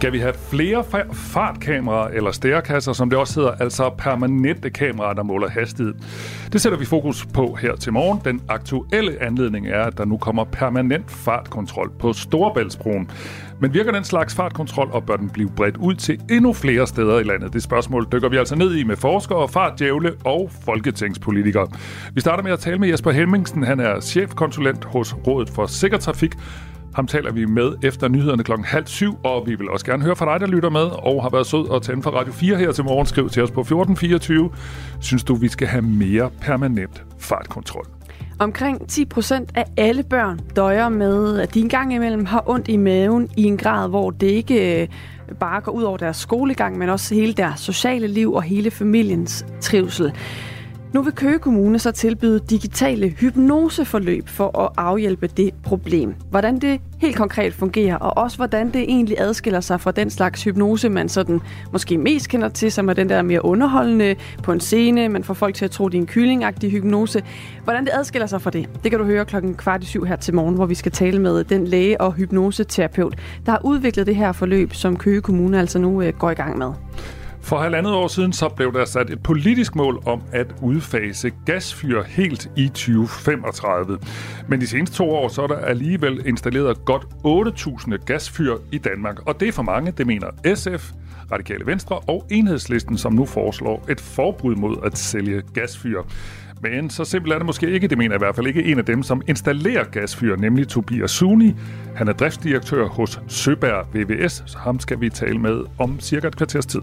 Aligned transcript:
Skal 0.00 0.12
vi 0.12 0.18
have 0.18 0.34
flere 0.34 0.84
fartkameraer 1.12 2.08
eller 2.08 2.30
stærkasser, 2.30 2.92
som 2.92 3.10
det 3.10 3.18
også 3.18 3.40
hedder, 3.40 3.54
altså 3.54 3.90
permanente 3.98 4.70
kameraer, 4.70 5.12
der 5.12 5.22
måler 5.22 5.48
hastighed? 5.48 5.94
Det 6.52 6.60
sætter 6.60 6.78
vi 6.78 6.84
fokus 6.84 7.26
på 7.26 7.54
her 7.54 7.76
til 7.76 7.92
morgen. 7.92 8.20
Den 8.24 8.42
aktuelle 8.48 9.22
anledning 9.22 9.66
er, 9.66 9.82
at 9.82 9.98
der 9.98 10.04
nu 10.04 10.16
kommer 10.16 10.44
permanent 10.44 11.10
fartkontrol 11.10 11.90
på 11.98 12.12
Storebæltsbroen. 12.12 13.10
Men 13.60 13.74
virker 13.74 13.92
den 13.92 14.04
slags 14.04 14.34
fartkontrol, 14.34 14.90
og 14.92 15.04
bør 15.04 15.16
den 15.16 15.30
blive 15.30 15.50
bredt 15.56 15.76
ud 15.76 15.94
til 15.94 16.20
endnu 16.30 16.52
flere 16.52 16.86
steder 16.86 17.18
i 17.18 17.22
landet? 17.22 17.52
Det 17.52 17.62
spørgsmål 17.62 18.06
dykker 18.12 18.28
vi 18.28 18.36
altså 18.36 18.56
ned 18.56 18.74
i 18.74 18.84
med 18.84 18.96
forskere, 18.96 19.48
fartdjævle 19.48 20.12
og 20.24 20.50
folketingspolitikere. 20.64 21.68
Vi 22.14 22.20
starter 22.20 22.42
med 22.42 22.52
at 22.52 22.58
tale 22.58 22.78
med 22.78 22.88
Jesper 22.88 23.10
Hemmingsen. 23.10 23.62
Han 23.62 23.80
er 23.80 24.00
chefkonsulent 24.00 24.84
hos 24.84 25.14
Rådet 25.26 25.50
for 25.50 25.66
Sikker 25.66 25.98
Trafik, 25.98 26.34
ham 26.94 27.06
taler 27.06 27.32
vi 27.32 27.44
med 27.44 27.72
efter 27.82 28.08
nyhederne 28.08 28.44
klokken 28.44 28.64
halv 28.64 28.86
syv, 28.86 29.14
og 29.24 29.46
vi 29.46 29.54
vil 29.54 29.70
også 29.70 29.86
gerne 29.86 30.02
høre 30.02 30.16
fra 30.16 30.32
dig, 30.32 30.40
der 30.40 30.46
lytter 30.46 30.70
med, 30.70 30.86
og 31.02 31.22
har 31.22 31.30
været 31.30 31.46
sød 31.46 31.68
og 31.68 31.82
tænde 31.82 32.02
for 32.02 32.10
Radio 32.10 32.32
4 32.32 32.56
her 32.56 32.72
til 32.72 32.84
morgen. 32.84 33.06
Skriv 33.06 33.28
til 33.28 33.42
os 33.42 33.50
på 33.50 33.60
1424. 33.60 34.50
Synes 35.00 35.24
du, 35.24 35.34
vi 35.34 35.48
skal 35.48 35.66
have 35.66 35.82
mere 35.82 36.30
permanent 36.40 37.04
fartkontrol? 37.18 37.86
Omkring 38.38 38.88
10 38.88 39.04
procent 39.04 39.52
af 39.54 39.64
alle 39.76 40.02
børn 40.02 40.40
døjer 40.56 40.88
med, 40.88 41.40
at 41.40 41.54
de 41.54 41.60
engang 41.60 41.94
imellem 41.94 42.24
har 42.24 42.42
ondt 42.46 42.68
i 42.68 42.76
maven 42.76 43.28
i 43.36 43.44
en 43.44 43.56
grad, 43.56 43.88
hvor 43.88 44.10
det 44.10 44.26
ikke 44.26 44.82
øh, 44.82 44.88
bare 45.40 45.60
går 45.60 45.72
ud 45.72 45.82
over 45.82 45.96
deres 45.96 46.16
skolegang, 46.16 46.78
men 46.78 46.88
også 46.88 47.14
hele 47.14 47.32
deres 47.32 47.60
sociale 47.60 48.06
liv 48.06 48.32
og 48.32 48.42
hele 48.42 48.70
familiens 48.70 49.46
trivsel. 49.60 50.12
Nu 50.92 51.02
vil 51.02 51.12
Køge 51.12 51.38
Kommune 51.38 51.78
så 51.78 51.90
tilbyde 51.90 52.40
digitale 52.50 53.08
hypnoseforløb 53.08 54.28
for 54.28 54.58
at 54.58 54.68
afhjælpe 54.76 55.26
det 55.26 55.50
problem. 55.62 56.14
Hvordan 56.30 56.58
det 56.58 56.80
helt 56.98 57.16
konkret 57.16 57.54
fungerer, 57.54 57.96
og 57.96 58.18
også 58.24 58.36
hvordan 58.36 58.70
det 58.70 58.80
egentlig 58.80 59.20
adskiller 59.20 59.60
sig 59.60 59.80
fra 59.80 59.90
den 59.90 60.10
slags 60.10 60.44
hypnose, 60.44 60.88
man 60.88 61.08
sådan 61.08 61.40
måske 61.72 61.98
mest 61.98 62.28
kender 62.28 62.48
til, 62.48 62.72
som 62.72 62.88
er 62.88 62.92
den 62.92 63.08
der 63.08 63.22
mere 63.22 63.44
underholdende 63.44 64.16
på 64.42 64.52
en 64.52 64.60
scene, 64.60 65.08
man 65.08 65.24
får 65.24 65.34
folk 65.34 65.54
til 65.54 65.64
at 65.64 65.70
tro, 65.70 65.88
det 65.88 65.98
er 65.98 66.00
en 66.02 66.06
kyllingagtig 66.06 66.70
hypnose. 66.70 67.22
Hvordan 67.64 67.84
det 67.84 67.92
adskiller 67.94 68.26
sig 68.26 68.42
fra 68.42 68.50
det, 68.50 68.68
det 68.82 68.90
kan 68.90 69.00
du 69.00 69.06
høre 69.06 69.24
klokken 69.24 69.54
kvart 69.54 69.82
i 69.82 69.86
syv 69.86 70.04
her 70.04 70.16
til 70.16 70.34
morgen, 70.34 70.54
hvor 70.54 70.66
vi 70.66 70.74
skal 70.74 70.92
tale 70.92 71.18
med 71.18 71.44
den 71.44 71.66
læge 71.66 72.00
og 72.00 72.12
hypnoseterapeut, 72.12 73.14
der 73.46 73.52
har 73.52 73.60
udviklet 73.64 74.06
det 74.06 74.16
her 74.16 74.32
forløb, 74.32 74.74
som 74.74 74.96
Køge 74.96 75.20
Kommune 75.20 75.58
altså 75.60 75.78
nu 75.78 76.02
øh, 76.02 76.12
går 76.18 76.30
i 76.30 76.34
gang 76.34 76.58
med. 76.58 76.72
For 77.42 77.58
halvandet 77.58 77.92
år 77.92 78.08
siden 78.08 78.32
så 78.32 78.48
blev 78.48 78.72
der 78.72 78.84
sat 78.84 79.10
et 79.10 79.22
politisk 79.22 79.74
mål 79.74 80.02
om 80.06 80.22
at 80.32 80.46
udfase 80.62 81.32
gasfyr 81.46 82.02
helt 82.02 82.50
i 82.56 82.68
2035. 82.68 83.98
Men 84.48 84.60
de 84.60 84.66
seneste 84.66 84.96
to 84.96 85.10
år 85.10 85.28
så 85.28 85.42
er 85.42 85.46
der 85.46 85.58
alligevel 85.58 86.26
installeret 86.26 86.84
godt 86.84 87.04
8.000 87.84 87.96
gasfyr 88.04 88.56
i 88.72 88.78
Danmark. 88.78 89.26
Og 89.26 89.40
det 89.40 89.48
er 89.48 89.52
for 89.52 89.62
mange, 89.62 89.92
det 89.92 90.06
mener 90.06 90.54
SF, 90.54 90.92
Radikale 91.32 91.66
Venstre 91.66 91.98
og 91.98 92.26
Enhedslisten, 92.30 92.98
som 92.98 93.12
nu 93.12 93.26
foreslår 93.26 93.86
et 93.88 94.00
forbud 94.00 94.54
mod 94.54 94.76
at 94.84 94.98
sælge 94.98 95.42
gasfyr. 95.54 96.02
Men 96.62 96.90
så 96.90 97.04
simpelt 97.04 97.32
er 97.34 97.38
det 97.38 97.46
måske 97.46 97.70
ikke, 97.70 97.88
det 97.88 97.98
mener 97.98 98.14
i 98.14 98.18
hvert 98.18 98.36
fald 98.36 98.46
ikke 98.46 98.64
en 98.64 98.78
af 98.78 98.84
dem, 98.84 99.02
som 99.02 99.22
installerer 99.28 99.84
gasfyr, 99.84 100.36
nemlig 100.36 100.68
Tobias 100.68 101.10
Suni. 101.10 101.54
Han 101.96 102.08
er 102.08 102.12
driftsdirektør 102.12 102.86
hos 102.86 103.20
Søberg 103.28 103.86
VVS, 103.94 104.42
så 104.46 104.58
ham 104.58 104.80
skal 104.80 105.00
vi 105.00 105.10
tale 105.10 105.38
med 105.38 105.60
om 105.78 106.00
cirka 106.00 106.26
et 106.28 106.36
kvarters 106.36 106.66
tid. 106.66 106.80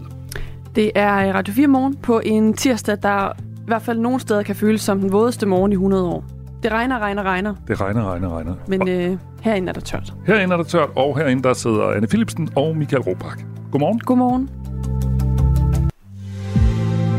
Det 0.74 0.90
er 0.94 1.32
Radio 1.32 1.54
4 1.54 1.66
morgen 1.66 1.96
på 1.96 2.20
en 2.24 2.54
tirsdag, 2.54 2.98
der 3.02 3.32
i 3.38 3.66
hvert 3.66 3.82
fald 3.82 3.98
nogle 3.98 4.20
steder 4.20 4.42
kan 4.42 4.56
føles 4.56 4.80
som 4.80 5.00
den 5.00 5.12
vådeste 5.12 5.46
morgen 5.46 5.72
i 5.72 5.74
100 5.74 6.04
år. 6.04 6.24
Det 6.62 6.72
regner, 6.72 6.98
regner, 6.98 7.22
regner. 7.22 7.54
Det 7.68 7.80
regner, 7.80 8.12
regner, 8.12 8.36
regner. 8.36 8.54
Men 8.68 8.88
øh, 8.88 9.18
herinde 9.40 9.68
er 9.68 9.72
der 9.72 9.80
tørt. 9.80 10.14
Herinde 10.26 10.52
er 10.52 10.56
der 10.56 10.64
tørt, 10.64 10.88
og 10.96 11.18
herinde 11.18 11.42
der 11.42 11.52
sidder 11.52 11.90
Anne 11.90 12.06
Philipsen 12.06 12.48
og 12.56 12.76
Michael 12.76 13.02
Robach. 13.02 13.36
Godmorgen. 13.72 13.98
Godmorgen. 13.98 14.50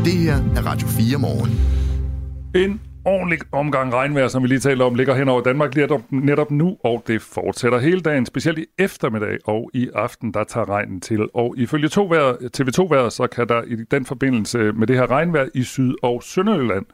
Det 0.04 0.12
her 0.12 0.34
er 0.56 0.66
Radio 0.66 0.88
4 0.88 1.18
morgen. 1.18 1.79
En 2.54 2.80
ordentlig 3.04 3.38
omgang 3.52 3.94
regnvejr, 3.94 4.28
som 4.28 4.42
vi 4.42 4.48
lige 4.48 4.58
talte 4.58 4.82
om, 4.82 4.94
ligger 4.94 5.14
hen 5.14 5.28
over 5.28 5.42
Danmark 5.42 5.76
netop, 5.76 6.00
netop 6.10 6.50
nu, 6.50 6.76
og 6.84 7.02
det 7.06 7.22
fortsætter 7.22 7.78
hele 7.78 8.00
dagen, 8.00 8.26
specielt 8.26 8.58
i 8.58 8.64
eftermiddag 8.78 9.38
og 9.44 9.70
i 9.74 9.88
aften, 9.94 10.34
der 10.34 10.44
tager 10.44 10.68
regnen 10.68 11.00
til. 11.00 11.28
Og 11.34 11.54
ifølge 11.56 11.88
TV2-vejret, 12.56 13.12
så 13.12 13.26
kan 13.26 13.48
der 13.48 13.62
i 13.62 13.76
den 13.90 14.04
forbindelse 14.06 14.72
med 14.72 14.86
det 14.86 14.96
her 14.96 15.10
regnvejr 15.10 15.46
i 15.54 15.62
Syd- 15.62 15.94
og 16.02 16.22
Sønderjylland 16.22 16.86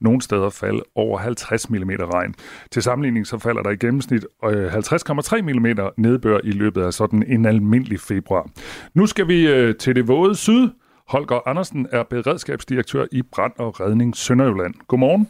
nogle 0.00 0.22
steder 0.22 0.50
falde 0.50 0.82
over 0.94 1.18
50 1.18 1.70
mm 1.70 1.90
regn. 1.90 2.34
Til 2.70 2.82
sammenligning 2.82 3.26
så 3.26 3.38
falder 3.38 3.62
der 3.62 3.70
i 3.70 3.76
gennemsnit 3.76 4.26
øh, 4.44 4.74
50,3 4.74 5.42
mm 5.42 5.66
nedbør 5.96 6.38
i 6.44 6.50
løbet 6.50 6.82
af 6.82 6.94
sådan 6.94 7.22
en 7.26 7.46
almindelig 7.46 8.00
februar. 8.00 8.50
Nu 8.94 9.06
skal 9.06 9.28
vi 9.28 9.48
øh, 9.48 9.74
til 9.76 9.96
det 9.96 10.08
våde 10.08 10.34
syd. 10.34 10.68
Holger 11.08 11.48
Andersen 11.48 11.88
er 11.92 12.02
beredskabsdirektør 12.02 13.06
i 13.12 13.22
Brand 13.22 13.52
og 13.58 13.80
Redning 13.80 14.16
Sønderjylland. 14.16 14.74
Godmorgen. 14.88 15.28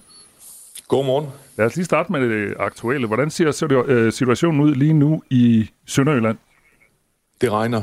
Godmorgen. 0.88 1.26
Lad 1.56 1.66
os 1.66 1.76
lige 1.76 1.84
starte 1.84 2.12
med 2.12 2.20
det 2.20 2.54
aktuelle. 2.58 3.06
Hvordan 3.06 3.30
ser 3.30 3.84
øh, 3.86 4.12
situationen 4.12 4.60
ud 4.60 4.74
lige 4.74 4.92
nu 4.92 5.22
i 5.30 5.70
Sønderjylland? 5.86 6.38
Det 7.40 7.52
regner, 7.52 7.82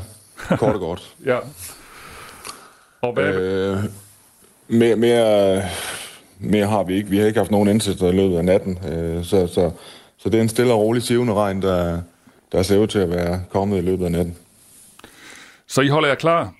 kort 0.49 0.75
og 0.75 0.79
godt. 0.79 1.15
ja. 1.25 1.37
Og 3.01 3.13
hvad 3.13 3.35
øh, 3.35 3.77
mere, 4.67 4.95
mere, 4.95 5.61
mere 6.39 6.67
har 6.67 6.83
vi 6.83 6.95
ikke. 6.95 7.09
Vi 7.09 7.17
har 7.17 7.25
ikke 7.25 7.39
haft 7.39 7.51
nogen 7.51 7.69
indsættelser 7.69 8.07
i 8.07 8.15
løbet 8.15 8.37
af 8.37 8.45
natten. 8.45 8.79
Øh, 8.87 9.23
så, 9.23 9.47
så, 9.47 9.71
så 10.17 10.29
det 10.29 10.37
er 10.37 10.41
en 10.41 10.49
stille 10.49 10.73
og 10.73 10.79
rolig 10.79 11.03
sivende 11.03 11.33
regn, 11.33 11.61
der, 11.61 12.01
der 12.51 12.63
ser 12.63 12.77
ud 12.77 12.87
til 12.87 12.99
at 12.99 13.09
være 13.09 13.43
kommet 13.49 13.77
i 13.77 13.81
løbet 13.81 14.05
af 14.05 14.11
natten. 14.11 14.37
Så 15.67 15.81
I 15.81 15.87
holder 15.87 16.09
jer 16.09 16.15
klar 16.15 16.53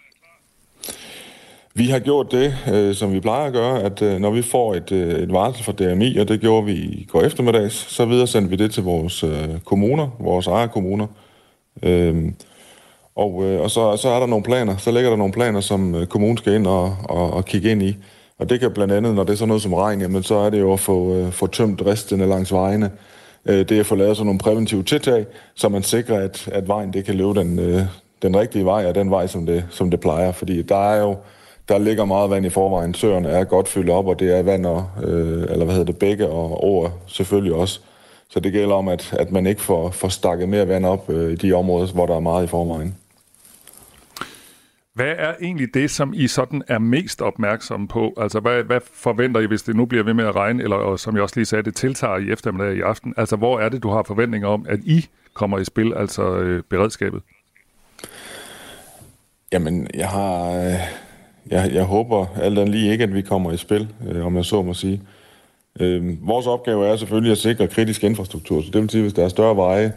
vi 1.75 1.87
har 1.87 1.99
gjort 1.99 2.31
det, 2.31 2.55
øh, 2.73 2.95
som 2.95 3.13
vi 3.13 3.19
plejer 3.19 3.45
at 3.45 3.53
gøre, 3.53 3.81
at 3.81 4.01
øh, 4.01 4.19
når 4.19 4.31
vi 4.31 4.41
får 4.41 4.75
et, 4.75 4.91
øh, 4.91 5.19
et 5.19 5.33
varsel 5.33 5.63
fra 5.63 5.71
DMI, 5.71 6.17
og 6.17 6.27
det 6.27 6.41
gjorde 6.41 6.65
vi 6.65 6.73
i 6.73 7.07
går 7.09 7.21
eftermiddags, 7.21 7.73
så 7.73 8.05
videre 8.05 8.27
sender 8.27 8.49
vi 8.49 8.55
det 8.55 8.71
til 8.71 8.83
vores 8.83 9.23
øh, 9.23 9.59
kommuner, 9.65 10.09
vores 10.19 10.47
ejerkommuner. 10.47 11.07
Øh, 11.83 12.31
og, 13.15 13.43
øh, 13.43 13.61
og 13.61 13.71
så, 13.71 13.97
så 13.97 14.09
er 14.09 14.19
der 14.19 14.27
nogle 14.27 14.43
planer, 14.43 14.77
så 14.77 14.91
ligger 14.91 15.09
der 15.09 15.17
nogle 15.17 15.33
planer, 15.33 15.61
som 15.61 15.95
øh, 15.95 16.07
kommunen 16.07 16.37
skal 16.37 16.53
ind 16.53 16.67
og, 16.67 16.97
og, 17.03 17.33
og 17.33 17.45
kigge 17.45 17.71
ind 17.71 17.83
i. 17.83 17.95
Og 18.39 18.49
det 18.49 18.59
kan 18.59 18.71
blandt 18.71 18.93
andet, 18.93 19.15
når 19.15 19.23
det 19.23 19.33
er 19.33 19.37
sådan 19.37 19.47
noget 19.47 19.63
som 19.63 19.73
regn, 19.73 20.01
jamen, 20.01 20.23
så 20.23 20.35
er 20.35 20.49
det 20.49 20.59
jo 20.59 20.73
at 20.73 20.79
få, 20.79 21.15
øh, 21.15 21.31
få 21.31 21.47
tømt 21.47 21.81
restene 21.85 22.25
langs 22.25 22.53
vejene. 22.53 22.91
Øh, 23.45 23.59
det 23.59 23.71
er 23.71 23.79
at 23.79 23.85
få 23.85 23.95
lavet 23.95 24.17
sådan 24.17 24.25
nogle 24.25 24.39
præventive 24.39 24.83
tiltag, 24.83 25.25
så 25.55 25.69
man 25.69 25.83
sikrer, 25.83 26.19
at, 26.19 26.49
at 26.51 26.67
vejen 26.67 26.93
det 26.93 27.05
kan 27.05 27.15
løbe 27.15 27.33
den, 27.33 27.59
øh, 27.59 27.81
den 28.21 28.37
rigtige 28.37 28.65
vej, 28.65 28.85
og 28.85 28.95
den 28.95 29.11
vej, 29.11 29.27
som 29.27 29.45
det, 29.45 29.65
som 29.69 29.91
det 29.91 29.99
plejer. 29.99 30.31
Fordi 30.31 30.61
der 30.61 30.89
er 30.89 31.01
jo 31.01 31.15
der 31.69 31.77
ligger 31.77 32.05
meget 32.05 32.29
vand 32.29 32.45
i 32.45 32.49
forvejen. 32.49 32.93
Søerne 32.93 33.29
er 33.29 33.43
godt 33.43 33.67
fyldt 33.67 33.89
op, 33.89 34.07
og 34.07 34.19
det 34.19 34.37
er 34.37 34.43
vand 34.43 34.65
og, 34.65 34.89
øh, 35.03 35.41
eller 35.41 35.65
hvad 35.65 35.75
hedder 35.75 35.91
det, 35.91 35.97
begge 35.97 36.27
og 36.27 36.63
over 36.63 36.89
selvfølgelig 37.07 37.53
også. 37.53 37.79
Så 38.29 38.39
det 38.39 38.53
gælder 38.53 38.75
om, 38.75 38.87
at, 38.87 39.13
at 39.13 39.31
man 39.31 39.47
ikke 39.47 39.61
får, 39.61 39.89
får 39.89 40.07
stakket 40.07 40.49
mere 40.49 40.67
vand 40.67 40.85
op 40.85 41.09
øh, 41.09 41.31
i 41.31 41.35
de 41.35 41.53
områder, 41.53 41.93
hvor 41.93 42.05
der 42.05 42.15
er 42.15 42.19
meget 42.19 42.43
i 42.43 42.47
forvejen. 42.47 42.95
Hvad 44.93 45.13
er 45.17 45.33
egentlig 45.41 45.73
det, 45.73 45.91
som 45.91 46.13
I 46.15 46.27
sådan 46.27 46.63
er 46.67 46.79
mest 46.79 47.21
opmærksomme 47.21 47.87
på? 47.87 48.13
Altså, 48.17 48.39
hvad, 48.39 48.63
hvad 48.63 48.79
forventer 48.93 49.41
I, 49.41 49.45
hvis 49.45 49.61
det 49.61 49.75
nu 49.75 49.85
bliver 49.85 50.03
ved 50.03 50.13
med 50.13 50.25
at 50.25 50.35
regne, 50.35 50.63
eller 50.63 50.75
og 50.75 50.99
som 50.99 51.15
jeg 51.15 51.23
også 51.23 51.35
lige 51.35 51.45
sagde, 51.45 51.63
det 51.63 51.75
tiltager 51.75 52.17
i 52.17 52.31
eftermiddag 52.31 52.75
i 52.75 52.81
aften? 52.81 53.13
Altså, 53.17 53.35
hvor 53.35 53.59
er 53.59 53.69
det, 53.69 53.83
du 53.83 53.89
har 53.89 54.03
forventninger 54.03 54.47
om, 54.47 54.65
at 54.69 54.79
I 54.83 55.07
kommer 55.33 55.59
i 55.59 55.65
spil, 55.65 55.93
altså 55.93 56.37
øh, 56.37 56.63
beredskabet? 56.69 57.21
Jamen, 59.51 59.87
jeg 59.93 60.09
har... 60.09 60.51
Øh 60.51 61.02
jeg, 61.51 61.71
jeg 61.73 61.83
håber 61.83 62.25
alt 62.41 62.59
andet 62.59 62.75
lige 62.75 62.91
ikke, 62.91 63.03
at 63.03 63.13
vi 63.13 63.21
kommer 63.21 63.51
i 63.51 63.57
spil, 63.57 63.87
øh, 64.09 64.25
om 64.25 64.35
jeg 64.35 64.45
så 64.45 64.61
må 64.61 64.73
sige. 64.73 65.01
Øh, 65.79 66.27
vores 66.27 66.47
opgave 66.47 66.87
er 66.87 66.95
selvfølgelig 66.95 67.31
at 67.31 67.37
sikre 67.37 67.67
kritisk 67.67 68.03
infrastruktur, 68.03 68.61
så 68.61 68.69
det 68.73 68.81
vil 68.81 68.89
sige, 68.89 69.01
hvis 69.01 69.13
der 69.13 69.23
er 69.23 69.29
større 69.29 69.55
veje 69.55 69.93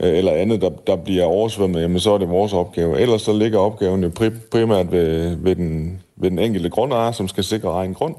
øh, 0.00 0.18
eller 0.18 0.32
andet, 0.32 0.60
der, 0.60 0.70
der 0.86 0.96
bliver 0.96 1.24
oversvømmet, 1.24 1.82
jamen 1.82 2.00
så 2.00 2.10
er 2.14 2.18
det 2.18 2.28
vores 2.28 2.52
opgave. 2.52 3.00
Ellers 3.00 3.22
så 3.22 3.32
ligger 3.32 3.58
opgaven 3.58 4.02
jo 4.02 4.10
primært 4.50 4.92
ved, 4.92 5.36
ved, 5.36 5.56
den, 5.56 6.02
ved 6.16 6.30
den 6.30 6.38
enkelte 6.38 6.70
grundejer, 6.70 7.12
som 7.12 7.28
skal 7.28 7.44
sikre 7.44 7.68
egen 7.68 7.94
grund. 7.94 8.14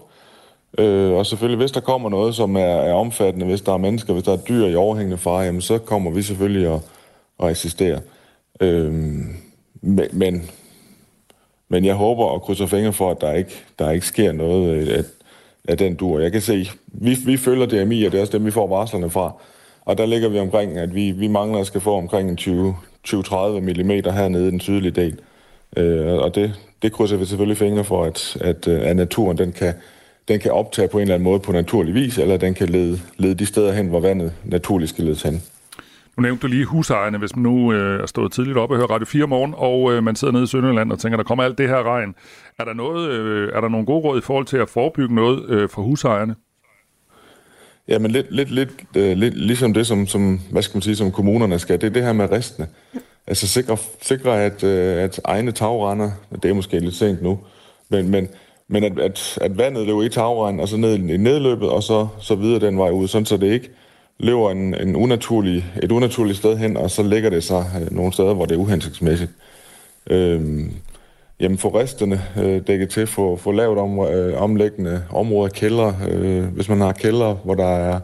Øh, 0.78 1.12
og 1.12 1.26
selvfølgelig, 1.26 1.58
hvis 1.58 1.72
der 1.72 1.80
kommer 1.80 2.10
noget, 2.10 2.36
som 2.36 2.56
er, 2.56 2.60
er 2.60 2.94
omfattende, 2.94 3.46
hvis 3.46 3.62
der 3.62 3.74
er 3.74 3.78
mennesker, 3.78 4.14
hvis 4.14 4.24
der 4.24 4.34
er 4.34 4.38
dyr 4.38 4.66
i 4.66 4.76
overhængende 4.76 5.18
fare, 5.18 5.42
jamen 5.42 5.62
så 5.62 5.78
kommer 5.78 6.12
vi 6.12 6.22
selvfølgelig 6.22 6.74
at, 6.74 6.80
at 7.44 7.50
eksistere. 7.50 8.00
Øh, 8.62 8.94
men, 9.82 10.08
men 10.12 10.50
men 11.70 11.86
jeg 11.86 11.96
håber 11.96 12.24
og 12.26 12.42
krydser 12.42 12.66
fingre 12.66 12.94
for, 12.94 13.12
at 13.12 13.22
der 13.22 13.34
ikke, 13.34 13.52
der 13.80 13.92
ikke 13.92 14.06
sker 14.06 14.32
noget 14.32 14.78
øh, 14.78 14.98
af, 14.98 15.04
af 15.68 15.78
den 15.78 15.96
dur. 15.96 16.20
Jeg 16.20 16.32
kan 16.32 16.42
se, 16.42 16.70
vi, 16.88 17.18
vi 17.26 17.38
følger 17.38 17.66
DMI, 17.66 18.04
og 18.04 18.12
det 18.12 18.18
er 18.18 18.22
også 18.22 18.38
dem, 18.38 18.46
vi 18.46 18.52
får 18.52 18.68
varslerne 18.68 19.10
fra. 19.10 19.34
Og 19.86 19.98
der 19.98 20.06
ligger 20.06 20.30
vi 20.30 20.40
omkring, 20.40 20.78
at 20.78 20.96
vi, 20.96 21.12
vi 21.12 21.28
mangler 21.28 21.60
at 21.60 21.68
skal 21.68 21.82
få 21.82 21.98
omkring 21.98 22.40
20-30 22.40 22.74
mm 23.60 23.92
hernede 24.14 24.48
i 24.48 24.52
den 24.52 24.60
sydlige 24.60 24.92
del. 24.92 25.20
Øh, 25.78 26.14
og 26.14 26.36
det, 26.36 26.54
det 26.82 26.94
krydser 26.94 27.18
vi 27.18 27.26
selvfølgelig 27.26 27.58
fingre 27.58 27.84
for, 27.84 28.04
at, 28.04 28.38
at, 28.42 28.68
øh, 28.68 28.90
at 28.90 28.96
naturen 28.96 29.38
den 29.38 29.52
kan, 29.52 29.74
den 30.28 30.40
kan 30.40 30.52
optage 30.52 30.88
på 30.88 30.98
en 30.98 31.02
eller 31.02 31.16
anden 31.16 31.24
måde 31.24 31.40
på 31.40 31.52
naturlig 31.52 31.94
vis, 31.94 32.18
eller 32.18 32.38
den 32.38 32.54
kan 32.54 32.70
lede, 32.70 33.00
lede 33.18 33.36
de 33.36 33.46
steder 33.46 33.74
hen, 33.74 33.88
hvor 33.88 34.00
vandet 34.00 34.34
naturligt 34.44 34.90
skal 34.90 35.06
ledes 35.06 35.22
hen. 35.22 35.44
Nu 36.18 36.22
nævnte 36.22 36.42
du 36.42 36.48
lige 36.48 36.66
husejerne, 36.66 37.18
hvis 37.18 37.36
man 37.36 37.44
nu 37.44 37.74
øh, 37.74 38.02
er 38.02 38.06
stået 38.06 38.32
tidligt 38.32 38.58
op 38.58 38.72
og 38.72 38.78
hører 38.78 38.88
Radio 38.88 39.06
4 39.06 39.28
morgen, 39.28 39.54
og 39.58 39.94
øh, 39.94 40.04
man 40.04 40.16
sidder 40.16 40.32
nede 40.32 40.44
i 40.44 40.48
Sønderjylland 40.48 40.92
og 40.92 41.00
tænker, 41.00 41.18
der 41.18 41.24
kommer 41.24 41.44
alt 41.44 41.58
det 41.58 41.70
her 41.70 41.84
regn. 41.84 42.16
Er 42.60 42.64
der, 42.64 42.74
noget, 42.74 43.10
øh, 43.10 43.52
er 43.54 43.62
der 43.62 43.70
nogle 43.70 43.86
gode 43.86 44.00
råd 44.00 44.18
i 44.18 44.22
forhold 44.22 44.46
til 44.46 44.58
at 44.58 44.70
forebygge 44.70 45.16
noget 45.16 45.50
øh, 45.50 45.70
for 45.70 45.82
husejerne? 45.82 46.36
Ja, 47.88 48.00
men 48.00 48.12
lidt, 48.12 48.32
lidt, 48.32 48.52
lidt, 48.52 48.70
øh, 48.98 49.18
lidt 49.18 49.38
ligesom 49.38 49.74
det, 49.74 49.88
som, 49.88 50.08
som, 50.08 50.40
hvad 50.52 50.62
skal 50.62 50.76
man 50.76 50.82
sige, 50.82 50.96
som 50.96 51.12
kommunerne 51.12 51.60
skal, 51.60 51.82
det 51.82 51.88
er 51.88 51.94
det 51.94 52.04
her 52.04 52.14
med 52.14 52.32
restene. 52.32 52.68
Altså 53.28 53.48
sikre, 53.48 53.78
sikre 54.02 54.44
at, 54.44 54.64
øh, 54.64 55.04
at 55.04 55.22
egne 55.24 55.52
tagrender, 55.52 56.12
det 56.44 56.50
er 56.50 56.54
måske 56.54 56.80
lidt 56.80 56.96
sent 56.96 57.22
nu, 57.22 57.40
men, 57.90 58.10
men, 58.10 58.28
men 58.68 58.84
at, 58.84 59.00
at, 59.00 59.38
at 59.42 59.58
vandet 59.58 59.88
løber 59.88 60.04
i 60.04 60.10
tagrenden, 60.10 60.60
og 60.60 60.68
så 60.68 60.78
ned 60.78 60.96
i 60.96 61.18
nedløbet, 61.18 61.70
og 61.70 61.84
så, 61.84 62.08
så 62.20 62.36
videre 62.36 62.60
den 62.60 62.78
vej 62.78 62.90
ud, 62.90 63.08
sådan 63.08 63.26
så 63.26 63.38
det 63.38 63.54
ikke 63.54 63.70
lever 64.20 64.52
en, 64.52 64.76
en 64.82 64.96
unaturlig, 64.96 65.66
et 65.84 65.92
unaturligt 65.92 66.38
sted 66.38 66.58
hen, 66.58 66.78
og 66.78 66.92
så 66.92 67.04
ligger 67.04 67.30
det 67.30 67.44
sig 67.44 67.66
øh, 67.82 67.96
nogle 67.96 68.14
steder, 68.14 68.34
hvor 68.34 68.46
det 68.46 68.56
er 68.56 68.60
uhensigtsmæssigt. 68.60 69.32
Øhm, 70.10 70.72
jamen 71.40 71.58
få 71.58 71.80
resterne 71.80 72.22
øh, 72.38 72.68
dækket 72.68 72.90
til, 72.90 73.08
få, 73.08 73.36
få 73.36 73.52
lavet 73.52 73.78
om, 73.78 74.00
øh, 74.00 74.42
omlæggende 74.42 75.04
områder, 75.10 75.50
kælder, 75.50 75.94
øh, 76.10 76.44
hvis 76.44 76.70
man 76.70 76.82
har 76.82 76.92
kælder, 76.92 77.34
hvor 77.34 77.56
der 77.56 77.76
er, 77.76 78.00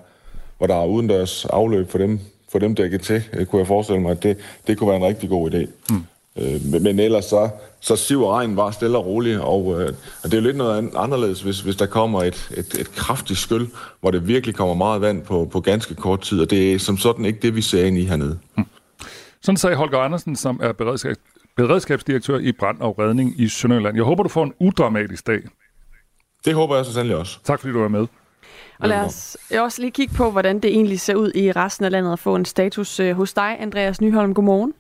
hvor 0.57 0.67
der 0.67 0.75
er 0.75 0.85
udendørs 0.85 1.45
afløb 1.45 1.89
for 1.89 1.97
dem, 1.97 2.19
for 2.51 2.59
dem 2.59 2.75
dækket 2.75 3.01
til, 3.01 3.23
øh, 3.33 3.45
kunne 3.45 3.59
jeg 3.59 3.67
forestille 3.67 4.01
mig, 4.01 4.11
at 4.11 4.23
det, 4.23 4.37
det 4.67 4.77
kunne 4.77 4.87
være 4.87 4.97
en 4.97 5.05
rigtig 5.05 5.29
god 5.29 5.51
idé. 5.51 5.67
Mm. 5.89 6.03
Øh, 6.41 6.65
men, 6.71 6.83
men 6.83 6.99
ellers 6.99 7.25
så, 7.25 7.49
så 7.79 7.95
siver 7.95 8.37
regnen 8.37 8.55
bare 8.55 8.73
stille 8.73 8.97
og 8.97 9.05
roligt, 9.05 9.39
og, 9.39 9.81
øh, 9.81 9.93
og 10.23 10.31
det 10.31 10.33
er 10.33 10.37
jo 10.37 10.43
lidt 10.43 10.57
noget 10.57 10.91
anderledes, 10.95 11.41
hvis, 11.41 11.61
hvis 11.61 11.75
der 11.75 11.85
kommer 11.85 12.23
et, 12.23 12.51
et, 12.57 12.73
et 12.79 12.91
kraftigt 12.95 13.39
skyld, 13.39 13.67
hvor 13.99 14.11
det 14.11 14.27
virkelig 14.27 14.55
kommer 14.55 14.75
meget 14.75 15.01
vand 15.01 15.21
på, 15.21 15.49
på 15.51 15.59
ganske 15.59 15.95
kort 15.95 16.21
tid, 16.21 16.41
og 16.41 16.49
det 16.49 16.73
er 16.73 16.79
som 16.79 16.97
sådan 16.97 17.25
ikke 17.25 17.39
det, 17.41 17.55
vi 17.55 17.61
ser 17.61 17.85
ind 17.85 17.97
i 17.97 18.05
hernede. 18.05 18.39
Mm. 18.57 18.65
Sådan 19.41 19.57
sagde 19.57 19.75
Holger 19.75 19.99
Andersen, 19.99 20.35
som 20.35 20.59
er 20.63 20.71
beredskab, 20.71 21.15
beredskabsdirektør 21.57 22.37
i 22.37 22.51
brand 22.51 22.79
og 22.79 22.99
redning 22.99 23.41
i 23.41 23.47
Sønderjylland. 23.47 23.95
Jeg 23.95 24.03
håber, 24.03 24.23
du 24.23 24.29
får 24.29 24.43
en 24.43 24.53
udramatisk 24.59 25.27
dag. 25.27 25.39
Det 26.45 26.53
håber 26.53 26.75
jeg 26.75 26.85
så 26.85 26.93
sandelig 26.93 27.17
også. 27.17 27.39
Tak 27.43 27.59
fordi 27.59 27.73
du 27.73 27.79
var 27.79 27.87
med. 27.87 28.07
Og 28.79 28.89
lad 28.89 28.99
os 28.99 29.37
også 29.59 29.81
lige 29.81 29.91
kigge 29.91 30.13
på, 30.13 30.31
hvordan 30.31 30.59
det 30.59 30.71
egentlig 30.71 30.99
ser 30.99 31.15
ud 31.15 31.31
i 31.35 31.51
resten 31.51 31.85
af 31.85 31.91
landet 31.91 32.11
og 32.11 32.19
få 32.19 32.35
en 32.35 32.45
status 32.45 32.99
øh, 32.99 33.15
hos 33.15 33.33
dig, 33.33 33.57
Andreas 33.59 34.01
Nyholm. 34.01 34.33
Godmorgen. 34.33 34.73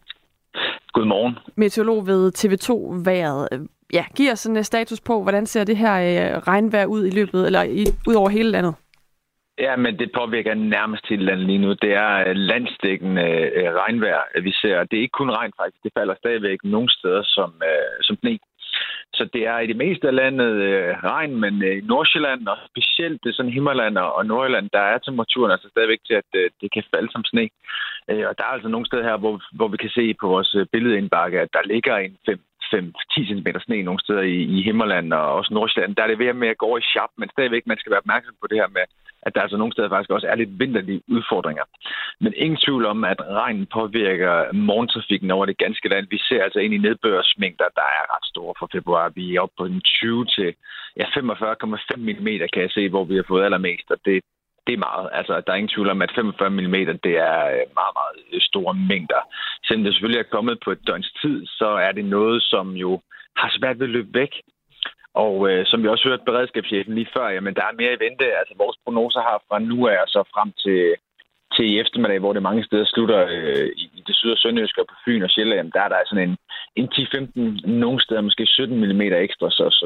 Godmorgen. 0.93 1.37
Meteorolog 1.55 2.07
ved 2.07 2.31
TV2-været. 2.39 3.67
Ja, 3.93 4.05
giv 4.15 4.31
os 4.31 4.39
sådan 4.39 4.57
en 4.57 4.63
status 4.63 5.01
på, 5.01 5.23
hvordan 5.23 5.45
ser 5.45 5.63
det 5.63 5.77
her 5.77 5.95
øh, 6.09 6.37
regnvejr 6.37 6.85
ud 6.85 7.05
i 7.05 7.09
løbet, 7.09 7.45
eller 7.45 7.63
i, 7.63 7.83
ud 8.07 8.15
over 8.15 8.29
hele 8.29 8.49
landet? 8.51 8.75
Ja, 9.57 9.75
men 9.75 9.99
det 9.99 10.11
påvirker 10.19 10.53
nærmest 10.53 11.09
hele 11.09 11.25
landet 11.25 11.45
lige 11.45 11.63
nu. 11.65 11.69
Det 11.73 11.93
er 11.93 12.13
øh, 12.27 12.35
landstækkende 12.35 13.27
øh, 13.57 13.73
regnvejr, 13.81 14.41
vi 14.41 14.51
ser. 14.51 14.83
Det 14.83 14.97
er 14.97 15.01
ikke 15.01 15.19
kun 15.21 15.31
regn 15.31 15.53
faktisk. 15.61 15.83
Det 15.83 15.91
falder 15.97 16.15
stadigvæk 16.17 16.59
nogle 16.63 16.89
steder 16.97 17.23
som, 17.23 17.49
øh, 17.69 17.97
som 18.01 18.15
sne. 18.15 18.39
Så 19.21 19.29
det 19.33 19.43
er 19.53 19.59
i 19.59 19.67
det 19.67 19.77
meste 19.85 20.07
af 20.07 20.15
landet 20.15 20.51
øh, 20.69 20.89
regn, 21.11 21.35
men 21.43 21.63
øh, 21.63 21.77
i 21.77 21.87
Nordsjælland 21.91 22.47
og 22.47 22.57
specielt 22.69 23.23
det 23.23 23.35
sådan 23.35 23.51
Himmerland 23.51 23.97
og 23.97 24.25
Nordjylland, 24.25 24.69
der 24.73 24.79
er 24.79 24.97
temperaturen 24.97 25.51
altså 25.51 25.67
stadigvæk 25.69 26.01
til, 26.07 26.13
at 26.13 26.29
øh, 26.35 26.49
det 26.61 26.69
kan 26.73 26.83
falde 26.93 27.11
som 27.11 27.23
sne. 27.25 27.49
Øh, 28.09 28.23
og 28.29 28.33
der 28.37 28.43
er 28.43 28.53
altså 28.55 28.69
nogle 28.69 28.85
steder 28.85 29.03
her, 29.03 29.17
hvor, 29.17 29.35
hvor 29.57 29.67
vi 29.67 29.77
kan 29.77 29.89
se 29.89 30.13
på 30.21 30.27
vores 30.27 30.55
øh, 30.55 30.65
billedindbakke, 30.71 31.39
at 31.41 31.53
der 31.53 31.63
ligger 31.73 31.95
en 31.97 32.17
5 32.25 32.39
5-10 32.73 33.27
cm 33.29 33.47
sne 33.59 33.83
nogle 33.83 34.03
steder 34.05 34.21
i, 34.21 34.37
i 34.55 34.61
Himmerland 34.67 35.13
og 35.13 35.33
også 35.37 35.53
Nordsjælland. 35.53 35.95
Der 35.95 36.03
er 36.03 36.07
det 36.07 36.19
ved 36.19 36.33
med 36.33 36.47
at 36.47 36.57
gå 36.57 36.65
over 36.65 36.77
i 36.77 36.89
sharp, 36.91 37.11
men 37.17 37.29
stadigvæk 37.29 37.63
man 37.67 37.77
skal 37.79 37.91
være 37.91 38.03
opmærksom 38.03 38.35
på 38.41 38.47
det 38.47 38.57
her 38.57 38.67
med, 38.67 38.85
at 39.25 39.35
der 39.35 39.41
altså 39.41 39.57
nogle 39.57 39.73
steder 39.73 39.89
faktisk 39.89 40.11
også 40.11 40.27
er 40.27 40.35
lidt 40.35 40.59
vinterlige 40.59 41.01
udfordringer. 41.07 41.63
Men 42.23 42.33
ingen 42.35 42.59
tvivl 42.65 42.85
om, 42.85 43.03
at 43.03 43.19
regnen 43.21 43.65
påvirker 43.65 44.53
morgentrafikken 44.53 45.31
over 45.31 45.45
det 45.45 45.57
ganske 45.57 45.89
land. 45.89 46.07
Vi 46.09 46.17
ser 46.17 46.43
altså 46.43 46.59
ind 46.59 46.73
i 46.73 46.83
nedbørsmængder, 46.85 47.67
der 47.79 47.87
er 47.97 48.03
ret 48.15 48.25
store 48.33 48.53
for 48.59 48.69
februar. 48.71 49.09
Vi 49.09 49.35
er 49.35 49.41
oppe 49.41 49.55
på 49.57 49.67
den 49.67 49.81
20 49.81 50.25
til 50.25 50.53
ja, 50.97 51.05
45,5 51.05 51.97
mm, 51.97 52.27
kan 52.53 52.61
jeg 52.65 52.71
se, 52.71 52.89
hvor 52.89 53.03
vi 53.03 53.15
har 53.15 53.25
fået 53.27 53.45
allermest, 53.45 53.91
og 53.91 53.97
det, 54.05 54.21
det 54.71 54.77
er 54.79 54.87
meget. 54.89 55.09
Altså, 55.19 55.33
der 55.43 55.51
er 55.51 55.59
ingen 55.61 55.75
tvivl 55.75 55.89
om, 55.89 56.01
at 56.01 56.15
45 56.15 56.49
mm, 56.49 56.77
det 57.07 57.15
er 57.31 57.39
øh, 57.55 57.65
meget, 57.79 57.95
meget 57.99 58.17
øh, 58.33 58.41
store 58.49 58.73
mængder. 58.91 59.21
Selvom 59.65 59.83
det 59.83 59.93
selvfølgelig 59.93 60.21
er 60.21 60.33
kommet 60.35 60.55
på 60.65 60.69
et 60.71 60.85
døgns 60.87 61.11
tid, 61.21 61.37
så 61.59 61.69
er 61.87 61.91
det 61.91 62.05
noget, 62.05 62.43
som 62.43 62.65
jo 62.83 62.91
har 63.41 63.49
svært 63.57 63.79
ved 63.79 63.87
at 63.87 63.95
løbe 63.97 64.13
væk. 64.21 64.33
Og 65.23 65.35
øh, 65.49 65.65
som 65.65 65.83
vi 65.83 65.87
også 65.87 66.07
hørte 66.09 66.29
beredskabschefen 66.29 66.95
lige 66.95 67.13
før, 67.15 67.27
jamen 67.29 67.55
der 67.57 67.63
er 67.65 67.79
mere 67.81 67.93
i 67.93 68.03
vente. 68.05 68.25
Altså 68.39 68.53
vores 68.63 68.77
prognoser 68.83 69.21
har 69.29 69.37
fra 69.47 69.59
nu 69.59 69.87
af 69.87 69.97
så 70.07 70.21
frem 70.33 70.49
til, 70.63 70.81
til 71.55 71.65
i 71.71 71.79
eftermiddag, 71.79 72.19
hvor 72.19 72.33
det 72.33 72.47
mange 72.49 72.63
steder 72.63 72.85
slutter 72.85 73.19
øh, 73.35 73.69
i 73.83 74.03
det 74.07 74.15
syd- 74.15 74.35
og 74.35 74.37
sønderjyske 74.37 74.81
og 74.81 74.87
på 74.87 74.95
Fyn 75.05 75.23
og 75.27 75.29
Sjælland, 75.29 75.71
der 75.71 75.81
er 75.81 75.89
der 75.89 75.95
altså 75.95 76.13
sådan 76.13 76.29
en, 76.29 76.37
en 76.79 76.87
10-15, 76.95 77.71
nogle 77.83 78.01
steder 78.01 78.21
måske 78.21 78.45
17 78.45 78.77
mm 78.79 79.01
ekstra, 79.01 79.47
så, 79.49 79.65
så 79.79 79.85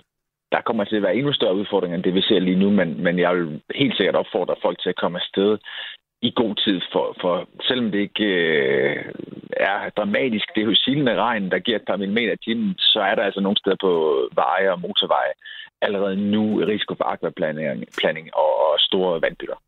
der 0.51 0.61
kommer 0.61 0.83
til 0.83 0.95
at 0.95 1.01
være 1.01 1.15
endnu 1.15 1.33
større 1.33 1.55
udfordringer, 1.55 1.95
end 1.95 2.03
det 2.03 2.13
vi 2.13 2.21
ser 2.21 2.39
lige 2.39 2.59
nu, 2.63 2.69
men, 2.69 3.03
men 3.03 3.19
jeg 3.19 3.35
vil 3.35 3.61
helt 3.75 3.97
sikkert 3.97 4.15
opfordre 4.15 4.55
folk 4.61 4.81
til 4.81 4.89
at 4.89 4.95
komme 4.95 5.17
afsted 5.17 5.57
i 6.21 6.31
god 6.35 6.55
tid, 6.55 6.81
for, 6.91 7.15
for 7.21 7.47
selvom 7.67 7.91
det 7.91 7.99
ikke 7.99 8.25
øh, 8.25 9.05
er 9.57 9.89
dramatisk, 9.89 10.45
det 10.55 10.61
er 10.61 10.65
jo 10.65 10.75
silende 10.75 11.15
regn, 11.15 11.51
der 11.51 11.59
giver 11.59 11.77
et 11.77 11.87
par 11.87 11.97
millimeter 11.97 12.33
i 12.33 12.43
timen, 12.45 12.75
så 12.77 12.99
er 12.99 13.15
der 13.15 13.23
altså 13.23 13.41
nogle 13.41 13.57
steder 13.57 13.75
på 13.81 13.91
veje 14.35 14.71
og 14.71 14.81
motorveje 14.81 15.33
allerede 15.81 16.17
nu 16.31 16.43
risiko 16.55 16.95
for 16.95 17.03
akvaplanning 17.03 18.35
og, 18.35 18.51
og 18.65 18.79
store 18.79 19.21
vandbytter. 19.21 19.59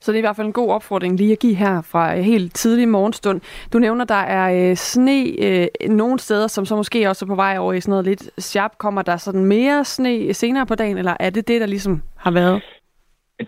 Så 0.00 0.12
det 0.12 0.16
er 0.16 0.22
i 0.22 0.28
hvert 0.28 0.36
fald 0.36 0.46
en 0.46 0.52
god 0.52 0.70
opfordring 0.70 1.16
lige 1.16 1.32
at 1.32 1.38
give 1.38 1.54
her 1.54 1.82
fra 1.92 2.16
øh, 2.16 2.22
helt 2.22 2.54
tidlig 2.54 2.88
morgenstund. 2.88 3.40
Du 3.72 3.78
nævner, 3.78 4.04
der 4.04 4.22
er 4.38 4.70
øh, 4.70 4.76
sne 4.76 5.24
øh, 5.44 5.66
nogle 5.88 6.18
steder, 6.18 6.46
som 6.46 6.64
så 6.64 6.76
måske 6.76 7.08
også 7.08 7.24
er 7.24 7.26
på 7.26 7.34
vej 7.34 7.56
over 7.58 7.72
i 7.72 7.80
sådan 7.80 7.90
noget 7.90 8.04
lidt 8.04 8.42
sharp. 8.42 8.78
Kommer 8.78 9.02
der 9.02 9.16
sådan 9.16 9.44
mere 9.44 9.84
sne 9.84 10.34
senere 10.34 10.66
på 10.66 10.74
dagen, 10.74 10.98
eller 10.98 11.16
er 11.20 11.30
det 11.30 11.48
det, 11.48 11.60
der 11.60 11.66
ligesom 11.66 12.02
har 12.16 12.30
været? 12.30 12.62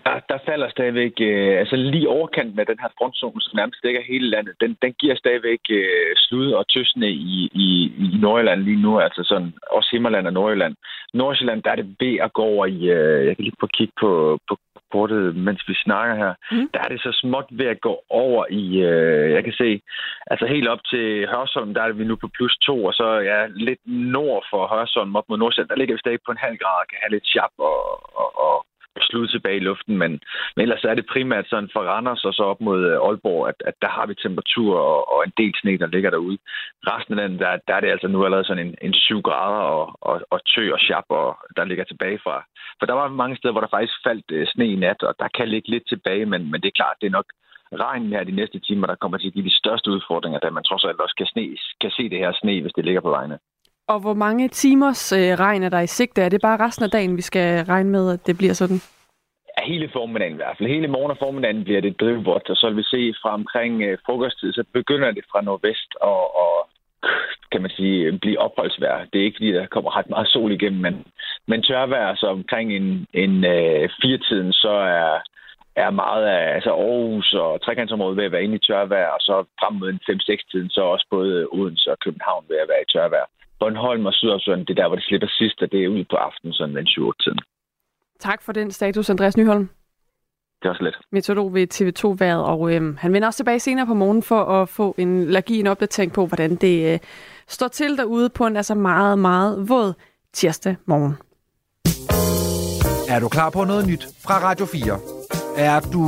Der, 0.06 0.17
der 0.29 0.38
falder 0.49 0.69
stadigvæk, 0.70 1.12
øh, 1.20 1.58
altså 1.58 1.76
lige 1.76 2.08
overkanten 2.08 2.58
af 2.61 2.67
den 2.67 2.78
her 2.82 2.88
frontzone, 2.99 3.40
som 3.40 3.56
nærmest 3.56 3.82
dækker 3.82 4.02
hele 4.08 4.31
landet, 4.31 4.55
den, 4.61 4.76
den 4.82 4.93
giver 4.93 5.17
stadigvæk 5.17 5.61
øh, 5.70 6.12
slud 6.17 6.52
og 6.52 6.69
tøsne 6.69 7.11
i, 7.11 7.50
i, 7.64 7.69
i 8.05 8.19
Nordjylland 8.20 8.61
lige 8.62 8.82
nu, 8.82 9.00
altså 9.00 9.23
sådan 9.25 9.52
også 9.70 9.88
Himmerland 9.93 10.26
og 10.26 10.32
Nordjylland. 10.32 10.75
Nordsjælland, 11.14 11.62
der 11.62 11.71
er 11.71 11.76
det 11.76 11.97
ved 12.00 12.14
at 12.26 12.33
gå 12.33 12.42
over 12.42 12.66
i, 12.66 12.78
øh, 12.90 13.26
jeg 13.26 13.37
kan 13.37 13.45
lige 13.45 13.56
prøve 13.61 13.71
at 13.73 13.76
kigge 13.78 13.92
på, 14.00 14.38
på 14.49 14.56
kortet, 14.92 15.37
mens 15.46 15.62
vi 15.68 15.75
snakker 15.84 16.14
her, 16.22 16.32
mm. 16.52 16.68
der 16.75 16.80
er 16.84 16.88
det 16.92 17.00
så 17.00 17.12
småt 17.22 17.49
ved 17.50 17.66
at 17.75 17.80
gå 17.80 17.94
over 18.11 18.42
i, 18.50 18.64
øh, 18.90 19.26
jeg 19.37 19.44
kan 19.44 19.52
se, 19.62 19.70
altså 20.32 20.46
helt 20.46 20.68
op 20.68 20.82
til 20.92 21.06
Hørsholm, 21.32 21.75
der 21.75 21.82
er 21.82 21.92
vi 21.92 22.04
nu 22.04 22.16
på 22.16 22.28
plus 22.37 22.56
to, 22.66 22.84
og 22.84 22.92
så 23.00 23.08
ja, 23.30 23.38
lidt 23.46 23.82
nord 23.87 24.44
for 24.50 24.62
Hørsholm 24.75 25.16
op 25.16 25.25
mod 25.28 25.38
Nordsjælland, 25.38 25.70
der 25.70 25.80
ligger 25.80 25.94
vi 25.94 26.04
stadig 26.04 26.18
på 26.26 26.32
en 26.32 26.44
halv 26.46 26.56
grad 26.62 26.78
og 26.82 26.88
kan 26.90 26.99
have 27.02 27.14
lidt 27.14 27.26
chap 27.32 27.52
og, 27.58 27.80
og, 28.22 28.30
og 28.46 28.54
slud 29.00 29.28
tilbage 29.28 29.56
i 29.56 29.66
luften, 29.68 29.99
men, 29.99 30.11
men 30.56 30.62
ellers 30.62 30.84
er 30.84 30.94
det 30.94 31.12
primært 31.12 31.46
sådan 31.49 31.70
for 31.72 31.80
Randers 31.80 32.25
og 32.25 32.34
så 32.34 32.42
op 32.42 32.61
mod 32.61 32.80
øh, 32.90 33.06
Aalborg, 33.06 33.49
at, 33.49 33.58
at 33.66 33.75
der 33.82 33.88
har 33.88 34.06
vi 34.06 34.14
temperatur 34.14 34.78
og, 34.78 35.12
og 35.12 35.25
en 35.26 35.32
del 35.37 35.52
sne, 35.61 35.78
der 35.78 35.87
ligger 35.87 36.11
derude. 36.11 36.38
Resten 36.90 37.14
af 37.14 37.20
landet, 37.20 37.40
der, 37.40 37.58
der 37.68 37.75
er 37.75 37.80
det 37.80 37.90
altså 37.90 38.08
nu 38.08 38.25
allerede 38.25 38.46
sådan 38.46 38.66
en, 38.66 38.75
en 38.82 38.94
7 38.94 39.22
grader 39.22 39.62
og, 39.76 39.99
og, 40.00 40.20
og 40.30 40.40
tø 40.54 40.72
og 40.72 40.80
chap, 40.87 41.04
og 41.08 41.38
der 41.56 41.64
ligger 41.64 41.84
tilbage 41.84 42.18
fra. 42.25 42.44
For 42.78 42.87
der 42.87 42.94
var 42.94 43.08
mange 43.08 43.37
steder, 43.37 43.52
hvor 43.52 43.64
der 43.64 43.76
faktisk 43.76 43.94
faldt 44.06 44.25
øh, 44.30 44.46
sne 44.46 44.66
i 44.66 44.76
nat, 44.76 45.02
og 45.02 45.14
der 45.18 45.28
kan 45.37 45.49
ligge 45.49 45.70
lidt 45.70 45.88
tilbage, 45.88 46.26
men, 46.26 46.50
men 46.50 46.61
det 46.61 46.68
er 46.68 46.80
klart, 46.80 46.96
det 47.00 47.06
er 47.06 47.18
nok 47.18 47.28
regnen 47.72 48.12
her 48.12 48.25
de 48.25 48.38
næste 48.40 48.58
timer, 48.58 48.87
der 48.87 48.94
kommer 48.94 49.18
til 49.18 49.26
at 49.26 49.32
give 49.32 49.44
de 49.44 49.58
største 49.62 49.90
udfordringer, 49.90 50.38
da 50.40 50.50
man 50.50 50.64
trods 50.64 50.84
alt 50.84 51.00
også 51.00 51.14
kan, 51.18 51.26
sne, 51.26 51.56
kan 51.80 51.90
se 51.90 52.08
det 52.11 52.18
her 52.18 52.32
sne, 52.32 52.61
hvis 52.62 52.72
det 52.76 52.84
ligger 52.84 53.00
på 53.00 53.11
vejene. 53.11 53.38
Og 53.92 54.00
hvor 54.00 54.14
mange 54.14 54.49
timers 54.49 55.12
øh, 55.12 55.32
regn 55.44 55.62
er 55.62 55.68
der 55.68 55.80
i 55.80 55.87
sigte? 55.87 56.22
Er 56.22 56.28
det 56.28 56.40
bare 56.42 56.66
resten 56.66 56.84
af 56.84 56.90
dagen, 56.90 57.16
vi 57.16 57.22
skal 57.22 57.64
regne 57.64 57.90
med, 57.90 58.12
at 58.12 58.26
det 58.26 58.38
bliver 58.38 58.52
sådan? 58.52 58.80
Ja, 59.49 59.64
hele 59.72 59.88
formiddagen 59.92 60.32
i 60.34 60.40
hvert 60.42 60.56
fald. 60.58 60.68
Hele 60.68 60.88
morgen 60.88 61.11
og 61.11 61.18
formiddagen 61.18 61.64
bliver 61.64 61.80
det 61.80 62.00
drivvådt, 62.00 62.50
og 62.50 62.56
så 62.56 62.66
vil 62.68 62.76
vi 62.76 62.82
se 62.82 63.14
fra 63.22 63.34
omkring 63.34 63.82
øh, 63.82 63.99
frokosttid, 64.06 64.52
så 64.52 64.64
begynder 64.72 65.11
det 65.11 65.25
fra 65.32 65.40
nordvest 65.42 65.90
og, 66.00 66.37
og 66.42 66.68
kan 67.52 67.62
man 67.62 67.70
sige, 67.70 68.18
blive 68.18 68.38
opholdsvejr. 68.38 69.06
Det 69.12 69.20
er 69.20 69.25
ikke, 69.25 69.37
fordi 69.38 69.52
der 69.52 69.66
kommer 69.66 69.96
ret 69.96 70.11
meget 70.11 70.28
sol 70.28 70.52
igennem, 70.52 70.80
men, 70.80 71.04
men 71.49 71.62
tørvejr, 71.62 72.14
så 72.14 72.26
omkring 72.26 72.72
en, 72.72 73.06
en 73.12 73.44
øh, 73.44 73.88
firetiden, 74.00 74.52
så 74.52 74.75
er, 75.00 75.18
er 75.76 75.90
meget 75.90 76.25
af 76.26 76.54
altså 76.54 76.70
Aarhus 76.70 77.32
og 77.32 77.62
trekantsområdet 77.62 78.16
ved 78.16 78.25
at 78.25 78.32
være 78.32 78.44
inde 78.44 78.54
i 78.54 78.66
tørvejr, 78.66 79.08
og 79.16 79.20
så 79.20 79.44
frem 79.61 79.75
mod 79.75 79.88
en 79.90 80.00
5-6-tiden, 80.11 80.70
så 80.70 80.80
også 80.80 81.06
både 81.11 81.49
Odense 81.52 81.90
og 81.90 81.99
København 82.04 82.44
ved 82.49 82.56
at 82.56 82.68
være 82.68 82.82
i 82.82 82.92
tørvejr. 82.92 83.26
Bornholm 83.62 84.07
og 84.07 84.12
Sydhavsøen, 84.12 84.61
det 84.61 84.71
er 84.71 84.81
der, 84.83 84.88
hvor 84.88 84.97
det 84.97 85.04
slipper 85.04 85.28
sidst, 85.28 85.62
og 85.62 85.73
det 85.73 85.85
er 85.85 85.88
ude 85.88 86.04
på 86.11 86.16
aftenen, 86.16 86.52
sådan 86.52 86.76
den 86.76 86.87
7 86.87 87.12
tiden 87.23 87.38
Tak 88.21 88.42
for 88.42 88.52
den 88.52 88.71
status, 88.71 89.11
Andreas 89.11 89.37
Nyholm. 89.37 89.69
det 90.62 90.69
er 90.69 90.71
også 90.71 90.83
let. 90.83 90.97
Meteorolog 91.12 91.54
ved 91.54 91.66
TV2-været, 91.75 92.45
og 92.45 92.75
øhm, 92.75 92.97
han 92.97 93.12
vender 93.12 93.28
også 93.28 93.37
tilbage 93.37 93.61
senere 93.61 93.87
på 93.87 93.95
morgen 93.95 94.23
for 94.23 94.42
at 94.45 94.69
få 94.69 94.95
en, 94.99 95.37
give 95.47 95.61
en 95.61 95.66
opdatering 95.66 96.12
på, 96.12 96.26
hvordan 96.26 96.57
det 96.57 96.92
øh, 96.92 96.99
står 97.49 97.69
til 97.69 97.97
derude 97.97 98.28
på 98.28 98.47
en 98.47 98.57
altså 98.57 98.75
meget, 98.75 99.19
meget 99.19 99.69
våd 99.69 99.92
tirsdag 100.33 100.76
morgen. 100.87 101.14
Er 103.14 103.21
du 103.21 103.28
klar 103.28 103.50
på 103.50 103.64
noget 103.64 103.87
nyt 103.87 104.04
fra 104.25 104.35
Radio 104.49 104.66
4? 104.66 104.99
Er 105.59 105.81
du... 105.92 106.02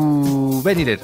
Vent 0.65 0.85
lidt. 0.91 1.03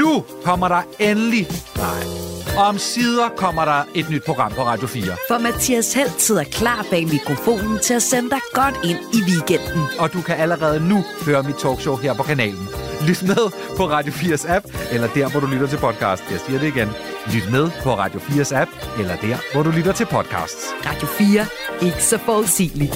Nu 0.00 0.24
kommer 0.44 0.68
der 0.68 0.82
endelig... 1.10 1.46
Nej. 1.76 2.29
Om 2.58 2.78
sider 2.78 3.28
kommer 3.36 3.64
der 3.64 3.82
et 3.94 4.10
nyt 4.10 4.22
program 4.24 4.52
på 4.52 4.62
Radio 4.62 4.86
4. 4.86 5.04
For 5.28 5.38
Mathias 5.38 5.94
Helt 5.94 6.20
sidder 6.20 6.44
klar 6.44 6.86
bag 6.90 7.06
mikrofonen 7.08 7.78
til 7.78 7.94
at 7.94 8.02
sende 8.02 8.30
dig 8.30 8.40
godt 8.52 8.74
ind 8.84 8.98
i 9.14 9.20
weekenden. 9.30 9.82
Og 9.98 10.12
du 10.12 10.20
kan 10.22 10.36
allerede 10.36 10.88
nu 10.88 11.04
høre 11.26 11.42
mit 11.42 11.54
talkshow 11.56 11.96
her 11.96 12.14
på 12.14 12.22
kanalen. 12.22 12.68
Lyt 13.08 13.22
med 13.22 13.50
på 13.76 13.88
Radio 13.88 14.12
4's 14.12 14.50
app, 14.50 14.66
eller 14.92 15.08
der, 15.14 15.30
hvor 15.30 15.40
du 15.40 15.46
lytter 15.46 15.66
til 15.66 15.76
podcast. 15.78 16.22
Jeg 16.30 16.40
siger 16.46 16.58
det 16.58 16.66
igen. 16.66 16.88
Lyt 17.34 17.50
med 17.52 17.70
på 17.82 17.94
Radio 17.94 18.20
4's 18.20 18.54
app, 18.54 18.70
eller 18.98 19.16
der, 19.16 19.36
hvor 19.52 19.62
du 19.62 19.70
lytter 19.70 19.92
til 19.92 20.06
podcasts. 20.06 20.66
Radio 20.86 21.06
4. 21.06 21.46
Ikke 21.86 22.02
så 22.04 22.18
forudsigeligt. 22.18 22.94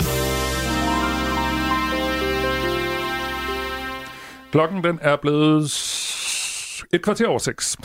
Klokken 4.52 4.84
den 4.84 4.99
er 5.02 5.16
blevet 5.16 5.64
et 6.92 7.02
kvarter 7.02 7.26
over 7.28 7.38
seks. 7.38 7.76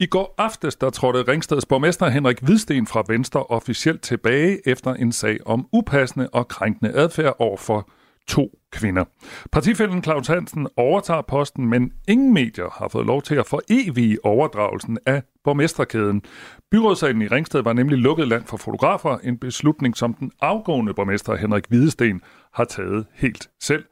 I 0.00 0.06
går 0.06 0.34
aftes 0.38 0.76
der 0.76 0.90
trådte 0.90 1.32
Ringsteds 1.32 1.66
borgmester 1.66 2.08
Henrik 2.08 2.40
Hvidsten 2.40 2.86
fra 2.86 3.04
Venstre 3.08 3.42
officielt 3.42 4.02
tilbage 4.02 4.68
efter 4.68 4.94
en 4.94 5.12
sag 5.12 5.38
om 5.46 5.68
upassende 5.72 6.28
og 6.32 6.48
krænkende 6.48 6.92
adfærd 6.92 7.36
over 7.38 7.56
for 7.56 7.88
to 8.28 8.50
kvinder. 8.72 9.04
Partifælden 9.52 10.02
Claus 10.02 10.26
Hansen 10.26 10.68
overtager 10.76 11.22
posten, 11.22 11.66
men 11.66 11.92
ingen 12.08 12.34
medier 12.34 12.70
har 12.78 12.88
fået 12.88 13.06
lov 13.06 13.22
til 13.22 13.34
at 13.34 13.46
forevige 13.46 14.18
overdragelsen 14.24 14.98
af 15.06 15.22
borgmesterkæden. 15.44 16.22
Byrådssalen 16.70 17.22
i 17.22 17.26
Ringsted 17.26 17.62
var 17.62 17.72
nemlig 17.72 17.98
lukket 17.98 18.28
land 18.28 18.44
for 18.46 18.56
fotografer, 18.56 19.18
en 19.18 19.38
beslutning, 19.38 19.96
som 19.96 20.14
den 20.14 20.32
afgående 20.40 20.94
borgmester 20.94 21.36
Henrik 21.36 21.64
Hvidesten 21.68 22.20
har 22.54 22.64
taget 22.64 23.06
helt 23.14 23.50
selv. 23.60 23.84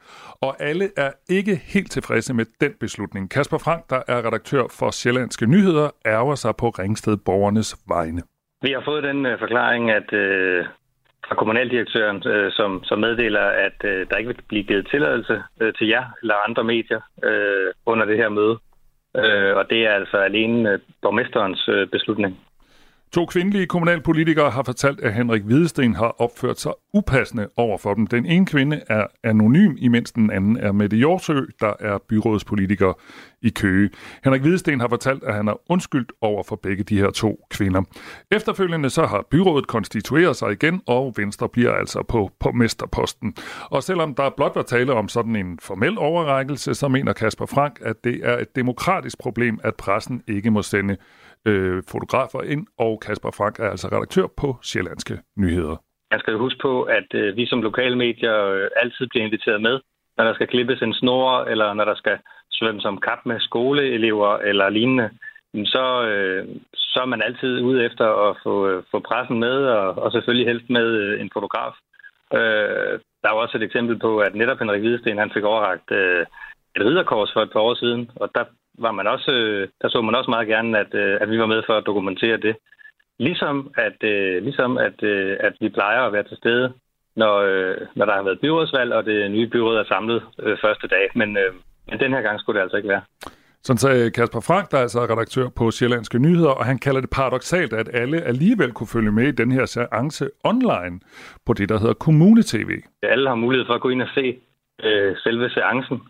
Og 0.43 0.63
alle 0.63 0.91
er 0.97 1.11
ikke 1.29 1.57
helt 1.65 1.91
tilfredse 1.91 2.35
med 2.35 2.45
den 2.61 2.73
beslutning. 2.81 3.31
Kasper 3.31 3.59
Frank, 3.59 3.91
der 3.91 4.03
er 4.09 4.27
redaktør 4.27 4.63
for 4.79 4.91
Sjællandske 4.91 5.47
Nyheder, 5.47 5.91
ærger 6.07 6.35
sig 6.35 6.57
på 6.57 6.69
Ringsted 6.69 7.17
Borgernes 7.17 7.77
vegne. 7.89 8.23
Vi 8.63 8.71
har 8.73 8.83
fået 8.85 9.03
den 9.03 9.27
øh, 9.27 9.39
forklaring, 9.39 9.91
at 9.91 10.13
øh, 10.13 10.65
fra 11.29 11.35
kommunaldirektøren, 11.35 12.23
øh, 12.27 12.53
som, 12.53 12.85
som 12.85 12.99
meddeler, 12.99 13.41
at 13.41 13.85
øh, 13.85 14.07
der 14.11 14.17
ikke 14.17 14.29
vil 14.29 14.43
blive 14.49 14.65
givet 14.65 14.89
tilladelse 14.91 15.43
øh, 15.61 15.75
til 15.75 15.89
jer 15.89 16.05
eller 16.23 16.35
andre 16.49 16.65
medier 16.65 17.01
øh, 17.25 17.73
under 17.87 18.05
det 18.05 18.17
her 18.17 18.29
møde. 18.29 18.59
Øh, 19.17 19.57
og 19.57 19.71
det 19.71 19.87
er 19.87 19.91
altså 19.91 20.17
alene 20.17 20.71
øh, 20.71 20.79
borgmesterens 21.03 21.69
øh, 21.69 21.87
beslutning. 21.87 22.39
To 23.13 23.27
kvindelige 23.27 23.67
kommunalpolitikere 23.67 24.51
har 24.51 24.63
fortalt, 24.63 25.01
at 25.01 25.15
Henrik 25.15 25.43
Hvidesten 25.43 25.95
har 25.95 26.15
opført 26.19 26.61
sig 26.61 26.73
upassende 26.95 27.49
over 27.57 27.79
for 27.79 27.95
dem. 27.95 28.07
Den 28.07 28.27
ene 28.27 28.47
kvinde 28.47 28.81
er 28.89 29.07
anonym, 29.25 29.75
imens 29.79 30.13
den 30.13 30.31
anden 30.31 30.57
er 30.57 30.73
Mette 30.73 30.97
Jorsø, 30.97 31.41
der 31.61 31.73
er 31.81 31.99
byrådspolitiker 32.09 32.93
i 33.43 33.49
Køge. 33.49 33.91
Henrik 34.25 34.41
Hvidesten 34.41 34.81
har 34.81 34.89
fortalt, 34.89 35.23
at 35.25 35.35
han 35.35 35.49
er 35.49 35.71
undskyldt 35.71 36.13
over 36.21 36.43
for 36.43 36.57
begge 36.57 36.85
de 36.85 36.99
her 36.99 37.11
to 37.11 37.47
kvinder. 37.51 37.83
Efterfølgende 38.31 38.91
så 38.91 39.07
har 39.07 39.27
byrådet 39.31 39.67
konstitueret 39.67 40.37
sig 40.37 40.53
igen, 40.53 40.81
og 40.87 41.15
Venstre 41.17 41.49
bliver 41.49 41.73
altså 41.73 42.03
på, 42.09 42.31
på 42.41 42.53
mesterposten. 42.53 43.35
Og 43.65 43.83
selvom 43.83 44.15
der 44.15 44.31
blot 44.37 44.57
var 44.57 44.63
tale 44.63 44.93
om 44.93 45.09
sådan 45.09 45.37
en 45.37 45.59
formel 45.63 45.99
overrækkelse, 45.99 46.75
så 46.75 46.89
mener 46.89 47.13
Kasper 47.13 47.47
Frank, 47.47 47.79
at 47.83 48.05
det 48.05 48.21
er 48.23 48.39
et 48.39 48.57
demokratisk 48.57 49.19
problem, 49.19 49.59
at 49.65 49.75
pressen 49.75 50.23
ikke 50.29 50.51
må 50.51 50.63
sende 50.63 50.97
øh, 51.49 51.83
fotografer 51.89 52.43
ind, 52.43 52.67
og 52.79 53.01
Kasper 53.07 53.31
Frank 53.31 53.59
er 53.59 53.71
altså 53.71 53.89
redaktør 53.93 54.27
på 54.37 54.57
Sjællandske 54.63 55.19
Nyheder. 55.37 55.77
Man 56.11 56.21
skal 56.21 56.33
jo 56.33 56.39
huske 56.39 56.59
på, 56.63 56.83
at 56.83 57.15
øh, 57.15 57.37
vi 57.37 57.47
som 57.47 57.63
lokalmedier 57.63 58.45
øh, 58.45 58.69
altid 58.77 59.07
bliver 59.07 59.25
inviteret 59.25 59.63
med, 59.63 59.81
når 60.17 60.25
der 60.25 60.35
skal 60.35 60.47
klippes 60.47 60.83
en 60.83 60.95
snor, 60.95 61.45
eller 61.45 61.75
når 61.75 61.85
der 61.85 61.95
skal 61.95 62.19
svømmes 62.51 62.85
om 62.85 63.01
kap 63.01 63.19
med 63.27 63.41
skoleelever 63.41 64.37
eller 64.37 64.69
lignende. 64.69 65.11
Så, 65.55 65.85
øh, 66.11 66.49
så 66.75 66.99
er 67.03 67.07
man 67.07 67.23
altid 67.23 67.61
ude 67.61 67.85
efter 67.85 68.07
at 68.29 68.37
få, 68.43 68.69
øh, 68.69 68.83
få 68.91 68.99
pressen 69.01 69.39
med, 69.39 69.57
og, 69.67 69.99
og 70.03 70.13
selvfølgelig 70.13 70.47
helst 70.47 70.71
med 70.71 70.87
øh, 70.87 71.21
en 71.21 71.31
fotograf. 71.33 71.75
Øh, 72.35 72.93
der 73.21 73.29
er 73.29 73.35
jo 73.35 73.43
også 73.45 73.57
et 73.57 73.63
eksempel 73.63 73.99
på, 73.99 74.19
at 74.19 74.35
netop 74.35 74.59
Henrik 74.59 74.81
Hvidesten 74.81 75.19
han 75.19 75.31
fik 75.35 75.45
overragt 75.45 75.91
øh, 75.91 76.27
et 76.77 76.83
ridderkors 76.87 77.33
for 77.33 77.41
et 77.43 77.53
par 77.53 77.61
år 77.61 77.75
siden, 77.75 78.11
og 78.17 78.31
der 78.35 78.45
var 78.81 78.93
man 78.93 79.07
også, 79.07 79.33
øh, 79.33 79.69
der 79.83 79.89
så 79.89 80.01
man 80.03 80.15
også 80.15 80.31
meget 80.31 80.49
gerne, 80.49 80.79
at, 80.79 80.95
øh, 80.95 81.19
at 81.21 81.31
vi 81.31 81.39
var 81.39 81.47
med 81.47 81.63
for 81.67 81.77
at 81.77 81.87
dokumentere 81.87 82.37
det. 82.37 82.57
Ligesom 83.19 83.71
at, 83.77 83.99
øh, 84.13 84.43
ligesom 84.43 84.79
at, 84.79 85.03
at 85.41 85.55
vi 85.61 85.69
plejer 85.69 86.01
at 86.03 86.13
være 86.13 86.23
til 86.23 86.37
stede, 86.37 86.73
når, 87.17 87.35
når 87.99 88.05
der 88.07 88.15
har 88.15 88.23
været 88.23 88.41
byrådsvalg, 88.41 88.93
og 88.93 89.05
det 89.05 89.31
nye 89.31 89.47
byråd 89.47 89.77
er 89.77 89.85
samlet 89.85 90.23
første 90.65 90.87
dag. 90.89 91.11
Men, 91.15 91.39
men 91.89 92.01
den 92.01 92.13
her 92.13 92.23
gang 92.23 92.41
skulle 92.41 92.57
det 92.57 92.63
altså 92.63 92.77
ikke 92.77 92.89
være. 92.89 93.03
Sådan 93.63 93.79
sagde 93.79 94.11
Kasper 94.11 94.41
Frank, 94.41 94.71
der 94.71 94.79
er 94.79 94.83
altså 94.83 95.01
redaktør 95.01 95.49
på 95.49 95.71
Sjællandske 95.71 96.19
Nyheder, 96.19 96.51
og 96.51 96.65
han 96.67 96.79
kalder 96.79 97.01
det 97.01 97.11
paradoxalt, 97.11 97.73
at 97.73 97.89
alle 97.93 98.21
alligevel 98.21 98.73
kunne 98.73 98.87
følge 98.87 99.13
med 99.13 99.29
i 99.29 99.31
den 99.31 99.53
her 99.53 99.67
seance 99.67 100.31
online 100.45 101.01
på 101.47 101.53
det, 101.53 101.69
der 101.69 101.79
hedder 101.79 101.95
Kommune-TV. 101.95 102.71
Alle 103.03 103.29
har 103.29 103.35
mulighed 103.35 103.67
for 103.67 103.75
at 103.75 103.81
gå 103.81 103.89
ind 103.89 104.03
og 104.03 104.09
se 104.15 104.39
øh, 104.85 105.17
selve 105.17 105.51
seancen, 105.51 106.01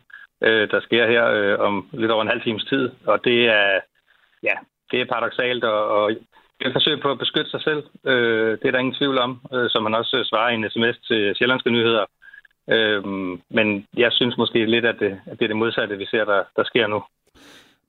øh, 0.43 0.71
der 0.71 0.81
sker 0.81 1.07
her 1.07 1.25
øh, 1.27 1.59
om 1.59 1.89
lidt 1.93 2.11
over 2.11 2.23
en 2.23 2.33
halv 2.35 2.43
times 2.43 2.65
tid. 2.65 2.91
Og 3.07 3.25
det 3.25 3.49
er, 3.49 3.81
ja, 4.43 4.55
det 4.91 5.01
er 5.01 5.13
paradoxalt, 5.13 5.65
og, 5.65 5.89
og 5.89 6.13
et 6.61 6.73
forsøg 6.73 7.01
på 7.01 7.11
at 7.11 7.19
beskytte 7.19 7.51
sig 7.51 7.63
selv. 7.63 7.83
Øh, 8.07 8.59
det 8.59 8.65
er 8.67 8.71
der 8.71 8.79
ingen 8.79 8.99
tvivl 9.01 9.19
om, 9.19 9.41
øh, 9.55 9.71
som 9.71 9.83
man 9.83 9.95
også 9.95 10.17
øh, 10.19 10.25
svarer 10.25 10.51
i 10.51 10.55
en 10.55 10.71
sms 10.71 10.99
til 11.09 11.35
Sjællandske 11.37 11.71
Nyheder. 11.71 12.05
Øh, 12.71 13.05
men 13.51 13.87
jeg 13.97 14.13
synes 14.13 14.37
måske 14.37 14.67
lidt, 14.67 14.85
at 14.85 14.97
det, 15.01 15.21
at 15.27 15.39
det 15.39 15.45
er 15.45 15.49
det 15.49 15.57
modsatte, 15.57 15.99
vi 15.99 16.07
ser, 16.07 16.25
der, 16.25 16.43
der 16.57 16.65
sker 16.65 16.87
nu. 16.87 17.03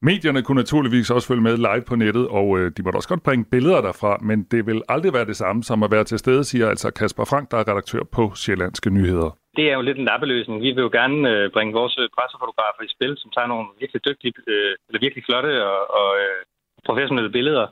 Medierne 0.04 0.42
kunne 0.42 0.62
naturligvis 0.62 1.12
også 1.12 1.28
følge 1.28 1.42
med 1.42 1.58
live 1.58 1.84
på 1.88 1.96
nettet, 1.96 2.28
og 2.28 2.60
øh, 2.60 2.72
de 2.78 2.84
måtte 2.84 2.98
også 2.98 3.10
godt 3.10 3.24
bringe 3.24 3.46
billeder 3.46 3.82
derfra, 3.82 4.18
men 4.22 4.44
det 4.44 4.66
vil 4.66 4.82
aldrig 4.90 5.14
være 5.14 5.26
det 5.26 5.36
samme 5.36 5.64
som 5.64 5.84
at 5.84 5.92
være 5.92 6.04
til 6.04 6.20
stede, 6.20 6.44
siger 6.44 6.70
altså 6.70 6.92
Kasper 6.92 7.26
Frank, 7.26 7.52
der 7.52 7.58
er 7.58 7.68
redaktør 7.68 8.04
på 8.12 8.32
Sjællandske 8.36 8.90
Nyheder. 8.90 9.41
Det 9.58 9.66
er 9.70 9.76
jo 9.76 9.82
lidt 9.82 9.98
en 9.98 10.10
lappeløsning. 10.12 10.62
Vi 10.62 10.72
vil 10.72 10.82
jo 10.88 10.90
gerne 11.00 11.30
øh, 11.30 11.52
bringe 11.56 11.74
vores 11.74 11.96
øh, 11.98 12.10
pressefotografer 12.18 12.84
i 12.84 12.94
spil, 12.96 13.14
som 13.18 13.32
tager 13.32 13.48
nogle 13.48 13.68
virkelig 13.80 14.06
dygtige, 14.06 14.34
øh, 14.48 14.74
eller 14.88 15.00
virkelig 15.06 15.24
flotte 15.26 15.52
og, 15.72 15.80
og 16.00 16.10
øh, 16.24 16.42
professionelle 16.86 17.32
billeder. 17.38 17.68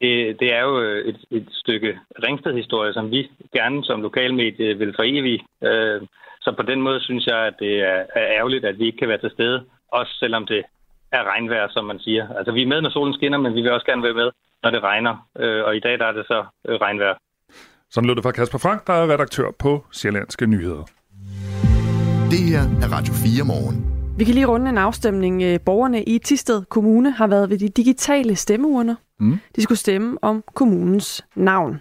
Det, 0.00 0.40
det 0.40 0.48
er 0.52 0.62
jo 0.68 0.80
øh, 0.80 1.04
et, 1.10 1.20
et 1.30 1.48
stykke 1.52 1.98
Ringsted-historie, 2.24 2.92
som 2.92 3.10
vi 3.10 3.30
gerne 3.52 3.84
som 3.84 4.02
lokalmedie 4.02 4.78
vil 4.78 4.94
forevige. 4.96 5.40
Øh, 5.68 6.00
så 6.44 6.52
på 6.56 6.62
den 6.62 6.80
måde 6.80 7.00
synes 7.00 7.26
jeg, 7.26 7.40
at 7.50 7.54
det 7.58 7.74
er, 7.80 8.00
er 8.20 8.26
ærgerligt, 8.38 8.64
at 8.64 8.78
vi 8.78 8.86
ikke 8.86 8.98
kan 8.98 9.08
være 9.08 9.18
til 9.18 9.30
stede, 9.30 9.64
også 9.88 10.12
selvom 10.22 10.46
det 10.46 10.62
er 11.12 11.22
regnvejr, 11.32 11.68
som 11.70 11.84
man 11.84 11.98
siger. 11.98 12.24
Altså, 12.38 12.52
vi 12.52 12.62
er 12.62 12.66
med, 12.66 12.80
når 12.80 12.90
solen 12.90 13.14
skinner, 13.14 13.38
men 13.38 13.54
vi 13.54 13.60
vil 13.60 13.72
også 13.72 13.86
gerne 13.86 14.02
være 14.02 14.20
med, 14.22 14.30
når 14.62 14.70
det 14.70 14.82
regner. 14.82 15.28
Øh, 15.38 15.64
og 15.64 15.76
i 15.76 15.80
dag 15.80 15.98
der 15.98 16.06
er 16.06 16.12
det 16.12 16.26
så 16.26 16.44
øh, 16.68 16.76
regnvejr. 16.80 17.16
Sådan 17.90 18.06
lød 18.06 18.16
det 18.16 18.24
fra 18.24 18.32
Kasper 18.32 18.58
Frank, 18.58 18.86
der 18.86 18.92
er 18.92 19.12
redaktør 19.12 19.48
på 19.58 19.84
Sjællandske 19.92 20.46
Nyheder. 20.46 20.84
Det 22.34 22.42
her 22.42 22.60
er 22.60 22.92
Radio 22.92 23.14
4 23.14 23.44
morgen. 23.44 23.84
Vi 24.18 24.24
kan 24.24 24.34
lige 24.34 24.46
runde 24.46 24.70
en 24.70 24.78
afstemning. 24.78 25.42
Øh, 25.42 25.60
Borgerne 25.60 26.04
i 26.04 26.18
Tisted 26.18 26.64
Kommune 26.64 27.10
har 27.10 27.26
været 27.26 27.50
ved 27.50 27.58
de 27.58 27.68
digitale 27.68 28.36
stemmeurner. 28.36 28.94
Mm. 29.20 29.38
De 29.56 29.62
skulle 29.62 29.78
stemme 29.78 30.18
om 30.22 30.44
kommunens 30.54 31.24
navn. 31.36 31.80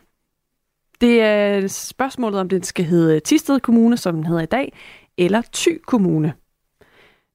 Det 1.01 1.22
er 1.22 1.67
spørgsmålet, 1.67 2.39
om 2.39 2.50
den 2.50 2.63
skal 2.63 2.86
hedde 2.86 3.19
Tisted 3.19 3.60
Kommune, 3.60 3.98
som 3.98 4.15
den 4.15 4.25
hedder 4.25 4.41
i 4.41 4.45
dag, 4.45 4.74
eller 5.17 5.41
Thy 5.53 5.81
Kommune. 5.88 6.33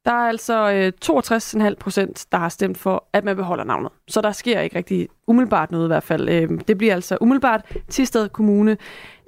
Der 0.08 0.14
er 0.14 0.28
altså 0.28 0.70
øh, 0.70 0.92
62,5 1.04 1.74
procent, 1.74 2.26
der 2.32 2.38
har 2.38 2.48
stemt 2.48 2.78
for, 2.78 3.08
at 3.12 3.24
man 3.24 3.36
beholder 3.36 3.64
navnet. 3.64 3.90
Så 4.08 4.20
der 4.20 4.32
sker 4.32 4.60
ikke 4.60 4.76
rigtig 4.76 5.08
umiddelbart 5.26 5.70
noget 5.70 5.86
i 5.86 5.86
hvert 5.86 6.02
fald. 6.02 6.28
Øh, 6.28 6.48
det 6.68 6.78
bliver 6.78 6.94
altså 6.94 7.18
umiddelbart 7.20 7.76
Tisted 7.88 8.28
Kommune. 8.28 8.76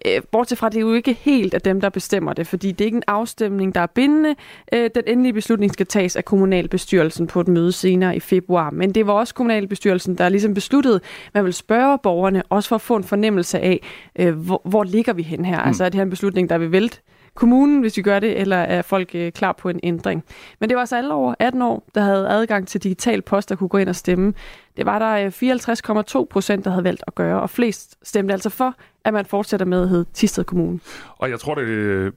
Øh, 0.06 0.22
bortset 0.32 0.58
fra, 0.58 0.68
det 0.68 0.76
er 0.76 0.80
jo 0.80 0.92
ikke 0.92 1.12
helt 1.12 1.54
af 1.54 1.60
dem, 1.60 1.80
der 1.80 1.88
bestemmer 1.88 2.32
det, 2.32 2.46
fordi 2.46 2.72
det 2.72 2.80
er 2.80 2.86
ikke 2.86 2.96
en 2.96 3.02
afstemning, 3.06 3.74
der 3.74 3.80
er 3.80 3.86
bindende. 3.86 4.34
Øh, 4.72 4.90
den 4.94 5.02
endelige 5.06 5.32
beslutning 5.32 5.72
skal 5.72 5.86
tages 5.86 6.16
af 6.16 6.24
kommunalbestyrelsen 6.24 7.26
på 7.26 7.40
et 7.40 7.48
møde 7.48 7.72
senere 7.72 8.16
i 8.16 8.20
februar. 8.20 8.70
Men 8.70 8.94
det 8.94 9.06
var 9.06 9.12
også 9.12 9.34
kommunalbestyrelsen, 9.34 10.18
der 10.18 10.28
ligesom 10.28 10.54
besluttede, 10.54 11.00
man 11.34 11.44
vil 11.44 11.54
spørge 11.54 11.98
borgerne, 12.02 12.42
også 12.48 12.68
for 12.68 12.76
at 12.76 12.82
få 12.82 12.96
en 12.96 13.04
fornemmelse 13.04 13.58
af, 13.58 13.80
øh, 14.18 14.34
hvor, 14.34 14.62
hvor 14.64 14.84
ligger 14.84 15.12
vi 15.12 15.22
hen 15.22 15.44
her? 15.44 15.62
Mm. 15.62 15.68
Altså 15.68 15.84
er 15.84 15.88
det 15.88 15.94
her 15.94 16.02
en 16.02 16.10
beslutning, 16.10 16.50
der 16.50 16.58
vil 16.58 16.72
vælte 16.72 17.00
kommunen, 17.40 17.80
hvis 17.80 17.96
vi 17.96 18.02
gør 18.02 18.18
det, 18.18 18.40
eller 18.40 18.56
er 18.56 18.82
folk 18.82 19.10
øh, 19.14 19.32
klar 19.32 19.52
på 19.52 19.68
en 19.68 19.80
ændring? 19.82 20.24
Men 20.60 20.68
det 20.68 20.76
var 20.76 20.80
altså 20.80 20.96
alle 20.96 21.14
over 21.14 21.34
18 21.38 21.62
år, 21.62 21.88
der 21.94 22.00
havde 22.00 22.28
adgang 22.28 22.68
til 22.68 22.82
digital 22.82 23.22
post, 23.22 23.48
der 23.48 23.56
kunne 23.56 23.68
gå 23.68 23.78
ind 23.78 23.88
og 23.88 23.96
stemme. 23.96 24.34
Det 24.76 24.86
var 24.86 24.98
der 24.98 25.26
øh, 25.42 26.22
54,2 26.22 26.26
procent, 26.30 26.64
der 26.64 26.70
havde 26.70 26.84
valgt 26.84 27.04
at 27.06 27.14
gøre, 27.14 27.40
og 27.40 27.50
flest 27.50 27.96
stemte 28.02 28.32
altså 28.32 28.50
for, 28.50 28.74
at 29.04 29.12
man 29.12 29.26
fortsætter 29.26 29.66
med 29.66 29.82
at 29.82 29.88
hedde 29.88 30.04
Tisted 30.14 30.44
Kommune. 30.44 30.80
Og 31.18 31.30
jeg 31.30 31.40
tror, 31.40 31.54
det 31.54 31.62
øh, 31.62 32.12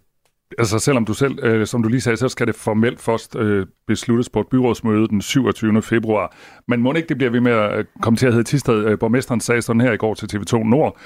Altså 0.58 0.80
selvom 0.80 1.06
du 1.06 1.14
selv, 1.14 1.40
øh, 1.44 1.68
som 1.68 1.84
du 1.84 1.90
lige 1.90 2.02
sagde, 2.02 2.18
så 2.18 2.30
skal 2.30 2.48
det 2.48 2.56
formelt 2.56 3.02
først 3.02 3.36
øh, 3.36 3.66
besluttes 3.88 4.30
på 4.30 4.40
et 4.40 4.48
byrådsmøde 4.48 5.08
den 5.08 5.22
27. 5.22 5.82
februar. 5.82 6.36
Men 6.68 6.82
må 6.82 6.94
ikke 6.94 7.10
det 7.10 7.18
bliver 7.18 7.32
vi 7.32 7.40
med 7.40 7.52
at 7.52 7.80
øh, 7.80 7.86
komme 8.02 8.18
til 8.18 8.28
at 8.28 8.34
hedde 8.34 8.48
Tisted. 8.48 8.86
Øh, 8.86 9.00
borgmesteren 9.00 9.42
sagde 9.42 9.62
sådan 9.62 9.82
her 9.82 9.92
i 9.92 9.98
går 9.98 10.14
til 10.14 10.38
TV2 10.38 10.58
Nord. 10.58 10.98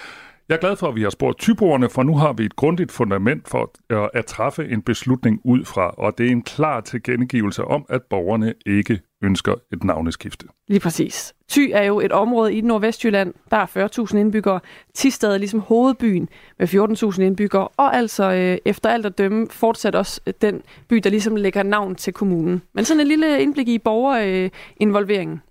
Jeg 0.50 0.56
er 0.56 0.60
glad 0.60 0.76
for, 0.76 0.88
at 0.88 0.96
vi 0.96 1.02
har 1.02 1.10
spurgt 1.10 1.40
tyboerne, 1.40 1.90
for 1.90 2.04
nu 2.04 2.18
har 2.18 2.34
vi 2.34 2.46
et 2.46 2.56
grundigt 2.56 2.92
fundament 2.92 3.50
for 3.50 3.72
øh, 3.90 4.08
at 4.14 4.26
træffe 4.26 4.70
en 4.70 4.82
beslutning 4.82 5.42
ud 5.44 5.66
fra, 5.66 5.90
og 5.90 6.18
det 6.18 6.28
er 6.28 6.32
en 6.32 6.42
klar 6.42 6.82
tilkendegivelse 6.82 7.64
om, 7.64 7.86
at 7.90 8.02
borgerne 8.10 8.54
ikke 8.66 9.00
ønsker 9.24 9.56
et 9.74 9.84
navneskifte. 9.84 10.48
Lige 10.68 10.80
præcis. 10.80 11.34
Thy 11.50 11.72
er 11.74 11.84
jo 11.84 12.00
et 12.00 12.12
område 12.12 12.54
i 12.54 12.62
Nordvestjylland. 12.62 13.34
Der 13.52 13.58
er 13.58 13.88
40.000 14.12 14.18
indbyggere. 14.18 14.60
Tisted 14.94 15.34
er 15.34 15.38
ligesom 15.38 15.60
hovedbyen 15.60 16.30
med 16.60 16.68
14.000 17.14 17.22
indbyggere. 17.22 17.68
Og 17.68 17.96
altså 17.96 18.32
øh, 18.32 18.58
efter 18.66 18.90
alt 18.90 19.06
at 19.06 19.18
dømme 19.18 19.48
fortsat 19.50 19.96
også 19.96 20.22
den 20.42 20.62
by, 20.90 20.96
der 20.96 21.10
ligesom 21.10 21.36
lægger 21.36 21.64
navn 21.64 21.96
til 21.96 22.14
kommunen. 22.14 22.62
Men 22.74 22.86
sådan 22.86 23.02
et 23.02 23.08
lille 23.08 23.42
indblik 23.42 23.68
i 23.68 23.80
borgerinvolveringen. 23.80 25.42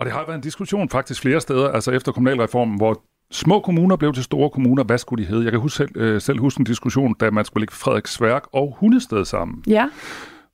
Og 0.00 0.06
det 0.06 0.12
har 0.12 0.24
været 0.26 0.36
en 0.36 0.42
diskussion 0.42 0.88
faktisk 0.88 1.22
flere 1.22 1.40
steder, 1.40 1.68
altså 1.68 1.90
efter 1.90 2.12
kommunalreformen, 2.12 2.76
hvor 2.76 3.02
Små 3.30 3.60
kommuner 3.60 3.96
blev 3.96 4.12
til 4.12 4.24
store 4.24 4.50
kommuner. 4.50 4.84
Hvad 4.84 4.98
skulle 4.98 5.24
de 5.24 5.28
hedde? 5.28 5.44
Jeg 5.44 5.52
kan 5.52 5.60
huske 5.60 5.76
selv, 5.76 5.96
øh, 5.96 6.20
selv 6.20 6.40
huske 6.40 6.60
en 6.60 6.64
diskussion, 6.64 7.14
da 7.14 7.30
man 7.30 7.44
skulle 7.44 7.62
lægge 7.62 7.74
Frederiksværk 7.74 8.42
og 8.52 8.76
Hundested 8.80 9.24
sammen. 9.24 9.62
Ja. 9.66 9.88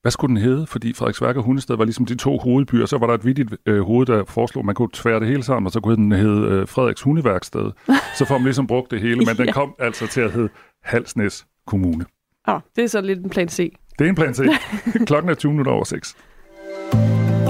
Hvad 0.02 0.12
skulle 0.12 0.28
den 0.28 0.42
hedde? 0.42 0.66
Fordi 0.66 0.92
Frederiksværk 0.92 1.36
og 1.36 1.42
Hundested 1.42 1.76
var 1.76 1.84
ligesom 1.84 2.06
de 2.06 2.14
to 2.14 2.38
hovedbyer. 2.38 2.86
Så 2.86 2.98
var 2.98 3.06
der 3.06 3.14
et 3.14 3.24
vidigt 3.24 3.54
øh, 3.66 3.80
hoved, 3.80 4.06
der 4.06 4.24
foreslog, 4.24 4.60
at 4.60 4.66
man 4.66 4.74
kunne 4.74 4.88
tvære 4.92 5.20
det 5.20 5.28
hele 5.28 5.42
sammen, 5.42 5.66
og 5.66 5.72
så 5.72 5.80
kunne 5.80 5.96
den 5.96 6.12
hedde 6.12 6.40
øh, 6.40 6.68
Frederiks 6.68 7.02
Hundeværksted. 7.02 7.70
så 8.18 8.24
får 8.24 8.38
man 8.38 8.44
ligesom 8.44 8.66
brugt 8.66 8.90
det 8.90 9.00
hele, 9.00 9.16
men 9.16 9.36
den 9.46 9.52
kom 9.52 9.74
altså 9.78 10.06
til 10.06 10.20
at 10.20 10.32
hedde 10.32 10.48
Halsnæs 10.82 11.46
Kommune. 11.66 12.04
Ja, 12.48 12.54
oh, 12.54 12.60
det 12.76 12.84
er 12.84 12.88
så 12.88 13.00
lidt 13.00 13.18
en 13.18 13.30
plan 13.30 13.48
C. 13.48 13.74
Det 13.98 14.04
er 14.04 14.08
en 14.08 14.14
plan 14.14 14.34
C. 14.34 14.40
Klokken 15.06 15.30
er 15.30 15.34
20 15.34 15.52
minutter 15.52 15.72
over 15.72 15.84
6. 15.84 16.16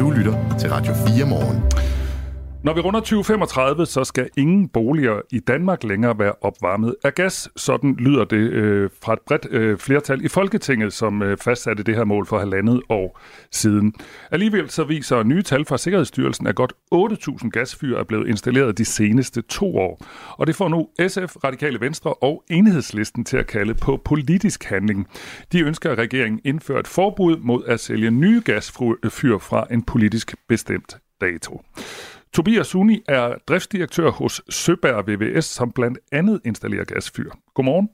Du 0.00 0.10
lytter 0.10 0.56
til 0.58 0.70
Radio 0.70 0.92
4 1.16 1.26
morgen. 1.26 1.93
Når 2.64 2.75
vi 2.75 2.80
runder 2.80 3.00
2035, 3.00 3.87
så 3.87 4.04
skal 4.04 4.28
ingen 4.37 4.68
boliger 4.68 5.21
i 5.30 5.40
Danmark 5.40 5.85
længere 5.85 6.18
være 6.18 6.33
opvarmet 6.40 6.94
af 7.04 7.14
gas. 7.14 7.49
Sådan 7.56 7.94
lyder 7.99 8.25
det 8.25 8.37
øh, 8.37 8.90
fra 9.02 9.12
et 9.12 9.18
bredt 9.26 9.47
øh, 9.50 9.78
flertal 9.78 10.25
i 10.25 10.28
Folketinget, 10.28 10.92
som 10.92 11.23
øh, 11.23 11.38
fastsatte 11.38 11.83
det 11.83 11.97
her 11.97 12.04
mål 12.04 12.26
for 12.26 12.38
halvandet 12.38 12.83
år 12.88 13.21
siden. 13.50 13.94
Alligevel 14.30 14.71
så 14.71 14.85
viser 14.85 15.23
nye 15.23 15.42
tal 15.42 15.64
fra 15.64 15.78
Sikkerhedsstyrelsen, 15.78 16.47
at 16.47 16.54
godt 16.54 16.73
8.000 16.94 17.49
gasfyr 17.49 17.99
er 17.99 18.04
blevet 18.04 18.28
installeret 18.28 18.78
de 18.78 18.85
seneste 18.85 19.42
to 19.42 19.76
år. 19.76 20.04
Og 20.30 20.47
det 20.47 20.56
får 20.56 20.68
nu 20.68 20.88
SF, 21.09 21.37
Radikale 21.44 21.80
Venstre 21.80 22.14
og 22.14 22.44
Enhedslisten 22.50 23.25
til 23.25 23.37
at 23.37 23.47
kalde 23.47 23.75
på 23.75 24.00
politisk 24.04 24.64
handling. 24.64 25.09
De 25.52 25.61
ønsker, 25.61 25.90
at 25.92 25.99
regeringen 25.99 26.40
indfører 26.44 26.80
et 26.80 26.88
forbud 26.88 27.37
mod 27.37 27.64
at 27.66 27.80
sælge 27.80 28.11
nye 28.11 28.42
gasfyr 28.44 29.38
fra 29.38 29.66
en 29.71 29.83
politisk 29.83 30.35
bestemt 30.49 30.97
dato. 31.21 31.61
Tobias 32.34 32.66
Suni 32.66 32.96
er 33.08 33.34
driftsdirektør 33.48 34.10
hos 34.10 34.42
Søberg 34.48 35.04
VVS, 35.08 35.44
som 35.44 35.72
blandt 35.72 35.98
andet 36.12 36.40
installerer 36.44 36.84
gasfyr. 36.84 37.30
Godmorgen. 37.54 37.88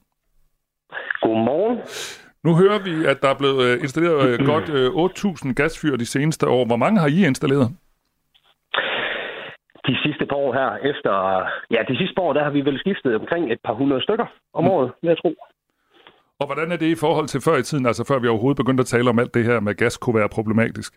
Godmorgen. 1.23 1.79
Nu 2.45 2.51
hører 2.63 2.79
vi, 2.89 2.95
at 3.13 3.23
der 3.23 3.29
er 3.29 3.39
blevet 3.43 3.61
øh, 3.67 3.83
installeret 3.85 4.23
øh, 4.31 4.47
godt 4.53 4.69
8.000 5.45 5.49
øh, 5.49 5.55
gasfyr 5.55 5.97
de 5.97 6.07
seneste 6.07 6.49
år. 6.49 6.67
Hvor 6.67 6.77
mange 6.77 7.01
har 7.01 7.09
I 7.09 7.27
installeret? 7.27 7.69
De 9.89 9.95
sidste 10.05 10.27
par 10.27 10.37
år 10.37 10.53
her, 10.53 10.71
efter... 10.91 11.13
Ja, 11.71 11.81
de 11.89 11.97
sidste 11.97 12.15
par 12.17 12.23
år, 12.23 12.33
der 12.33 12.45
har 12.45 12.51
vi 12.51 12.61
vel 12.61 12.79
skiftet 12.79 13.15
omkring 13.21 13.53
et 13.53 13.61
par 13.65 13.75
hundrede 13.75 14.03
stykker 14.03 14.27
om 14.55 14.65
mm. 14.65 14.71
året, 14.71 14.93
vil 15.03 15.09
jeg 15.09 15.19
tro. 15.19 15.35
Og 16.41 16.47
hvordan 16.47 16.73
er 16.73 16.77
det 16.77 16.87
i 16.87 17.01
forhold 17.05 17.27
til 17.29 17.41
før 17.41 17.57
i 17.57 17.63
tiden, 17.63 17.87
altså 17.87 18.05
før 18.09 18.19
vi 18.19 18.29
overhovedet 18.29 18.57
begyndte 18.57 18.81
at 18.81 18.87
tale 18.87 19.11
om 19.11 19.19
alt 19.19 19.35
det 19.35 19.45
her 19.45 19.61
med 19.61 19.75
gas 19.75 19.97
kunne 19.97 20.19
være 20.21 20.29
problematisk? 20.29 20.93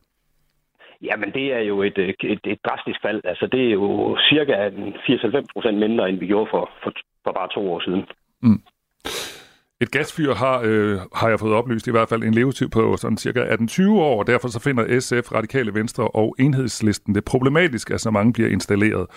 Jamen, 1.04 1.34
det 1.34 1.54
er 1.54 1.60
jo 1.60 1.82
et, 1.82 1.98
et, 1.98 2.40
et 2.46 2.60
drastisk 2.68 3.00
fald. 3.02 3.22
Altså, 3.24 3.48
det 3.52 3.68
er 3.68 3.72
jo 3.72 4.18
cirka 4.30 4.70
80-90 4.70 5.46
procent 5.54 5.78
mindre, 5.78 6.10
end 6.10 6.20
vi 6.20 6.28
gjorde 6.28 6.48
for, 6.52 6.70
for, 6.84 6.92
for 7.24 7.32
bare 7.32 7.50
to 7.54 7.72
år 7.74 7.80
siden. 7.80 8.04
Mm. 8.42 8.62
Et 9.82 9.92
gasfyr 9.92 10.34
har, 10.34 10.62
øh, 10.66 10.98
har 11.16 11.30
jeg 11.30 11.40
fået 11.40 11.54
oplyst 11.54 11.88
i 11.88 11.92
hvert 11.92 12.10
fald 12.10 12.24
en 12.24 12.34
levetid 12.34 12.68
på 12.68 12.98
sådan 12.98 13.18
cirka 13.18 13.44
18-20 13.44 13.90
år, 13.90 14.20
og 14.20 14.28
derfor 14.28 14.48
så 14.48 14.60
finder 14.60 15.00
SF, 15.00 15.32
Radikale 15.32 15.74
Venstre 15.74 16.08
og 16.08 16.36
Enhedslisten 16.40 17.16
det 17.16 17.26
problematisk, 17.26 17.92
at 17.92 18.02
så 18.02 18.12
mange 18.12 18.34
bliver 18.34 18.50
installeret. 18.50 19.08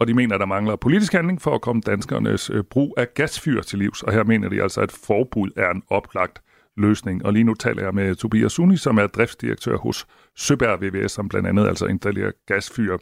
Og 0.00 0.08
de 0.08 0.14
mener, 0.14 0.34
at 0.34 0.40
der 0.40 0.46
mangler 0.46 0.76
politisk 0.76 1.12
handling 1.12 1.42
for 1.42 1.54
at 1.54 1.60
komme 1.60 1.82
danskernes 1.82 2.50
øh, 2.50 2.64
brug 2.70 2.94
af 2.96 3.14
gasfyr 3.14 3.62
til 3.62 3.78
livs. 3.78 4.02
Og 4.02 4.12
her 4.12 4.24
mener 4.24 4.48
de 4.48 4.62
altså, 4.62 4.80
at 4.80 4.92
forbud 5.06 5.50
er 5.56 5.70
en 5.70 5.82
oplagt 5.90 6.42
løsning. 6.86 7.26
Og 7.26 7.32
lige 7.32 7.44
nu 7.44 7.54
taler 7.54 7.82
jeg 7.82 7.94
med 7.94 8.14
Tobias 8.14 8.52
Suni, 8.52 8.76
som 8.76 8.98
er 8.98 9.06
driftsdirektør 9.06 9.76
hos 9.76 10.06
Søberg 10.36 10.78
VVS, 10.82 11.12
som 11.12 11.28
blandt 11.28 11.48
andet 11.48 11.68
altså 11.68 11.86
installerer 11.86 12.32
gasfyr. 12.46 12.96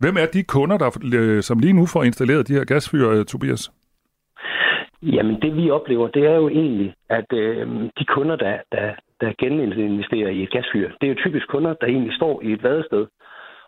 Hvem 0.00 0.16
er 0.16 0.26
de 0.26 0.42
kunder, 0.42 0.78
der, 0.78 0.90
øh, 1.14 1.42
som 1.42 1.58
lige 1.58 1.72
nu 1.72 1.86
får 1.86 2.02
installeret 2.02 2.48
de 2.48 2.52
her 2.52 2.64
gasfyr, 2.64 3.08
øh, 3.08 3.24
Tobias? 3.24 3.70
Jamen, 5.02 5.40
det 5.42 5.56
vi 5.56 5.70
oplever, 5.70 6.08
det 6.08 6.24
er 6.26 6.34
jo 6.34 6.48
egentlig, 6.48 6.94
at 7.08 7.32
øh, 7.32 7.66
de 7.98 8.04
kunder, 8.04 8.36
der, 8.36 8.56
der, 8.72 8.94
der 9.20 9.32
geninvesterer 9.38 10.28
i 10.28 10.42
et 10.42 10.50
gasfyr, 10.50 10.88
det 11.00 11.06
er 11.06 11.12
jo 11.14 11.22
typisk 11.24 11.46
kunder, 11.48 11.74
der 11.80 11.86
egentlig 11.86 12.14
står 12.14 12.42
i 12.42 12.52
et 12.52 12.62
vadested 12.62 13.06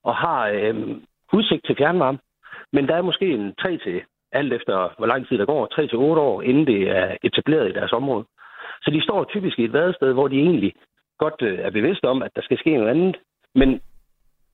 og 0.02 0.14
har 0.16 0.48
øh, 0.48 0.74
udsigt 1.32 1.66
til 1.66 1.76
fjernvarme, 1.78 2.18
men 2.72 2.88
der 2.88 2.94
er 2.96 3.02
måske 3.02 3.26
en 3.26 3.54
3 3.60 3.78
til, 3.78 4.02
alt 4.32 4.52
efter 4.52 4.94
hvor 4.98 5.06
lang 5.06 5.28
tid 5.28 5.38
der 5.38 5.44
går, 5.44 5.66
3 5.66 5.86
til 5.86 5.98
8 5.98 6.22
år, 6.22 6.42
inden 6.42 6.66
det 6.66 6.82
er 6.90 7.16
etableret 7.22 7.68
i 7.68 7.72
deres 7.72 7.92
område. 7.92 8.24
Så 8.82 8.90
de 8.90 9.02
står 9.02 9.24
typisk 9.24 9.58
i 9.58 9.64
et 9.64 9.72
vadested, 9.72 10.12
hvor 10.12 10.28
de 10.28 10.36
egentlig 10.36 10.72
godt 11.18 11.42
øh, 11.42 11.58
er 11.58 11.70
bevidste 11.70 12.04
om, 12.04 12.22
at 12.22 12.30
der 12.36 12.42
skal 12.42 12.58
ske 12.58 12.76
noget 12.76 12.90
andet. 12.90 13.16
Men 13.54 13.80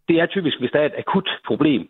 det 0.08 0.16
er 0.20 0.26
typisk, 0.26 0.58
hvis 0.58 0.70
der 0.70 0.80
er 0.80 0.86
et 0.86 0.98
akut 0.98 1.28
problem, 1.46 1.82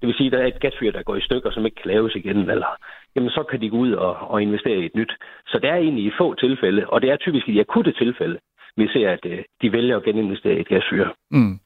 det 0.00 0.06
vil 0.06 0.14
sige, 0.16 0.26
at 0.26 0.32
der 0.32 0.38
er 0.38 0.46
et 0.46 0.60
gasfyr, 0.60 0.92
der 0.92 1.02
går 1.02 1.16
i 1.16 1.26
stykker, 1.28 1.50
som 1.50 1.66
ikke 1.66 1.80
kan 1.82 1.90
laves 1.90 2.14
igen, 2.14 2.50
eller, 2.50 2.70
jamen 3.14 3.30
så 3.30 3.42
kan 3.50 3.60
de 3.60 3.70
gå 3.70 3.76
ud 3.76 3.92
og, 3.92 4.14
og 4.16 4.42
investere 4.42 4.78
i 4.78 4.86
et 4.86 4.94
nyt. 4.94 5.12
Så 5.46 5.58
det 5.62 5.70
er 5.70 5.74
egentlig 5.74 6.04
i 6.04 6.12
få 6.18 6.34
tilfælde, 6.34 6.86
og 6.86 7.02
det 7.02 7.10
er 7.10 7.16
typisk 7.16 7.48
i 7.48 7.54
de 7.54 7.60
akutte 7.60 7.92
tilfælde, 7.92 8.38
vi 8.76 8.88
ser, 8.88 9.10
at 9.10 9.24
øh, 9.26 9.38
de 9.62 9.72
vælger 9.72 9.96
at 9.96 10.04
geninvestere 10.04 10.56
i 10.56 10.60
et 10.60 10.68
gasfyr. 10.68 11.08
Mm. 11.30 11.58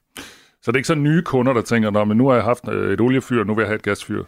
Så 0.63 0.67
det 0.71 0.77
er 0.77 0.83
ikke 0.83 0.95
så 0.95 0.95
nye 0.95 1.23
kunder, 1.23 1.53
der 1.53 1.63
tænker, 1.63 2.05
men 2.05 2.17
nu 2.17 2.29
har 2.29 2.35
jeg 2.35 2.45
haft 2.45 2.69
øh, 2.73 2.93
et 2.93 3.01
oliefyr, 3.01 3.45
nu 3.45 3.55
vil 3.55 3.63
jeg 3.63 3.69
have 3.69 3.83
et 3.83 3.89
gasfyr. 3.91 4.23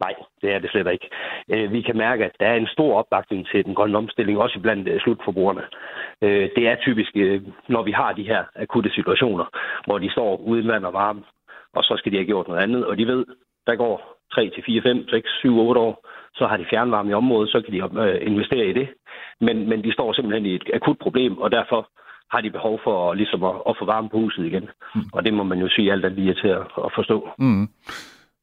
Nej, 0.00 0.14
det 0.42 0.54
er 0.54 0.58
det 0.58 0.70
slet 0.70 0.92
ikke. 0.92 1.08
Øh, 1.52 1.72
vi 1.72 1.80
kan 1.82 1.96
mærke, 1.96 2.24
at 2.24 2.36
der 2.40 2.46
er 2.46 2.54
en 2.54 2.66
stor 2.66 2.98
opbakning 2.98 3.46
til 3.46 3.64
den 3.64 3.74
grønne 3.74 3.98
omstilling, 3.98 4.38
også 4.38 4.60
blandt 4.62 4.88
øh, 4.88 5.00
slutforbrugerne. 5.00 5.62
Øh, 6.22 6.48
det 6.56 6.68
er 6.68 6.76
typisk, 6.76 7.12
når 7.68 7.82
vi 7.82 7.92
har 7.92 8.12
de 8.12 8.22
her 8.22 8.44
akutte 8.56 8.90
situationer, 8.94 9.44
hvor 9.86 9.98
de 9.98 10.10
står 10.10 10.36
uden 10.36 10.68
vand 10.68 10.84
og 10.84 10.92
varme, 10.92 11.22
og 11.74 11.84
så 11.84 11.94
skal 11.98 12.12
de 12.12 12.16
have 12.16 12.26
gjort 12.26 12.48
noget 12.48 12.60
andet, 12.60 12.86
og 12.86 12.98
de 12.98 13.06
ved, 13.06 13.24
der 13.66 13.76
går 13.76 14.20
3 14.34 14.50
til 14.50 14.62
4, 14.66 14.82
5, 14.82 15.08
6, 15.08 15.30
7, 15.38 15.58
8 15.58 15.80
år, 15.80 16.06
så 16.34 16.46
har 16.46 16.56
de 16.56 16.66
fjernvarme 16.70 17.10
i 17.10 17.14
området, 17.14 17.50
så 17.50 17.60
kan 17.60 17.72
de 17.72 18.20
investere 18.20 18.66
i 18.66 18.72
det. 18.72 18.88
Men, 19.40 19.68
men 19.68 19.84
de 19.84 19.92
står 19.92 20.12
simpelthen 20.12 20.46
i 20.46 20.54
et 20.54 20.70
akut 20.74 20.98
problem, 20.98 21.38
og 21.38 21.50
derfor 21.50 21.90
har 22.30 22.40
de 22.40 22.50
behov 22.50 22.80
for 22.84 23.14
ligesom 23.14 23.44
at, 23.44 23.54
at 23.68 23.76
få 23.78 23.84
varme 23.84 24.08
på 24.08 24.16
huset 24.16 24.46
igen. 24.46 24.68
Mm. 24.94 25.00
Og 25.12 25.24
det 25.24 25.34
må 25.34 25.42
man 25.42 25.58
jo 25.58 25.68
sige 25.68 25.92
alt 25.92 26.04
er 26.04 26.08
lige 26.08 26.34
til 26.34 26.48
at, 26.48 26.66
at 26.84 26.90
forstå. 26.94 27.28
Mm. 27.38 27.68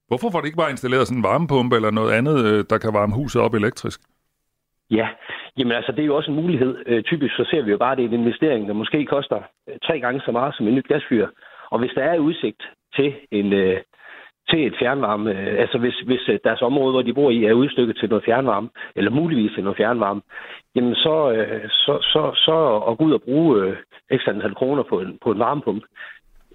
Hvorfor 0.07 0.29
får 0.31 0.39
det 0.39 0.47
ikke 0.47 0.63
bare 0.63 0.75
installeret 0.75 1.07
sådan 1.07 1.19
en 1.19 1.29
varmepumpe 1.29 1.75
eller 1.75 1.91
noget 1.91 2.11
andet, 2.13 2.37
øh, 2.45 2.65
der 2.69 2.77
kan 2.77 2.93
varme 2.93 3.15
huset 3.15 3.41
op 3.41 3.53
elektrisk? 3.53 3.99
Ja, 4.91 5.07
jamen 5.57 5.71
altså 5.71 5.91
det 5.91 6.01
er 6.01 6.05
jo 6.11 6.15
også 6.15 6.31
en 6.31 6.41
mulighed. 6.41 6.83
Øh, 6.85 7.03
typisk 7.03 7.33
så 7.35 7.45
ser 7.51 7.61
vi 7.61 7.71
jo 7.71 7.77
bare, 7.77 7.91
at 7.91 7.97
det 7.97 8.05
er 8.05 8.09
en 8.09 8.19
investering, 8.19 8.67
der 8.67 8.73
måske 8.73 9.05
koster 9.05 9.39
øh, 9.69 9.75
tre 9.83 9.99
gange 9.99 10.21
så 10.25 10.31
meget 10.31 10.55
som 10.55 10.67
en 10.67 10.75
nyt 10.75 10.87
gasfyr. 10.87 11.27
Og 11.71 11.79
hvis 11.79 11.91
der 11.95 12.03
er 12.03 12.17
udsigt 12.17 12.61
til 12.95 13.13
en, 13.31 13.53
øh, 13.53 13.77
til 14.49 14.67
et 14.67 14.75
fjernvarme, 14.79 15.33
altså 15.33 15.77
hvis, 15.77 15.99
hvis 15.99 16.29
deres 16.43 16.61
område, 16.61 16.91
hvor 16.91 17.01
de 17.01 17.13
bor 17.13 17.29
i, 17.31 17.45
er 17.45 17.53
udstykket 17.53 17.97
til 17.97 18.09
noget 18.09 18.25
fjernvarme, 18.25 18.69
eller 18.95 19.11
muligvis 19.11 19.51
til 19.53 19.63
noget 19.63 19.77
fjernvarme, 19.77 20.21
jamen 20.75 20.95
så, 20.95 21.15
så, 21.69 21.97
så, 22.01 22.31
så 22.45 22.83
at 22.89 22.97
gå 22.97 23.03
ud 23.03 23.13
og 23.13 23.21
bruge 23.21 23.75
ekstra 24.09 24.31
antal 24.31 24.55
kroner 24.55 24.83
på 24.83 24.99
en, 24.99 25.17
på 25.23 25.31
en 25.31 25.39
varmepumpe, 25.39 25.87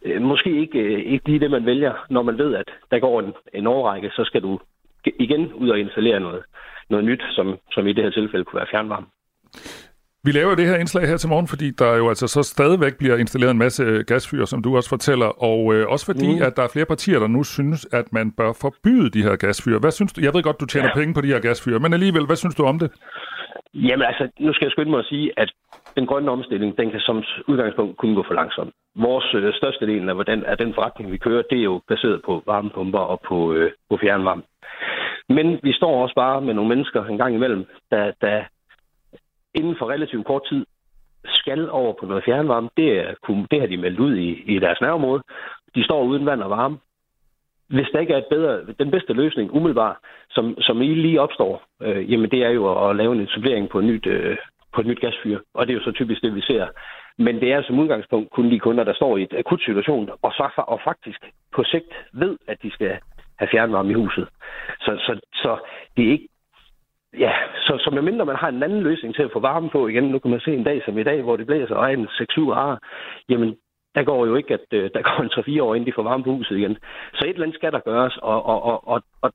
øh, 0.04 0.22
måske 0.22 0.60
ikke, 0.60 0.78
øh, 0.78 1.12
ikke 1.12 1.28
lige 1.28 1.40
det, 1.40 1.50
man 1.50 1.66
vælger, 1.66 1.92
når 2.10 2.22
man 2.22 2.38
ved, 2.38 2.54
at 2.54 2.70
der 2.90 2.98
går 2.98 3.20
en, 3.20 3.32
en 3.54 3.66
årrække, 3.66 4.10
så 4.10 4.24
skal 4.24 4.42
du 4.42 4.60
igen 5.04 5.52
ud 5.52 5.68
og 5.68 5.78
installere 5.78 6.20
noget, 6.20 6.42
noget 6.90 7.04
nyt, 7.04 7.22
som, 7.30 7.58
som 7.72 7.86
i 7.86 7.92
det 7.92 8.04
her 8.04 8.10
tilfælde 8.10 8.44
kunne 8.44 8.58
være 8.58 8.70
fjernvarme. 8.70 9.06
Vi 10.24 10.32
laver 10.32 10.54
det 10.54 10.66
her 10.66 10.76
indslag 10.76 11.08
her 11.08 11.16
til 11.16 11.28
morgen, 11.28 11.48
fordi 11.48 11.70
der 11.70 11.96
jo 11.96 12.08
altså 12.08 12.26
så 12.26 12.42
stadigvæk 12.42 12.98
bliver 12.98 13.16
installeret 13.16 13.50
en 13.50 13.58
masse 13.58 13.84
gasfyr, 14.06 14.44
som 14.44 14.62
du 14.62 14.76
også 14.76 14.88
fortæller, 14.88 15.26
og 15.26 15.74
øh, 15.74 15.88
også 15.88 16.06
fordi, 16.06 16.34
mm. 16.34 16.42
at 16.42 16.56
der 16.56 16.62
er 16.62 16.68
flere 16.72 16.86
partier, 16.86 17.18
der 17.18 17.26
nu 17.26 17.42
synes, 17.44 17.86
at 17.92 18.12
man 18.12 18.30
bør 18.30 18.52
forbyde 18.60 19.10
de 19.10 19.22
her 19.22 19.36
gasfyr. 19.36 19.78
Hvad 19.78 19.90
synes 19.90 20.12
du? 20.12 20.20
Jeg 20.20 20.34
ved 20.34 20.42
godt, 20.42 20.60
du 20.60 20.66
tjener 20.66 20.88
ja. 20.88 20.94
penge 20.94 21.14
på 21.14 21.20
de 21.20 21.26
her 21.26 21.40
gasfyr, 21.40 21.78
men 21.78 21.92
alligevel, 21.92 22.26
hvad 22.26 22.36
synes 22.36 22.54
du 22.54 22.64
om 22.64 22.78
det? 22.78 22.90
Jamen 23.74 24.06
altså, 24.06 24.28
nu 24.40 24.52
skal 24.52 24.66
jeg 24.66 24.72
skynde 24.72 24.90
mig 24.90 24.98
at 24.98 25.06
sige, 25.06 25.32
at 25.36 25.52
den 25.96 26.06
grønne 26.06 26.30
omstilling, 26.30 26.78
den 26.78 26.90
kan 26.90 27.00
som 27.00 27.22
udgangspunkt 27.48 27.96
kunne 27.96 28.14
gå 28.14 28.24
for 28.26 28.34
langsomt. 28.34 28.74
Vores 28.94 29.34
øh, 29.34 29.54
største 29.54 29.86
del 29.86 30.08
af, 30.08 30.14
hvordan, 30.14 30.44
af 30.44 30.58
den 30.58 30.74
forretning, 30.74 31.12
vi 31.12 31.16
kører, 31.16 31.42
det 31.50 31.58
er 31.58 31.62
jo 31.62 31.80
baseret 31.88 32.22
på 32.24 32.42
varmepumper 32.46 32.98
og 32.98 33.20
på, 33.28 33.52
øh, 33.52 33.72
på 33.90 33.98
fjernvarme. 34.02 34.42
Men 35.28 35.60
vi 35.62 35.72
står 35.72 36.02
også 36.02 36.14
bare 36.14 36.40
med 36.40 36.54
nogle 36.54 36.68
mennesker 36.68 37.04
en 37.04 37.18
gang 37.18 37.34
imellem, 37.34 37.66
der, 37.90 38.12
der 38.20 38.44
inden 39.54 39.76
for 39.78 39.90
relativt 39.90 40.26
kort 40.26 40.42
tid 40.48 40.66
skal 41.24 41.70
over 41.70 41.92
på 42.00 42.06
noget 42.06 42.24
fjernvarme. 42.24 42.68
Det, 42.76 42.98
er, 42.98 43.14
det 43.50 43.60
har 43.60 43.66
de 43.66 43.76
meldt 43.76 44.00
ud 44.00 44.16
i, 44.16 44.54
i 44.54 44.58
deres 44.58 44.80
nærområde. 44.80 45.22
De 45.74 45.84
står 45.84 46.04
uden 46.04 46.26
vand 46.26 46.42
og 46.42 46.50
varme. 46.50 46.78
Hvis 47.72 47.88
der 47.92 48.00
ikke 48.00 48.14
er 48.14 48.18
et 48.18 48.30
bedre, 48.30 48.60
den 48.78 48.90
bedste 48.90 49.12
løsning 49.12 49.54
umiddelbart, 49.56 49.96
som, 50.30 50.60
som 50.60 50.82
I 50.82 50.94
lige 50.94 51.20
opstår, 51.20 51.62
øh, 51.82 52.12
jamen 52.12 52.30
det 52.30 52.42
er 52.42 52.50
jo 52.50 52.62
at, 52.72 52.90
at 52.90 52.96
lave 52.96 53.12
en 53.12 53.20
etablering 53.20 53.68
på, 53.68 53.78
et 53.78 53.84
nyt, 53.84 54.06
øh, 54.06 54.36
på 54.74 54.80
et 54.80 54.86
nyt 54.86 55.00
gasfyr. 55.00 55.38
Og 55.54 55.66
det 55.66 55.72
er 55.72 55.78
jo 55.78 55.84
så 55.84 55.92
typisk 55.92 56.22
det, 56.22 56.34
vi 56.34 56.40
ser. 56.40 56.66
Men 57.18 57.40
det 57.40 57.52
er 57.52 57.62
som 57.62 57.78
udgangspunkt 57.78 58.30
kun 58.30 58.50
de 58.50 58.58
kunder, 58.58 58.84
der 58.84 58.94
står 58.94 59.16
i 59.16 59.22
et 59.22 59.34
akut 59.38 59.60
situation, 59.60 60.10
og, 60.22 60.32
så, 60.32 60.50
og 60.56 60.80
faktisk 60.84 61.20
på 61.54 61.64
sigt 61.64 61.92
ved, 62.12 62.36
at 62.48 62.62
de 62.62 62.70
skal 62.70 62.98
have 63.38 63.48
fjernvarme 63.50 63.90
i 63.90 63.94
huset. 63.94 64.28
Så, 64.80 64.90
så, 65.06 65.20
så 65.34 65.58
det 65.96 66.06
er 66.06 66.10
ikke 66.10 66.28
Ja, 67.18 67.32
så, 67.56 67.78
så 67.84 67.90
medmindre 67.90 68.26
man 68.26 68.36
har 68.36 68.48
en 68.48 68.62
anden 68.62 68.82
løsning 68.82 69.14
til 69.14 69.22
at 69.22 69.32
få 69.32 69.40
varme 69.40 69.70
på 69.70 69.88
igen, 69.88 70.04
nu 70.04 70.18
kan 70.18 70.30
man 70.30 70.40
se 70.40 70.54
en 70.54 70.64
dag 70.64 70.82
som 70.84 70.98
i 70.98 71.02
dag, 71.02 71.22
hvor 71.22 71.36
det 71.36 71.46
blæser 71.46 71.74
og 71.74 71.92
en 71.92 72.06
6-7 72.06 72.40
grader, 72.40 72.76
jamen 73.28 73.56
der 73.94 74.02
går 74.02 74.26
jo 74.26 74.34
ikke, 74.34 74.54
at 74.54 74.66
øh, 74.72 74.90
der 74.94 75.02
går 75.02 75.22
en 75.22 75.58
3-4 75.58 75.62
år, 75.62 75.74
inden 75.74 75.86
de 75.86 75.92
får 75.94 76.02
varme 76.02 76.24
på 76.24 76.30
huset 76.30 76.58
igen. 76.58 76.76
Så 77.14 77.24
et 77.24 77.30
eller 77.30 77.42
andet 77.42 77.58
skal 77.58 77.72
der 77.72 77.80
gøres, 77.80 78.16
og, 78.16 78.46
og, 78.46 78.62
og, 78.62 78.88
og, 78.88 79.02
og 79.22 79.32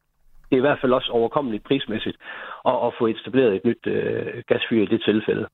det 0.50 0.56
er 0.56 0.58
i 0.58 0.68
hvert 0.68 0.82
fald 0.82 0.94
også 0.94 1.12
overkommeligt 1.12 1.64
prismæssigt 1.64 2.18
at, 2.66 2.76
at 2.86 2.94
få 3.00 3.08
etableret 3.08 3.56
et 3.56 3.66
nyt 3.66 3.88
øh, 3.88 4.44
gasfyr 4.48 4.82
i 4.82 4.86
det 4.86 5.02
tilfælde. 5.04 5.48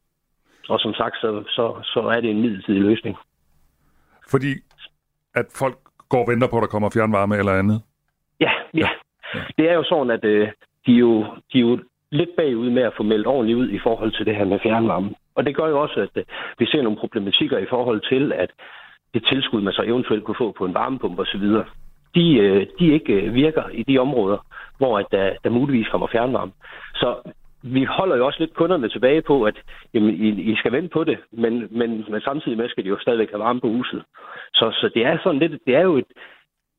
Og 0.69 0.79
som 0.79 0.93
sagt, 0.93 1.15
så, 1.21 1.43
så, 1.47 1.81
så 1.83 1.99
er 1.99 2.21
det 2.21 2.29
en 2.29 2.41
midlertidig 2.41 2.81
løsning. 2.81 3.17
Fordi 4.29 4.51
at 5.35 5.45
folk 5.55 5.77
går 6.09 6.21
og 6.21 6.27
venter 6.31 6.47
på, 6.47 6.57
at 6.57 6.61
der 6.61 6.67
kommer 6.67 6.89
fjernvarme 6.93 7.37
eller 7.37 7.59
andet? 7.59 7.81
Ja, 8.39 8.51
ja. 8.73 8.89
ja. 9.35 9.41
Det 9.57 9.69
er 9.69 9.73
jo 9.73 9.83
sådan, 9.83 10.11
at 10.11 10.25
øh, 10.25 10.47
de, 10.85 10.93
er 10.93 10.99
jo, 10.99 11.23
de 11.53 11.57
er 11.57 11.65
jo 11.69 11.79
lidt 12.11 12.29
bagud 12.37 12.69
med 12.69 12.83
at 12.83 12.93
få 12.97 13.03
meldt 13.03 13.27
ordentligt 13.27 13.57
ud 13.57 13.69
i 13.69 13.79
forhold 13.83 14.11
til 14.11 14.25
det 14.25 14.35
her 14.35 14.45
med 14.45 14.59
fjernvarme. 14.63 15.15
Og 15.35 15.45
det 15.45 15.55
gør 15.55 15.67
jo 15.67 15.81
også, 15.81 15.99
at 15.99 16.13
øh, 16.15 16.23
vi 16.59 16.65
ser 16.65 16.81
nogle 16.81 16.99
problematikker 16.99 17.57
i 17.57 17.65
forhold 17.69 18.01
til, 18.11 18.33
at 18.33 18.51
det 19.13 19.25
tilskud, 19.25 19.61
man 19.61 19.73
så 19.73 19.83
eventuelt 19.85 20.23
kunne 20.23 20.41
få 20.43 20.51
på 20.51 20.65
en 20.65 20.73
varmepumpe 20.73 21.21
osv., 21.21 21.47
de, 22.15 22.37
øh, 22.37 22.67
de 22.79 22.93
ikke 22.93 23.13
øh, 23.13 23.33
virker 23.33 23.63
i 23.71 23.83
de 23.83 23.99
områder, 23.99 24.37
hvor 24.77 24.99
at 24.99 25.05
der, 25.11 25.33
der 25.43 25.49
muligvis 25.49 25.87
kommer 25.87 26.07
fjernvarme. 26.07 26.51
Så 26.95 27.15
vi 27.63 27.83
holder 27.83 28.15
jo 28.15 28.25
også 28.25 28.39
lidt 28.39 28.53
kunderne 28.53 28.89
tilbage 28.89 29.21
på, 29.21 29.43
at 29.43 29.55
jamen, 29.93 30.09
I, 30.09 30.29
I 30.51 30.55
skal 30.55 30.71
vente 30.71 30.89
på 30.89 31.03
det, 31.03 31.17
men, 31.31 31.67
men, 31.71 32.05
men 32.09 32.21
samtidig 32.21 32.57
med 32.57 32.69
skal 32.69 32.83
de 32.83 32.89
jo 32.89 32.99
stadigvæk 32.99 33.29
have 33.31 33.39
varme 33.39 33.61
på 33.61 33.67
huset. 33.67 34.03
Så, 34.53 34.71
så 34.71 34.89
det 34.93 35.05
er 35.05 35.17
sådan 35.23 35.39
lidt, 35.39 35.61
det 35.67 35.75
er 35.75 35.81
jo 35.81 35.97
et, 35.97 36.05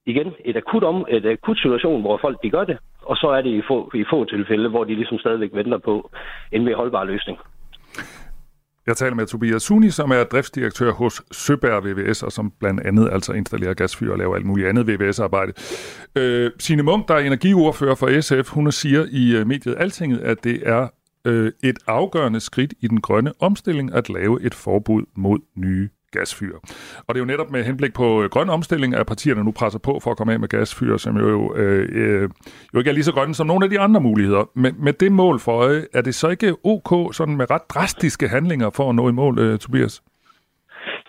igen 0.07 0.35
et 0.45 0.57
akut, 0.57 0.85
om, 0.85 1.07
et 1.09 1.27
akut 1.27 1.59
situation, 1.59 2.01
hvor 2.01 2.17
folk 2.17 2.43
de 2.43 2.51
gør 2.51 2.65
det, 2.65 2.79
og 3.03 3.17
så 3.17 3.29
er 3.29 3.43
det 3.43 3.51
i 3.51 3.63
få, 3.69 3.91
i 3.95 4.05
få 4.11 4.25
tilfælde, 4.25 4.69
hvor 4.69 4.85
de 4.85 4.95
ligesom 4.95 5.19
stadigvæk 5.19 5.51
venter 5.53 5.79
på 5.79 6.11
en 6.53 6.65
mere 6.65 6.75
holdbar 6.75 7.05
løsning. 7.05 7.39
Jeg 8.87 8.97
taler 8.97 9.15
med 9.15 9.27
Tobias 9.27 9.63
Suni, 9.63 9.91
som 9.91 10.11
er 10.11 10.25
driftsdirektør 10.25 10.93
hos 10.93 11.23
Søberg 11.33 11.85
VVS, 11.85 12.23
og 12.23 12.33
som 12.33 12.53
blandt 12.61 12.81
andet 12.81 13.09
altså 13.13 13.33
installerer 13.33 13.75
gasfyr 13.75 14.13
og 14.13 14.19
laver 14.19 14.37
alt 14.37 14.47
muligt 14.47 14.69
andet 14.69 14.87
VVS-arbejde. 14.87 15.53
Øh, 16.17 16.51
Signe 16.59 16.83
Munk, 16.83 17.09
der 17.09 17.15
er 17.15 17.19
energiordfører 17.19 17.95
for 17.95 18.21
SF, 18.21 18.51
hun 18.51 18.73
siger 18.73 19.07
i 19.11 19.37
øh, 19.37 19.47
mediet 19.47 19.75
Altinget, 19.79 20.19
at 20.19 20.45
det 20.45 20.63
er 20.69 20.89
øh, 21.25 21.53
et 21.63 21.79
afgørende 21.87 22.41
skridt 22.41 22.75
i 22.81 22.89
den 22.89 23.01
grønne 23.01 23.33
omstilling 23.41 23.95
at 23.95 24.09
lave 24.09 24.43
et 24.43 24.55
forbud 24.55 25.03
mod 25.17 25.39
nye 25.57 25.89
gasfyr. 26.19 26.55
Og 27.07 27.11
det 27.11 27.19
er 27.19 27.25
jo 27.25 27.33
netop 27.33 27.51
med 27.51 27.65
henblik 27.65 27.95
på 27.95 28.07
øh, 28.23 28.27
grøn 28.35 28.51
omstilling, 28.57 28.91
at 28.95 29.07
partierne 29.07 29.45
nu 29.45 29.53
presser 29.61 29.81
på 29.89 29.93
for 30.03 30.11
at 30.11 30.17
komme 30.19 30.33
af 30.33 30.41
med 30.41 30.49
gasfyr, 30.49 30.97
som 30.97 31.17
jo, 31.17 31.55
øh, 31.57 31.89
øh, 32.01 32.29
jo 32.73 32.79
ikke 32.79 32.91
er 32.91 32.95
lige 32.99 33.09
så 33.11 33.15
grønne 33.15 33.35
som 33.35 33.47
nogle 33.47 33.65
af 33.65 33.71
de 33.71 33.81
andre 33.81 34.01
muligheder. 34.01 34.45
Men 34.55 34.73
med 34.87 34.93
det 34.93 35.13
mål 35.13 35.37
for 35.45 35.53
øje, 35.53 35.83
er 35.95 36.03
det 36.03 36.15
så 36.15 36.29
ikke 36.29 36.51
ok 36.65 37.15
sådan 37.15 37.37
med 37.37 37.51
ret 37.51 37.67
drastiske 37.75 38.29
handlinger 38.29 38.71
for 38.77 38.85
at 38.91 38.95
nå 38.95 39.09
i 39.09 39.13
mål, 39.13 39.39
øh, 39.39 39.59
Tobias? 39.59 40.03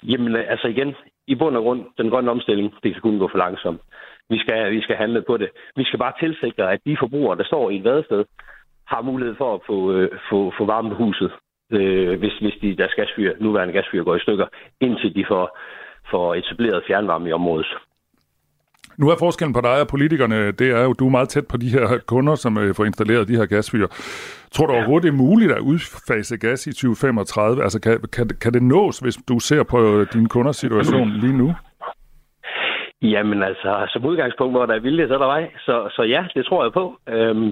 Jamen 0.04 0.36
øh, 0.36 0.44
altså 0.54 0.68
igen, 0.68 0.96
i 1.28 1.36
bund 1.36 1.58
og 1.58 1.64
grund, 1.64 1.82
den 1.98 2.10
grønne 2.10 2.32
omstilling, 2.32 2.74
det 2.84 2.94
kan 2.94 3.02
kun 3.02 3.20
gå 3.20 3.28
for 3.32 3.38
langsomt. 3.38 3.82
Vi 4.30 4.38
skal, 4.40 4.72
vi 4.72 4.82
skal 4.82 4.96
handle 4.96 5.22
på 5.28 5.38
det. 5.38 5.50
Vi 5.76 5.84
skal 5.84 6.00
bare 6.00 6.14
tilsikre, 6.20 6.72
at 6.74 6.80
de 6.86 6.98
forbrugere, 7.00 7.38
der 7.38 7.44
står 7.44 7.70
i 7.70 7.76
et 7.78 7.84
vadested, 7.84 8.26
har 8.88 9.02
mulighed 9.02 9.36
for 9.36 9.54
at 9.54 9.62
få, 9.68 9.92
øh, 9.92 10.10
få, 10.30 10.54
få 10.58 10.66
varme 10.66 10.90
på 10.90 10.96
huset 10.96 11.32
øh, 11.72 12.20
hvis, 12.20 12.34
hvis 12.42 12.54
de, 12.62 12.78
deres 12.78 12.94
gasfyr, 12.94 13.34
nuværende 13.40 13.74
gasfyr 13.74 14.04
går 14.04 14.16
i 14.16 14.20
stykker, 14.20 14.48
indtil 14.82 15.16
de 15.16 15.26
får, 15.28 15.60
får 16.12 16.36
etableret 16.36 16.84
fjernvarme 16.88 17.30
i 17.30 17.34
området. 17.34 17.68
Nu 18.98 19.10
er 19.10 19.16
forskellen 19.20 19.54
på 19.54 19.62
dig 19.62 19.82
og 19.82 19.88
politikerne, 19.88 20.52
det 20.52 20.70
er 20.70 20.84
jo, 20.84 20.94
du 20.94 21.06
er 21.06 21.10
meget 21.10 21.30
tæt 21.30 21.48
på 21.48 21.58
de 21.58 21.70
her 21.70 22.00
kunder, 22.08 22.36
som 22.36 22.58
øh, 22.58 22.76
får 22.76 22.86
installeret 22.86 23.28
de 23.28 23.36
her 23.36 23.46
gasfyr. 23.46 23.88
Tror 24.52 24.66
du 24.66 24.74
ja. 24.74 24.78
overhovedet, 24.78 25.04
det 25.04 25.10
er 25.14 25.24
muligt 25.28 25.52
at 25.52 25.60
udfase 25.60 26.38
gas 26.38 26.68
i 26.68 26.74
2035? 26.74 27.64
Altså, 27.64 27.82
kan, 27.82 28.00
kan, 28.14 28.30
kan 28.42 28.54
det 28.54 28.64
nås, 28.64 29.00
hvis 29.00 29.18
du 29.30 29.40
ser 29.40 29.64
på 29.64 30.00
øh, 30.00 30.08
din 30.14 30.30
kunders 30.30 30.56
situation 30.56 31.10
lige 31.10 31.38
nu? 31.38 31.54
Jamen 33.02 33.44
altså, 33.44 33.86
som 33.90 34.06
udgangspunkt, 34.06 34.54
hvor 34.54 34.66
der 34.66 34.76
er 34.76 34.80
vilje, 34.80 35.08
så 35.08 35.14
er 35.14 35.18
der 35.18 35.26
vej. 35.26 35.52
Så, 35.60 35.90
så 35.96 36.02
ja, 36.04 36.26
det 36.36 36.46
tror 36.46 36.64
jeg 36.64 36.74
på. 36.74 37.00
Øhm, 37.10 37.52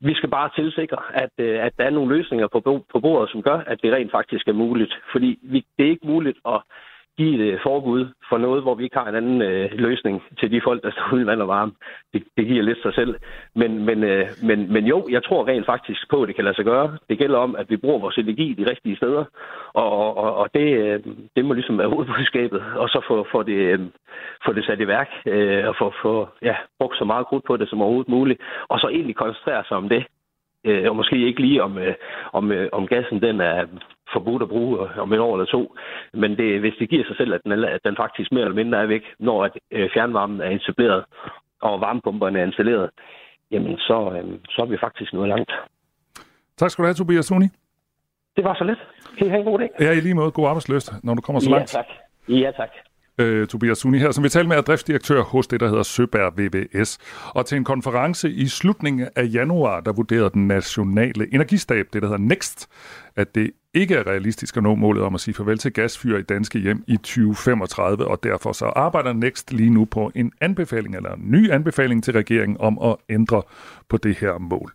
vi 0.00 0.14
skal 0.14 0.30
bare 0.30 0.50
tilsikre, 0.56 0.98
at, 1.14 1.30
øh, 1.38 1.64
at 1.66 1.72
der 1.78 1.84
er 1.84 1.90
nogle 1.90 2.16
løsninger 2.16 2.48
på, 2.48 2.84
på 2.92 3.00
bordet, 3.00 3.30
som 3.30 3.42
gør, 3.42 3.58
at 3.58 3.78
det 3.82 3.92
rent 3.92 4.10
faktisk 4.10 4.48
er 4.48 4.52
muligt. 4.52 4.94
Fordi 5.12 5.38
vi, 5.42 5.66
det 5.78 5.86
er 5.86 5.90
ikke 5.90 6.06
muligt 6.06 6.38
at 6.46 6.62
give 7.18 7.34
et 7.34 7.52
øh, 7.52 7.58
forbud 7.62 8.06
for 8.28 8.38
noget, 8.38 8.62
hvor 8.62 8.74
vi 8.74 8.84
ikke 8.84 8.98
har 8.98 9.08
en 9.08 9.14
anden 9.14 9.42
øh, 9.42 9.70
løsning 9.72 10.22
til 10.40 10.50
de 10.50 10.60
folk, 10.64 10.82
der 10.82 10.90
står 10.90 11.08
uden 11.12 11.26
vand 11.26 11.42
og 11.42 11.48
varme. 11.48 11.72
Det, 12.12 12.22
det 12.36 12.46
giver 12.46 12.62
lidt 12.62 12.82
sig 12.82 12.94
selv. 12.94 13.14
Men, 13.54 13.84
men, 13.84 14.04
øh, 14.04 14.26
men, 14.42 14.72
men 14.72 14.84
jo, 14.86 15.06
jeg 15.10 15.24
tror 15.24 15.48
rent 15.48 15.66
faktisk 15.66 16.10
på, 16.10 16.22
at 16.22 16.28
det 16.28 16.34
kan 16.36 16.44
lade 16.44 16.56
sig 16.56 16.64
gøre. 16.64 16.98
Det 17.08 17.18
gælder 17.18 17.38
om, 17.38 17.56
at 17.56 17.70
vi 17.70 17.76
bruger 17.76 17.98
vores 17.98 18.18
energi 18.18 18.54
de 18.54 18.70
rigtige 18.70 18.96
steder, 18.96 19.24
og, 19.74 20.16
og, 20.16 20.34
og 20.34 20.48
det, 20.54 20.68
øh, 20.78 21.00
det 21.36 21.44
må 21.44 21.52
ligesom 21.54 21.78
være 21.78 21.88
hovedbudskabet, 21.88 22.62
og 22.76 22.88
så 22.88 23.00
få, 23.08 23.26
få, 23.32 23.42
det, 23.42 23.58
øh, 23.72 23.80
få 24.44 24.52
det 24.52 24.64
sat 24.64 24.80
i 24.80 24.86
værk, 24.86 25.10
øh, 25.26 25.68
og 25.68 25.74
få, 25.78 25.92
få 26.02 26.28
ja, 26.42 26.56
brugt 26.78 26.96
så 26.98 27.04
meget 27.04 27.26
krudt 27.26 27.44
på 27.44 27.56
det 27.56 27.68
som 27.68 27.82
overhovedet 27.82 28.08
muligt, 28.08 28.40
og 28.68 28.80
så 28.80 28.88
egentlig 28.88 29.16
koncentrere 29.16 29.64
sig 29.68 29.76
om 29.76 29.88
det, 29.88 30.04
øh, 30.66 30.90
og 30.90 30.96
måske 30.96 31.26
ikke 31.26 31.40
lige 31.40 31.62
om, 31.62 31.78
øh, 31.78 31.94
om, 32.32 32.52
øh, 32.52 32.68
om 32.72 32.86
gassen 32.86 33.22
den 33.22 33.40
er 33.40 33.66
forbudt 34.12 34.42
at 34.42 34.48
bruge 34.48 34.78
om 35.04 35.12
en 35.12 35.20
år 35.20 35.34
eller 35.34 35.46
to. 35.46 35.76
Men 36.12 36.36
det, 36.36 36.60
hvis 36.60 36.74
det 36.78 36.90
giver 36.90 37.04
sig 37.04 37.16
selv, 37.16 37.34
at 37.34 37.40
den, 37.44 37.52
at 37.52 37.80
den 37.84 37.96
faktisk 37.96 38.32
mere 38.32 38.44
eller 38.44 38.62
mindre 38.62 38.82
er 38.82 38.86
væk, 38.86 39.04
når 39.18 39.44
at, 39.44 39.52
øh, 39.70 39.90
fjernvarmen 39.94 40.40
er 40.40 40.50
etableret 40.50 41.04
og 41.62 41.80
varmepumperne 41.80 42.40
er 42.40 42.44
installeret, 42.44 42.90
jamen 43.50 43.78
så, 43.78 43.98
øh, 44.16 44.38
så 44.48 44.62
er 44.62 44.66
vi 44.66 44.76
faktisk 44.80 45.12
nået 45.12 45.28
langt. 45.28 45.52
Tak 46.56 46.70
skal 46.70 46.82
du 46.82 46.86
have, 46.86 46.94
Tobias 46.94 47.26
Suni. 47.26 47.48
Det 48.36 48.44
var 48.44 48.54
så 48.54 48.64
lidt. 48.64 48.78
Kan 49.18 49.26
I 49.26 49.30
have 49.30 49.40
en 49.40 49.46
god 49.46 49.58
dag? 49.58 49.70
Ja, 49.80 49.92
i 49.92 50.00
lige 50.00 50.14
måde. 50.14 50.30
God 50.30 50.46
arbejdsløst, 50.48 50.92
når 51.04 51.14
du 51.14 51.20
kommer 51.20 51.40
så 51.40 51.50
langt. 51.50 51.74
Ja, 51.74 51.78
tak. 51.78 51.86
Ja, 52.28 52.50
tak 52.56 52.70
øh, 53.18 53.46
Tobias 53.46 53.78
Suni 53.78 53.98
her, 53.98 54.10
som 54.10 54.24
vi 54.24 54.28
taler 54.28 54.48
med 54.48 54.56
er 54.56 54.60
driftsdirektør 54.60 55.22
hos 55.22 55.46
det, 55.46 55.60
der 55.60 55.68
hedder 55.68 55.82
Søberg 55.82 56.32
VVS. 56.38 56.98
Og 57.34 57.46
til 57.46 57.56
en 57.56 57.64
konference 57.64 58.30
i 58.30 58.48
slutningen 58.48 59.08
af 59.16 59.28
januar, 59.32 59.80
der 59.80 59.92
vurderede 59.92 60.30
den 60.34 60.48
nationale 60.48 61.34
energistab, 61.34 61.86
det 61.92 62.02
der 62.02 62.08
hedder 62.08 62.24
NEXT, 62.24 62.68
at 63.16 63.34
det 63.34 63.50
ikke 63.74 63.94
er 63.94 64.06
realistisk 64.06 64.56
at 64.56 64.62
nå 64.62 64.74
målet 64.74 65.02
om 65.02 65.14
at 65.14 65.20
sige 65.20 65.34
farvel 65.34 65.58
til 65.58 65.72
gasfyr 65.72 66.18
i 66.18 66.22
danske 66.22 66.58
hjem 66.58 66.84
i 66.86 66.96
2035, 66.96 68.08
og 68.08 68.22
derfor 68.22 68.52
så 68.52 68.64
arbejder 68.64 69.12
Next 69.12 69.52
lige 69.52 69.70
nu 69.70 69.84
på 69.84 70.12
en 70.14 70.32
anbefaling, 70.40 70.96
eller 70.96 71.12
en 71.12 71.30
ny 71.30 71.50
anbefaling 71.50 72.04
til 72.04 72.12
regeringen 72.12 72.56
om 72.60 72.78
at 72.82 72.96
ændre 73.08 73.42
på 73.88 73.96
det 73.96 74.16
her 74.16 74.38
mål. 74.38 74.72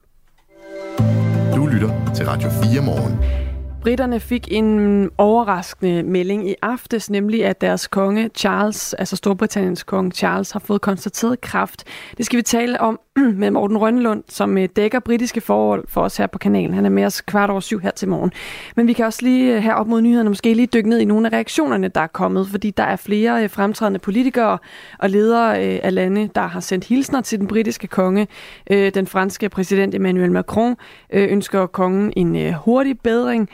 Du 1.56 1.66
lytter 1.66 2.14
til 2.16 2.26
Radio 2.26 2.50
4 2.50 2.82
morgen. 2.86 3.41
Britterne 3.82 4.20
fik 4.20 4.48
en 4.52 5.10
overraskende 5.18 6.04
melding 6.04 6.50
i 6.50 6.56
aftes, 6.62 7.10
nemlig 7.10 7.46
at 7.46 7.62
deres 7.62 7.88
konge 7.88 8.30
Charles, 8.36 8.94
altså 8.94 9.16
Storbritanniens 9.16 9.84
konge 9.84 10.12
Charles, 10.12 10.52
har 10.52 10.60
fået 10.60 10.82
konstateret 10.82 11.42
kræft. 11.42 11.84
Det 12.18 12.26
skal 12.26 12.38
vi 12.38 12.44
tale 12.44 12.82
om 12.82 13.00
med 13.42 13.52
Morten 13.52 13.78
Rønnelund, 13.78 14.24
som 14.30 14.58
øh, 14.58 14.70
dækker 14.76 15.00
britiske 15.00 15.42
forhold 15.42 15.84
for 15.88 16.02
os 16.02 16.18
her 16.18 16.28
på 16.28 16.38
kanalen. 16.38 16.74
Han 16.74 16.86
er 16.86 16.90
med 16.90 17.06
os 17.06 17.22
kvart 17.22 17.50
over 17.50 17.60
syv 17.60 17.80
her 17.80 17.92
til 17.92 18.08
morgen. 18.08 18.32
Men 18.76 18.88
vi 18.88 18.94
kan 18.94 19.06
også 19.06 19.20
lige 19.22 19.56
øh, 19.56 19.64
her 19.64 19.74
op 19.74 19.88
mod 19.88 20.02
nyhederne 20.02 20.30
måske 20.30 20.54
lige 20.54 20.68
dykke 20.68 20.90
ned 20.90 21.00
i 21.00 21.06
nogle 21.06 21.28
af 21.28 21.34
reaktionerne, 21.34 21.88
der 21.88 22.02
er 22.02 22.08
kommet, 22.08 22.48
fordi 22.48 22.72
der 22.72 22.84
er 22.84 22.96
flere 22.96 23.44
øh, 23.44 23.50
fremtrædende 23.50 24.00
politikere 24.00 24.58
og 25.00 25.10
ledere 25.10 25.58
af 25.60 25.94
lande, 25.94 26.30
der 26.36 26.48
har 26.48 26.60
sendt 26.60 26.86
hilsner 26.86 27.22
til 27.22 27.40
den 27.40 27.48
britiske 27.48 27.88
konge. 27.88 28.28
Den 28.70 29.08
franske 29.08 29.50
præsident 29.50 29.96
Emmanuel 29.96 30.32
Macron 30.32 30.76
ønsker 31.10 31.66
kongen 31.66 32.14
en 32.16 32.54
hurtig 32.54 33.00
bedring. 33.00 33.50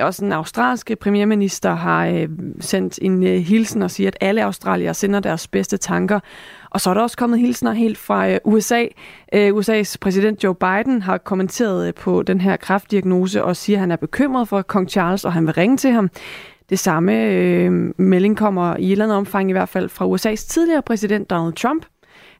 Også 0.00 0.24
den 0.24 0.32
australske 0.32 0.96
premierminister 0.96 1.74
har 1.74 2.26
sendt 2.60 2.98
en 3.02 3.22
hilsen 3.22 3.82
og 3.82 3.90
siger, 3.90 4.08
at 4.08 4.16
alle 4.20 4.44
australier 4.44 4.92
sender 4.92 5.20
deres 5.20 5.48
bedste 5.48 5.76
tanker. 5.76 6.20
Og 6.72 6.80
så 6.80 6.90
er 6.90 6.94
der 6.94 7.00
også 7.00 7.16
kommet 7.16 7.38
hilsner 7.38 7.72
helt 7.72 7.98
fra 7.98 8.28
øh, 8.28 8.38
USA. 8.44 8.84
Øh, 9.34 9.48
USA's 9.56 9.96
præsident 10.00 10.44
Joe 10.44 10.54
Biden 10.54 11.02
har 11.02 11.18
kommenteret 11.18 11.88
øh, 11.88 11.94
på 11.94 12.22
den 12.22 12.40
her 12.40 12.56
kraftdiagnose 12.56 13.44
og 13.44 13.56
siger, 13.56 13.76
at 13.76 13.80
han 13.80 13.90
er 13.90 13.96
bekymret 13.96 14.48
for 14.48 14.62
kong 14.62 14.90
Charles, 14.90 15.24
og 15.24 15.32
han 15.32 15.46
vil 15.46 15.54
ringe 15.54 15.76
til 15.76 15.90
ham. 15.90 16.10
Det 16.70 16.78
samme 16.78 17.24
øh, 17.24 17.92
melding 17.96 18.36
kommer 18.36 18.76
i 18.76 18.86
et 18.86 18.92
eller 18.92 19.04
andet 19.04 19.16
omfang 19.16 19.48
i 19.50 19.52
hvert 19.52 19.68
fald 19.68 19.88
fra 19.88 20.06
USA's 20.06 20.48
tidligere 20.48 20.82
præsident 20.82 21.30
Donald 21.30 21.54
Trump. 21.54 21.86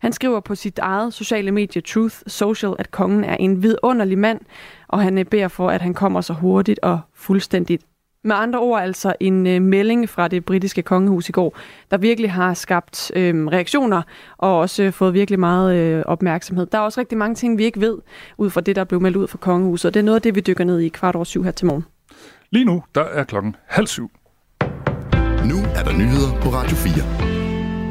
Han 0.00 0.12
skriver 0.12 0.40
på 0.40 0.54
sit 0.54 0.78
eget 0.78 1.14
sociale 1.14 1.52
medie 1.52 1.82
Truth 1.82 2.16
Social, 2.26 2.72
at 2.78 2.90
kongen 2.90 3.24
er 3.24 3.36
en 3.36 3.62
vidunderlig 3.62 4.18
mand, 4.18 4.40
og 4.88 5.00
han 5.00 5.18
øh, 5.18 5.24
beder 5.24 5.48
for, 5.48 5.70
at 5.70 5.82
han 5.82 5.94
kommer 5.94 6.20
så 6.20 6.32
hurtigt 6.32 6.80
og 6.82 7.00
fuldstændigt 7.14 7.82
med 8.24 8.36
andre 8.36 8.58
ord 8.58 8.82
altså 8.82 9.14
en 9.20 9.46
øh, 9.46 9.62
melding 9.62 10.08
fra 10.08 10.28
det 10.28 10.44
britiske 10.44 10.82
kongehus 10.82 11.28
i 11.28 11.32
går, 11.32 11.58
der 11.90 11.98
virkelig 11.98 12.32
har 12.32 12.54
skabt 12.54 13.12
øh, 13.16 13.46
reaktioner 13.46 14.02
og 14.38 14.58
også 14.58 14.82
øh, 14.82 14.92
fået 14.92 15.14
virkelig 15.14 15.40
meget 15.40 15.76
øh, 15.76 16.02
opmærksomhed. 16.06 16.66
Der 16.66 16.78
er 16.78 16.82
også 16.82 17.00
rigtig 17.00 17.18
mange 17.18 17.34
ting, 17.34 17.58
vi 17.58 17.64
ikke 17.64 17.80
ved 17.80 17.98
ud 18.38 18.50
fra 18.50 18.60
det, 18.60 18.76
der 18.76 18.84
blev 18.84 19.00
meldt 19.00 19.16
ud 19.16 19.28
fra 19.28 19.38
kongehuset, 19.38 19.84
og 19.88 19.94
det 19.94 20.00
er 20.00 20.04
noget 20.04 20.16
af 20.16 20.22
det, 20.22 20.34
vi 20.34 20.40
dykker 20.40 20.64
ned 20.64 20.80
i 20.80 20.88
kvart 20.88 21.14
over 21.14 21.24
syv 21.24 21.44
her 21.44 21.50
til 21.50 21.66
morgen. 21.66 21.84
Lige 22.50 22.64
nu, 22.64 22.82
der 22.94 23.04
er 23.04 23.24
klokken 23.24 23.56
halv 23.66 23.86
syv. 23.86 24.10
Nu 25.44 25.56
er 25.74 25.82
der 25.84 25.92
nyheder 25.92 26.40
på 26.42 26.48
Radio 26.48 26.76
4. 26.76 27.31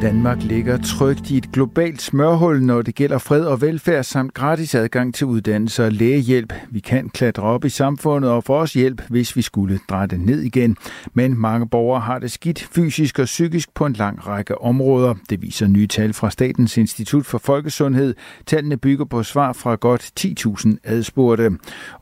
Danmark 0.02 0.44
ligger 0.44 0.78
trygt 0.78 1.32
i 1.32 1.38
et 1.38 1.52
globalt 1.52 2.02
smørhul, 2.02 2.64
når 2.64 2.82
det 2.82 2.96
gælder 2.96 3.18
fred 3.18 3.46
og 3.46 3.62
velfærd 3.62 4.04
samt 4.04 4.34
gratis 4.34 4.76
adgang 4.76 5.14
til 5.14 5.28
uddannelse 5.28 5.86
og 5.86 5.92
lægehjælp. 5.92 6.54
Vi 6.70 6.80
kan 6.80 7.10
klatre 7.10 7.44
op 7.44 7.66
i 7.66 7.70
samfundet 7.70 8.32
og 8.32 8.44
få 8.44 8.56
os 8.56 8.74
hjælp, 8.74 9.02
hvis 9.10 9.36
vi 9.36 9.42
skulle 9.42 9.80
dreje 9.90 10.08
ned 10.18 10.42
igen. 10.42 10.78
Men 11.14 11.38
mange 11.38 11.68
borgere 11.68 12.02
har 12.02 12.20
det 12.20 12.32
skidt 12.32 12.70
fysisk 12.76 13.20
og 13.20 13.26
psykisk 13.26 13.74
på 13.74 13.86
en 13.86 13.94
lang 13.94 14.28
række 14.28 14.62
områder. 14.62 15.16
Det 15.30 15.42
viser 15.42 15.68
nye 15.68 15.88
tal 15.88 16.14
fra 16.14 16.30
Statens 16.30 16.78
Institut 16.78 17.26
for 17.26 17.38
Folkesundhed. 17.38 18.16
Tallene 18.46 18.78
bygger 18.78 19.06
på 19.06 19.24
svar 19.24 19.54
fra 19.54 19.76
godt 19.76 20.12
10.000 20.20 20.78
adspurgte. 20.84 21.52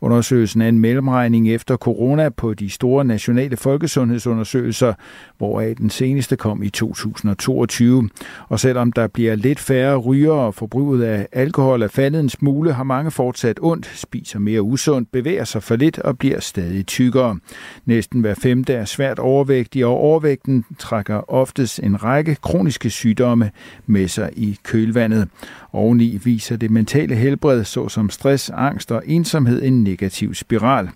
Undersøgelsen 0.00 0.62
er 0.62 0.68
en 0.68 0.78
mellemregning 0.78 1.50
efter 1.50 1.76
corona 1.76 2.28
på 2.28 2.54
de 2.54 2.70
store 2.70 3.04
nationale 3.04 3.56
folkesundhedsundersøgelser, 3.56 4.94
hvoraf 5.38 5.74
den 5.78 5.90
seneste 5.90 6.36
kom 6.36 6.62
i 6.62 6.70
2022. 6.70 7.89
2020. 7.90 8.10
Og 8.48 8.60
selvom 8.60 8.92
der 8.92 9.06
bliver 9.06 9.34
lidt 9.34 9.60
færre 9.60 9.96
ryger 9.96 10.32
og 10.32 10.54
forbruget 10.54 11.02
af 11.02 11.28
alkohol 11.32 11.82
er 11.82 11.88
faldet 11.88 12.20
en 12.20 12.28
smule, 12.28 12.72
har 12.72 12.84
mange 12.84 13.10
fortsat 13.10 13.58
ondt, 13.62 13.90
spiser 13.94 14.38
mere 14.38 14.62
usundt, 14.62 15.12
bevæger 15.12 15.44
sig 15.44 15.62
for 15.62 15.76
lidt 15.76 15.98
og 15.98 16.18
bliver 16.18 16.40
stadig 16.40 16.86
tykkere. 16.86 17.38
Næsten 17.84 18.20
hver 18.20 18.34
femte 18.34 18.72
er 18.72 18.84
svært 18.84 19.18
overvægtig, 19.18 19.86
og 19.86 19.92
overvægten 19.92 20.64
trækker 20.78 21.30
oftest 21.30 21.80
en 21.82 22.04
række 22.04 22.36
kroniske 22.42 22.90
sygdomme 22.90 23.50
med 23.86 24.08
sig 24.08 24.30
i 24.36 24.58
kølvandet. 24.62 25.28
Oveni 25.72 26.20
viser 26.24 26.56
det 26.56 26.70
mentale 26.70 27.14
helbred, 27.14 27.64
såsom 27.64 28.10
stress, 28.10 28.50
angst 28.50 28.92
og 28.92 29.02
ensomhed, 29.06 29.62
en 29.62 29.84
negativ 29.84 30.34
spiral. 30.34 30.88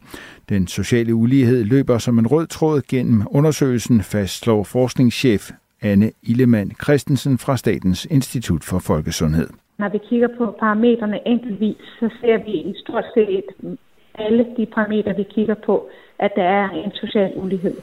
Den 0.48 0.66
sociale 0.66 1.14
ulighed 1.14 1.64
løber 1.64 1.98
som 1.98 2.18
en 2.18 2.26
rød 2.26 2.46
tråd 2.46 2.82
gennem 2.88 3.22
undersøgelsen, 3.30 4.02
fastslår 4.02 4.64
forskningschef 4.64 5.50
Anne 5.84 6.10
Illemann 6.22 6.70
Christensen 6.84 7.38
fra 7.38 7.56
Statens 7.56 8.06
Institut 8.10 8.62
for 8.64 8.78
Folkesundhed. 8.78 9.48
Når 9.78 9.88
vi 9.88 9.98
kigger 10.08 10.28
på 10.38 10.56
parametrene 10.60 11.28
enkeltvis, 11.28 11.76
så 12.00 12.08
ser 12.20 12.36
vi 12.44 12.52
i 12.52 12.74
stort 12.76 13.04
set 13.14 13.44
alle 14.14 14.46
de 14.56 14.66
parametre, 14.66 15.16
vi 15.16 15.22
kigger 15.22 15.54
på, 15.54 15.88
at 16.18 16.32
der 16.36 16.42
er 16.42 16.70
en 16.70 16.92
social 16.92 17.32
ulighed. 17.36 17.76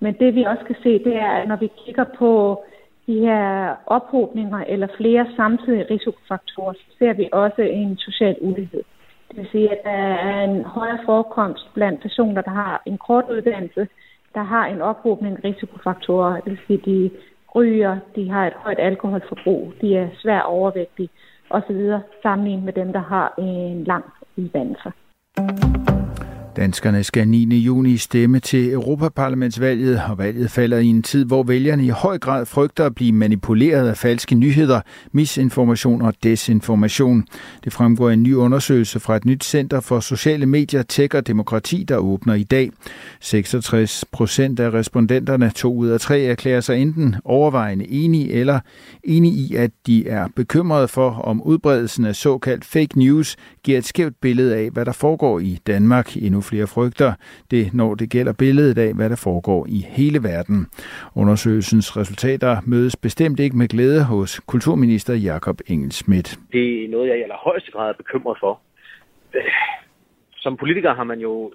Men 0.00 0.14
det 0.20 0.34
vi 0.34 0.42
også 0.42 0.64
kan 0.64 0.76
se, 0.82 0.92
det 1.04 1.16
er, 1.16 1.30
at 1.30 1.48
når 1.48 1.56
vi 1.56 1.68
kigger 1.84 2.04
på 2.18 2.62
de 3.06 3.14
her 3.20 3.74
ophobninger 3.86 4.64
eller 4.68 4.88
flere 4.96 5.26
samtidige 5.36 5.86
risikofaktorer, 5.90 6.72
så 6.72 6.84
ser 6.98 7.12
vi 7.12 7.28
også 7.32 7.62
en 7.62 7.96
social 7.96 8.36
ulighed. 8.40 8.82
Det 9.28 9.36
vil 9.38 9.48
sige, 9.52 9.70
at 9.70 9.80
der 9.84 9.90
er 9.90 10.44
en 10.44 10.64
højere 10.64 10.98
forekomst 11.04 11.74
blandt 11.74 12.02
personer, 12.02 12.42
der 12.42 12.50
har 12.50 12.82
en 12.86 12.98
kort 12.98 13.24
uddannelse, 13.30 13.88
der 14.34 14.42
har 14.42 14.66
en 14.66 14.82
ophobning 14.82 15.36
af 15.36 15.44
risikofaktorer. 15.44 16.40
Det 16.40 16.50
vil 16.50 16.58
sige, 16.66 16.82
de 16.84 17.10
ryger, 17.54 17.98
de 18.16 18.30
har 18.30 18.46
et 18.46 18.52
højt 18.56 18.78
alkoholforbrug, 18.78 19.72
de 19.80 19.96
er 19.96 20.08
svært 20.22 20.44
overvægtige 20.44 21.08
osv. 21.50 21.92
sammenlignet 22.22 22.64
med 22.64 22.72
dem, 22.72 22.92
der 22.92 23.00
har 23.00 23.34
en 23.38 23.84
lang 23.84 24.04
uddannelse. 24.36 24.92
Danskerne 26.60 27.04
skal 27.04 27.28
9. 27.28 27.58
juni 27.58 27.96
stemme 27.96 28.40
til 28.40 28.72
Europaparlamentsvalget, 28.72 30.02
og 30.08 30.18
valget 30.18 30.50
falder 30.50 30.78
i 30.78 30.86
en 30.86 31.02
tid, 31.02 31.24
hvor 31.24 31.42
vælgerne 31.42 31.84
i 31.84 31.88
høj 31.88 32.18
grad 32.18 32.46
frygter 32.46 32.86
at 32.86 32.94
blive 32.94 33.12
manipuleret 33.12 33.88
af 33.88 33.96
falske 33.96 34.34
nyheder, 34.34 34.80
misinformation 35.12 36.02
og 36.02 36.14
desinformation. 36.22 37.24
Det 37.64 37.72
fremgår 37.72 38.10
en 38.10 38.22
ny 38.22 38.34
undersøgelse 38.34 39.00
fra 39.00 39.16
et 39.16 39.24
nyt 39.24 39.44
center 39.44 39.80
for 39.80 40.00
sociale 40.00 40.46
medier, 40.46 40.82
tech 40.82 41.16
og 41.16 41.26
demokrati, 41.26 41.84
der 41.88 41.96
åbner 41.96 42.34
i 42.34 42.42
dag. 42.42 42.70
66 43.20 44.04
procent 44.12 44.60
af 44.60 44.70
respondenterne, 44.70 45.50
to 45.54 45.74
ud 45.74 45.88
af 45.88 46.00
tre, 46.00 46.20
erklærer 46.22 46.60
sig 46.60 46.78
enten 46.78 47.16
overvejende 47.24 47.90
enige 47.90 48.32
eller 48.32 48.60
enige 49.04 49.34
i, 49.34 49.54
at 49.54 49.70
de 49.86 50.08
er 50.08 50.28
bekymrede 50.36 50.88
for, 50.88 51.10
om 51.10 51.42
udbredelsen 51.42 52.04
af 52.04 52.16
såkaldt 52.16 52.64
fake 52.64 52.98
news 52.98 53.36
giver 53.62 53.78
et 53.78 53.86
skævt 53.86 54.14
billede 54.20 54.56
af, 54.56 54.70
hvad 54.70 54.84
der 54.84 54.92
foregår 54.92 55.38
i 55.38 55.58
Danmark. 55.66 56.16
Endnu 56.16 56.40
flere 56.50 56.66
frygter 56.66 57.12
det, 57.50 57.64
når 57.74 57.94
det 57.94 58.10
gælder 58.10 58.32
billedet 58.44 58.78
af, 58.78 58.94
hvad 58.94 59.08
der 59.10 59.16
foregår 59.28 59.66
i 59.68 59.80
hele 59.98 60.18
verden. 60.22 60.58
Undersøgelsens 61.22 61.96
resultater 61.96 62.52
mødes 62.66 62.96
bestemt 62.96 63.40
ikke 63.40 63.56
med 63.56 63.68
glæde 63.68 64.04
hos 64.04 64.40
kulturminister 64.52 65.14
Jakob 65.14 65.58
Engelsmidt. 65.66 66.28
Det 66.52 66.84
er 66.84 66.88
noget, 66.88 67.08
jeg 67.08 67.18
i 67.18 67.22
allerhøjeste 67.22 67.70
grad 67.70 67.88
er 67.88 67.98
bekymret 68.02 68.36
for. 68.40 68.60
Som 70.44 70.56
politiker 70.56 70.94
har 70.94 71.04
man 71.04 71.20
jo 71.20 71.52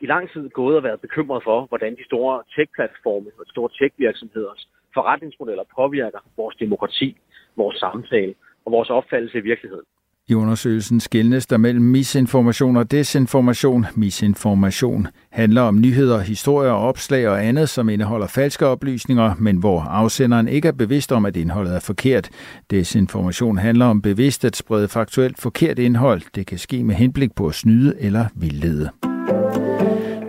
i 0.00 0.06
lang 0.06 0.30
tid 0.32 0.48
gået 0.48 0.76
og 0.76 0.82
været 0.82 1.00
bekymret 1.00 1.42
for, 1.44 1.66
hvordan 1.70 1.92
de 1.96 2.04
store 2.04 2.42
tech-platforme 2.54 3.30
og 3.38 3.44
de 3.46 3.50
store 3.50 3.70
tech-virksomheders 3.78 4.68
forretningsmodeller 4.94 5.64
påvirker 5.76 6.18
vores 6.36 6.56
demokrati, 6.56 7.16
vores 7.56 7.76
samtale 7.76 8.34
og 8.64 8.72
vores 8.72 8.90
opfattelse 8.90 9.38
af 9.38 9.44
virkeligheden. 9.44 9.86
I 10.28 10.34
undersøgelsen 10.34 11.00
skældnes 11.00 11.46
der 11.46 11.56
mellem 11.56 11.84
misinformation 11.84 12.76
og 12.76 12.90
desinformation. 12.90 13.86
Misinformation 13.94 15.06
handler 15.30 15.62
om 15.62 15.80
nyheder, 15.80 16.18
historier, 16.18 16.70
opslag 16.70 17.28
og 17.28 17.44
andet, 17.44 17.68
som 17.68 17.88
indeholder 17.88 18.26
falske 18.26 18.66
oplysninger, 18.66 19.34
men 19.38 19.56
hvor 19.56 19.80
afsenderen 19.80 20.48
ikke 20.48 20.68
er 20.68 20.72
bevidst 20.72 21.12
om, 21.12 21.26
at 21.26 21.36
indholdet 21.36 21.74
er 21.74 21.80
forkert. 21.80 22.28
Desinformation 22.70 23.58
handler 23.58 23.86
om 23.86 24.02
bevidst 24.02 24.44
at 24.44 24.56
sprede 24.56 24.88
faktuelt 24.88 25.40
forkert 25.40 25.78
indhold. 25.78 26.22
Det 26.34 26.46
kan 26.46 26.58
ske 26.58 26.84
med 26.84 26.94
henblik 26.94 27.34
på 27.34 27.46
at 27.46 27.54
snyde 27.54 27.94
eller 28.00 28.26
vildlede. 28.34 29.15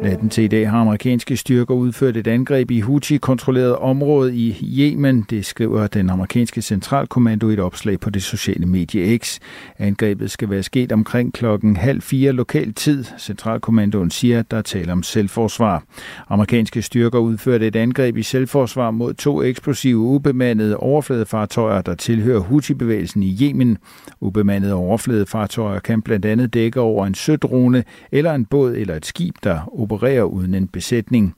Natten 0.08 0.30
til 0.30 0.44
i 0.44 0.48
dag 0.48 0.70
har 0.70 0.80
amerikanske 0.80 1.38
styrker 1.38 1.76
udført 1.76 2.18
et 2.18 2.28
angreb 2.28 2.72
i 2.72 2.80
Houthi-kontrolleret 2.80 3.76
område 3.76 4.36
i 4.36 4.58
Yemen. 4.80 5.26
Det 5.30 5.46
skriver 5.46 5.88
den 5.88 6.10
amerikanske 6.10 6.62
centralkommando 6.62 7.50
i 7.50 7.54
et 7.54 7.60
opslag 7.60 8.00
på 8.00 8.10
det 8.10 8.24
sociale 8.24 8.66
medie 8.66 9.18
X. 9.18 9.40
Angrebet 9.80 10.32
skal 10.32 10.50
være 10.50 10.64
sket 10.64 10.92
omkring 10.92 11.34
klokken 11.34 11.78
halv 11.78 12.02
fire 12.02 12.32
lokal 12.32 12.74
tid. 12.74 13.04
Centralkommandoen 13.20 14.12
siger, 14.12 14.40
at 14.40 14.52
der 14.52 14.62
taler 14.62 14.92
om 14.92 15.04
selvforsvar. 15.04 15.84
Amerikanske 16.30 16.82
styrker 16.82 17.20
udførte 17.20 17.68
et 17.68 17.76
angreb 17.76 18.18
i 18.18 18.24
selvforsvar 18.24 18.92
mod 18.92 19.14
to 19.14 19.44
eksplosive 19.44 19.98
ubemandede 19.98 20.78
overfladefartøjer, 20.78 21.82
der 21.82 21.96
tilhører 21.96 22.40
Houthi-bevægelsen 22.40 23.24
i 23.24 23.38
Yemen. 23.42 23.78
Ubemandede 24.22 24.74
overfladefartøjer 24.74 25.80
kan 25.80 26.02
blandt 26.02 26.26
andet 26.26 26.54
dække 26.54 26.80
over 26.80 27.06
en 27.06 27.16
sødrone 27.16 27.84
eller 28.12 28.34
en 28.34 28.46
båd 28.46 28.76
eller 28.76 28.96
et 28.96 29.06
skib, 29.06 29.36
der 29.44 29.80
opererer 29.80 29.97
uden 30.24 30.54
en 30.54 30.68
besætning. 30.68 31.36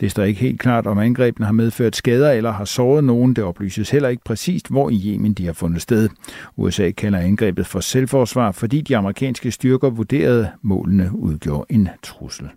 Det 0.00 0.10
står 0.10 0.22
ikke 0.22 0.40
helt 0.40 0.60
klart, 0.60 0.86
om 0.86 0.98
angrebene 0.98 1.46
har 1.46 1.52
medført 1.52 1.96
skader 1.96 2.32
eller 2.32 2.52
har 2.52 2.64
såret 2.64 3.04
nogen. 3.04 3.34
Det 3.34 3.44
oplyses 3.44 3.90
heller 3.90 4.08
ikke 4.08 4.24
præcist, 4.24 4.68
hvor 4.68 4.90
i 4.90 5.02
Yemen 5.06 5.32
de 5.32 5.46
har 5.46 5.52
fundet 5.52 5.82
sted. 5.82 6.08
USA 6.56 6.90
kalder 6.90 7.18
angrebet 7.18 7.66
for 7.66 7.80
selvforsvar, 7.80 8.52
fordi 8.52 8.80
de 8.80 8.96
amerikanske 8.96 9.50
styrker 9.50 9.90
vurderede, 9.90 10.48
målene 10.62 11.10
udgjorde 11.14 11.74
en 11.74 11.88
trussel. 12.02 12.48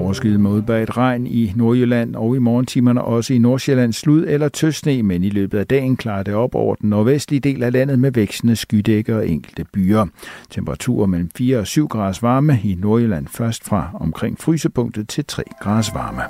Overskyet 0.00 0.40
mod 0.40 0.58
et 0.58 0.96
regn 0.96 1.26
i 1.26 1.52
Nordjylland 1.56 2.16
og 2.16 2.36
i 2.36 2.38
morgentimerne 2.38 3.02
også 3.02 3.34
i 3.34 3.38
Nordsjælland 3.38 3.92
slud 3.92 4.24
eller 4.28 4.48
tøsne, 4.48 5.02
men 5.02 5.24
i 5.24 5.30
løbet 5.30 5.58
af 5.58 5.66
dagen 5.66 5.96
klarer 5.96 6.22
det 6.22 6.34
op 6.34 6.54
over 6.54 6.74
den 6.74 6.90
nordvestlige 6.90 7.40
del 7.40 7.62
af 7.62 7.72
landet 7.72 7.98
med 7.98 8.12
vækstende 8.12 8.56
skydækker 8.56 9.16
og 9.16 9.28
enkelte 9.28 9.64
byer. 9.72 10.06
Temperaturer 10.50 11.06
mellem 11.06 11.30
4 11.36 11.58
og 11.58 11.66
7 11.66 11.88
grader 11.88 12.18
varme 12.22 12.60
i 12.64 12.74
Nordjylland 12.74 13.26
først 13.26 13.64
fra 13.64 13.90
omkring 13.94 14.38
frysepunktet 14.38 15.08
til 15.08 15.24
3 15.24 15.42
grader 15.60 15.92
varme. 15.94 16.22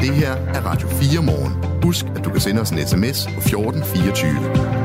Det 0.00 0.14
her 0.14 0.32
er 0.32 0.60
Radio 0.60 0.88
4 0.88 1.22
morgen. 1.22 1.82
Husk, 1.82 2.06
at 2.16 2.24
du 2.24 2.30
kan 2.30 2.40
sende 2.40 2.60
os 2.60 2.70
en 2.70 2.78
sms 2.78 3.26
på 3.26 3.40
1424. 3.40 4.81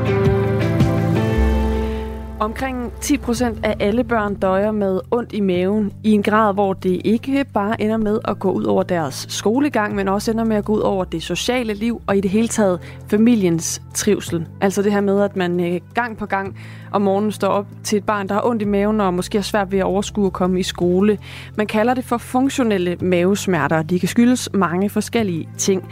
Omkring 2.40 2.92
10 3.00 3.16
procent 3.16 3.64
af 3.64 3.76
alle 3.80 4.04
børn 4.04 4.34
døjer 4.34 4.70
med 4.70 5.00
ondt 5.10 5.32
i 5.32 5.40
maven 5.40 5.92
i 6.04 6.12
en 6.12 6.22
grad, 6.22 6.54
hvor 6.54 6.72
det 6.72 7.00
ikke 7.04 7.44
bare 7.54 7.80
ender 7.80 7.96
med 7.96 8.18
at 8.24 8.38
gå 8.38 8.50
ud 8.50 8.64
over 8.64 8.82
deres 8.82 9.26
skolegang, 9.28 9.94
men 9.94 10.08
også 10.08 10.30
ender 10.30 10.44
med 10.44 10.56
at 10.56 10.64
gå 10.64 10.74
ud 10.74 10.80
over 10.80 11.04
det 11.04 11.22
sociale 11.22 11.74
liv 11.74 12.02
og 12.06 12.16
i 12.16 12.20
det 12.20 12.30
hele 12.30 12.48
taget 12.48 12.80
familiens 13.10 13.82
trivsel. 13.94 14.46
Altså 14.60 14.82
det 14.82 14.92
her 14.92 15.00
med, 15.00 15.22
at 15.22 15.36
man 15.36 15.60
øh, 15.60 15.80
gang 15.94 16.16
på 16.16 16.26
gang 16.26 16.58
om 16.92 17.02
morgenen 17.02 17.32
står 17.32 17.48
op 17.48 17.66
til 17.84 17.98
et 17.98 18.04
barn, 18.04 18.28
der 18.28 18.34
har 18.34 18.46
ondt 18.46 18.62
i 18.62 18.64
maven 18.64 19.00
og 19.00 19.14
måske 19.14 19.38
har 19.38 19.42
svært 19.42 19.72
ved 19.72 19.78
at 19.78 19.84
overskue 19.84 20.26
at 20.26 20.32
komme 20.32 20.60
i 20.60 20.62
skole. 20.62 21.18
Man 21.56 21.66
kalder 21.66 21.94
det 21.94 22.04
for 22.04 22.18
funktionelle 22.18 22.96
mavesmerter. 23.00 23.76
og 23.76 23.90
De 23.90 24.00
kan 24.00 24.08
skyldes 24.08 24.48
mange 24.54 24.90
forskellige 24.90 25.48
ting. 25.56 25.88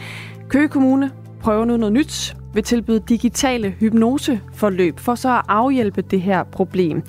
Køge 0.49 0.69
Kommune 0.69 1.11
prøve 1.47 1.67
nu 1.67 1.77
noget 1.77 1.93
nyt 1.93 2.37
vil 2.55 2.63
tilbyde 2.63 3.01
digitale 3.09 3.71
hypnoseforløb 3.71 4.99
for 4.99 5.15
så 5.15 5.29
at 5.37 5.43
afhjælpe 5.49 6.03
det 6.03 6.21
her 6.21 6.45
problem. 6.45 7.03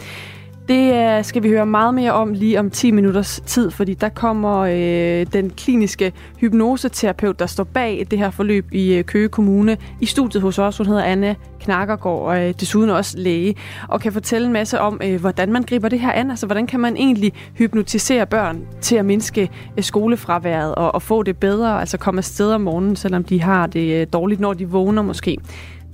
Det 0.67 0.93
øh, 0.93 1.23
skal 1.23 1.43
vi 1.43 1.49
høre 1.49 1.65
meget 1.65 1.93
mere 1.93 2.11
om 2.11 2.33
lige 2.33 2.59
om 2.59 2.69
10 2.69 2.91
minutters 2.91 3.41
tid, 3.45 3.71
fordi 3.71 3.93
der 3.93 4.09
kommer 4.09 4.57
øh, 4.57 5.25
den 5.33 5.49
kliniske 5.49 6.13
hypnoseterapeut, 6.39 7.39
der 7.39 7.45
står 7.45 7.63
bag 7.63 8.07
det 8.11 8.19
her 8.19 8.31
forløb 8.31 8.65
i 8.71 8.93
øh, 8.93 9.03
Køge 9.03 9.29
Kommune, 9.29 9.77
i 10.01 10.05
studiet 10.05 10.41
hos 10.43 10.59
os. 10.59 10.77
Hun 10.77 10.87
hedder 10.87 11.03
Anne 11.03 11.35
Knakkergaard, 11.59 12.21
og 12.21 12.47
øh, 12.47 12.53
desuden 12.59 12.89
også 12.89 13.17
læge, 13.17 13.55
og 13.87 14.01
kan 14.01 14.13
fortælle 14.13 14.47
en 14.47 14.53
masse 14.53 14.79
om, 14.79 15.01
øh, 15.03 15.19
hvordan 15.19 15.51
man 15.51 15.63
griber 15.63 15.89
det 15.89 15.99
her 15.99 16.11
an. 16.11 16.31
Altså, 16.31 16.45
hvordan 16.45 16.67
kan 16.67 16.79
man 16.79 16.97
egentlig 16.97 17.33
hypnotisere 17.57 18.25
børn 18.25 18.61
til 18.81 18.95
at 18.95 19.05
mindske 19.05 19.49
øh, 19.77 19.83
skolefraværet 19.83 20.75
og, 20.75 20.95
og 20.95 21.01
få 21.01 21.23
det 21.23 21.37
bedre, 21.37 21.79
altså 21.79 21.97
komme 21.97 22.19
afsted 22.19 22.51
om 22.51 22.61
morgenen, 22.61 22.95
selvom 22.95 23.23
de 23.23 23.41
har 23.41 23.67
det 23.67 24.01
øh, 24.01 24.07
dårligt, 24.13 24.39
når 24.39 24.53
de 24.53 24.69
vågner 24.69 25.01
måske. 25.01 25.37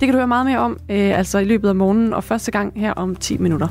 kan 0.00 0.12
du 0.12 0.16
høre 0.16 0.26
meget 0.26 0.46
mere 0.46 0.58
om, 0.58 0.78
øh, 0.88 1.18
altså 1.18 1.38
i 1.38 1.44
løbet 1.44 1.68
af 1.68 1.74
morgenen, 1.74 2.14
og 2.14 2.24
første 2.24 2.50
gang 2.50 2.72
her 2.76 2.92
om 2.92 3.16
10 3.16 3.38
minutter. 3.38 3.68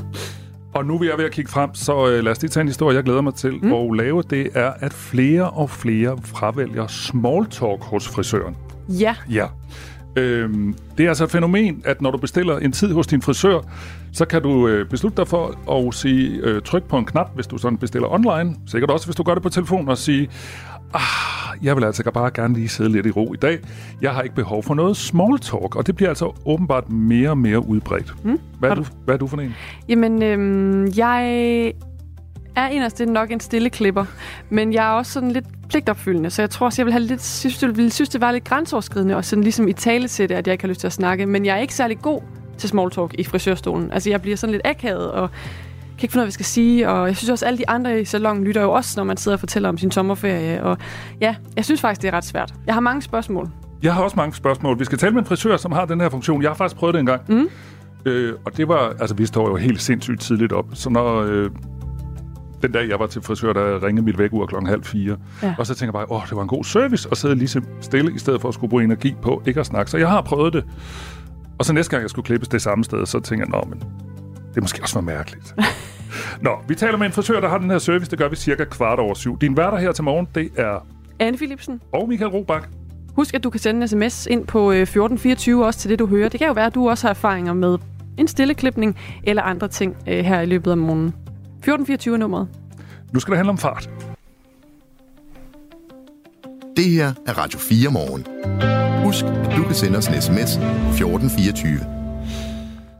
Og 0.74 0.86
nu 0.86 0.98
vil 0.98 1.08
jeg 1.08 1.18
ved 1.18 1.24
at 1.24 1.32
kigge 1.32 1.50
frem, 1.50 1.74
så 1.74 2.08
øh, 2.08 2.24
lad 2.24 2.32
os 2.32 2.42
lige 2.42 2.50
tage 2.50 2.62
en 2.62 2.68
historie, 2.68 2.96
jeg 2.96 3.04
glæder 3.04 3.20
mig 3.20 3.34
til 3.34 3.52
mm. 3.62 3.72
at 3.72 3.96
lave. 3.96 4.22
Det 4.22 4.48
er, 4.54 4.72
at 4.80 4.92
flere 4.92 5.50
og 5.50 5.70
flere 5.70 6.18
fravælger 6.24 6.86
small 6.86 7.46
talk 7.46 7.82
hos 7.82 8.08
frisøren. 8.08 8.56
Ja. 8.88 9.16
Ja. 9.30 9.46
Øhm, 10.16 10.74
det 10.98 11.04
er 11.04 11.08
altså 11.08 11.24
et 11.24 11.30
fænomen, 11.30 11.82
at 11.84 12.02
når 12.02 12.10
du 12.10 12.18
bestiller 12.18 12.58
en 12.58 12.72
tid 12.72 12.92
hos 12.92 13.06
din 13.06 13.22
frisør, 13.22 13.60
så 14.12 14.24
kan 14.24 14.42
du 14.42 14.68
øh, 14.68 14.88
beslutte 14.88 15.16
dig 15.16 15.28
for 15.28 15.72
at 15.88 15.94
sige, 15.94 16.40
øh, 16.42 16.62
tryk 16.62 16.82
på 16.82 16.98
en 16.98 17.04
knap, 17.04 17.34
hvis 17.34 17.46
du 17.46 17.58
sådan 17.58 17.78
bestiller 17.78 18.08
online. 18.08 18.56
Sikkert 18.66 18.90
også, 18.90 19.06
hvis 19.06 19.16
du 19.16 19.22
gør 19.22 19.34
det 19.34 19.42
på 19.42 19.48
telefon, 19.48 19.88
og 19.88 19.98
sige, 19.98 20.28
ah, 20.94 21.64
jeg 21.64 21.76
vil 21.76 21.84
altså 21.84 22.10
bare 22.10 22.30
gerne 22.34 22.54
lige 22.54 22.68
sidde 22.68 22.92
lidt 22.92 23.06
i 23.06 23.10
ro 23.10 23.34
i 23.34 23.36
dag. 23.36 23.58
Jeg 24.02 24.12
har 24.12 24.22
ikke 24.22 24.34
behov 24.34 24.62
for 24.62 24.74
noget 24.74 24.96
small 24.96 25.38
talk, 25.38 25.76
og 25.76 25.86
det 25.86 25.96
bliver 25.96 26.08
altså 26.08 26.32
åbenbart 26.46 26.90
mere 26.90 27.30
og 27.30 27.38
mere 27.38 27.66
udbredt. 27.66 28.24
Mm. 28.24 28.40
Hvad, 28.58 28.70
er 28.70 28.74
du, 28.74 28.84
hvad 29.04 29.14
er 29.14 29.18
du 29.18 29.26
for 29.26 29.36
en? 29.36 29.54
Jamen, 29.88 30.22
øhm, 30.22 30.92
jeg 30.96 31.24
er 32.56 32.68
inderst 32.68 32.98
det 32.98 33.08
nok 33.08 33.30
en 33.30 33.40
stille 33.40 33.70
klipper, 33.70 34.04
men 34.50 34.72
jeg 34.72 34.86
er 34.86 34.90
også 34.90 35.12
sådan 35.12 35.30
lidt 35.30 35.44
pligtopfyldende, 35.68 36.30
så 36.30 36.42
jeg 36.42 36.50
tror 36.50 36.66
også, 36.66 36.82
jeg 36.82 36.86
vil 36.86 36.92
have 36.92 37.02
lidt, 37.02 37.22
synes, 37.22 37.62
jeg 37.62 37.76
vil 37.76 37.92
synes, 37.92 38.08
det 38.08 38.20
var 38.20 38.32
lidt 38.32 38.44
grænseoverskridende, 38.44 39.16
og 39.16 39.24
sådan 39.24 39.42
ligesom 39.42 39.68
i 39.68 39.72
talesætte, 39.72 40.36
at 40.36 40.46
jeg 40.46 40.52
ikke 40.52 40.64
har 40.64 40.68
lyst 40.68 40.80
til 40.80 40.86
at 40.86 40.92
snakke, 40.92 41.26
men 41.26 41.46
jeg 41.46 41.56
er 41.56 41.60
ikke 41.60 41.74
særlig 41.74 41.98
god 42.02 42.20
til 42.58 42.68
small 42.68 42.90
talk 42.90 43.14
i 43.18 43.24
frisørstolen. 43.24 43.92
Altså, 43.92 44.10
jeg 44.10 44.22
bliver 44.22 44.36
sådan 44.36 44.52
lidt 44.52 44.62
akavet, 44.64 45.10
og 45.10 45.30
kan 45.98 46.04
ikke 46.04 46.12
finde 46.12 46.20
hvad 46.20 46.26
jeg 46.26 46.32
skal 46.32 46.46
sige, 46.46 46.88
og 46.88 47.06
jeg 47.06 47.16
synes 47.16 47.30
også, 47.30 47.44
at 47.44 47.48
alle 47.48 47.58
de 47.58 47.68
andre 47.68 48.00
i 48.00 48.04
salongen 48.04 48.44
lytter 48.44 48.62
jo 48.62 48.72
også, 48.72 48.94
når 48.96 49.04
man 49.04 49.16
sidder 49.16 49.36
og 49.36 49.40
fortæller 49.40 49.68
om 49.68 49.78
sin 49.78 49.90
sommerferie, 49.90 50.62
og 50.62 50.78
ja, 51.20 51.34
jeg 51.56 51.64
synes 51.64 51.80
faktisk, 51.80 52.02
det 52.02 52.08
er 52.08 52.12
ret 52.12 52.24
svært. 52.24 52.54
Jeg 52.66 52.74
har 52.74 52.80
mange 52.80 53.02
spørgsmål. 53.02 53.50
Jeg 53.82 53.94
har 53.94 54.02
også 54.02 54.16
mange 54.16 54.34
spørgsmål. 54.34 54.78
Vi 54.78 54.84
skal 54.84 54.98
tale 54.98 55.12
med 55.12 55.22
en 55.22 55.26
frisør, 55.26 55.56
som 55.56 55.72
har 55.72 55.84
den 55.84 56.00
her 56.00 56.08
funktion. 56.08 56.42
Jeg 56.42 56.50
har 56.50 56.54
faktisk 56.54 56.76
prøvet 56.76 56.94
det 56.94 57.00
en 57.00 57.06
gang. 57.06 57.22
Mm. 57.28 57.48
Øh, 58.06 58.34
og 58.44 58.56
det 58.56 58.68
var, 58.68 58.94
altså 59.00 59.14
vi 59.14 59.26
står 59.26 59.48
jo 59.48 59.56
helt 59.56 59.82
sindssygt 59.82 60.20
tidligt 60.20 60.52
op, 60.52 60.66
så 60.72 60.90
når... 60.90 61.22
Øh, 61.22 61.50
den 62.62 62.72
dag, 62.72 62.88
jeg 62.88 62.98
var 62.98 63.06
til 63.06 63.22
frisør, 63.22 63.52
der 63.52 63.86
ringede 63.86 64.04
mit 64.04 64.18
vækkeur 64.18 64.46
klokken 64.46 64.68
halv 64.68 64.84
fire. 64.84 65.16
Ja. 65.42 65.54
Og 65.58 65.66
så 65.66 65.74
tænker 65.74 66.00
jeg 66.00 66.08
bare, 66.08 66.16
åh, 66.16 66.22
det 66.28 66.36
var 66.36 66.42
en 66.42 66.48
god 66.48 66.64
service 66.64 67.08
at 67.10 67.16
sidde 67.16 67.34
lige 67.34 67.62
stille, 67.80 68.14
i 68.14 68.18
stedet 68.18 68.40
for 68.40 68.48
at 68.48 68.54
skulle 68.54 68.70
bruge 68.70 68.84
energi 68.84 69.14
på 69.22 69.42
ikke 69.46 69.60
at 69.60 69.66
snakke. 69.66 69.90
Så 69.90 69.98
jeg 69.98 70.08
har 70.08 70.22
prøvet 70.22 70.52
det. 70.52 70.64
Og 71.58 71.64
så 71.64 71.72
næste 71.72 71.90
gang, 71.90 72.02
jeg 72.02 72.10
skulle 72.10 72.26
klippes 72.26 72.48
det 72.48 72.62
samme 72.62 72.84
sted, 72.84 73.06
så 73.06 73.20
tænker 73.20 73.46
jeg, 73.46 73.50
nå, 73.50 73.68
men 73.68 73.82
det 74.54 74.62
måske 74.62 74.82
også 74.82 74.94
var 74.94 75.00
mærkeligt. 75.00 75.54
Nå, 76.40 76.50
vi 76.68 76.74
taler 76.74 76.98
med 76.98 77.06
en 77.06 77.12
frisør, 77.12 77.40
der 77.40 77.48
har 77.48 77.58
den 77.58 77.70
her 77.70 77.78
service. 77.78 78.10
Det 78.10 78.18
gør 78.18 78.28
vi 78.28 78.36
cirka 78.36 78.64
kvart 78.64 78.98
over 78.98 79.14
syv. 79.14 79.38
Din 79.38 79.56
værter 79.56 79.78
her 79.78 79.92
til 79.92 80.04
morgen, 80.04 80.28
det 80.34 80.50
er... 80.56 80.86
Anne 81.18 81.36
Philipsen. 81.36 81.80
Og 81.92 82.08
Michael 82.08 82.30
Robach. 82.30 82.66
Husk, 83.16 83.34
at 83.34 83.44
du 83.44 83.50
kan 83.50 83.60
sende 83.60 83.82
en 83.82 83.88
sms 83.88 84.26
ind 84.26 84.46
på 84.46 84.70
1424 84.70 85.60
øh, 85.60 85.66
også 85.66 85.80
til 85.80 85.90
det, 85.90 85.98
du 85.98 86.06
hører. 86.06 86.28
Det 86.28 86.40
kan 86.40 86.46
jo 86.46 86.52
være, 86.52 86.66
at 86.66 86.74
du 86.74 86.88
også 86.90 87.06
har 87.06 87.10
erfaringer 87.10 87.52
med 87.52 87.78
en 88.18 88.28
stilleklipning 88.28 88.98
eller 89.24 89.42
andre 89.42 89.68
ting 89.68 89.96
øh, 90.08 90.24
her 90.24 90.40
i 90.40 90.46
løbet 90.46 90.70
af 90.70 90.76
morgenen. 90.76 91.08
1424 91.08 92.18
nummeret. 92.18 92.48
Nu 93.12 93.20
skal 93.20 93.30
det 93.30 93.38
handle 93.38 93.50
om 93.50 93.58
fart. 93.58 93.90
Det 96.76 96.84
her 96.84 97.12
er 97.26 97.38
Radio 97.38 97.58
4 97.58 97.90
morgen. 97.90 98.26
Husk, 99.04 99.24
at 99.24 99.56
du 99.56 99.62
kan 99.62 99.74
sende 99.74 99.98
os 99.98 100.06
en 100.06 100.22
sms 100.22 100.56
1424. 100.56 102.03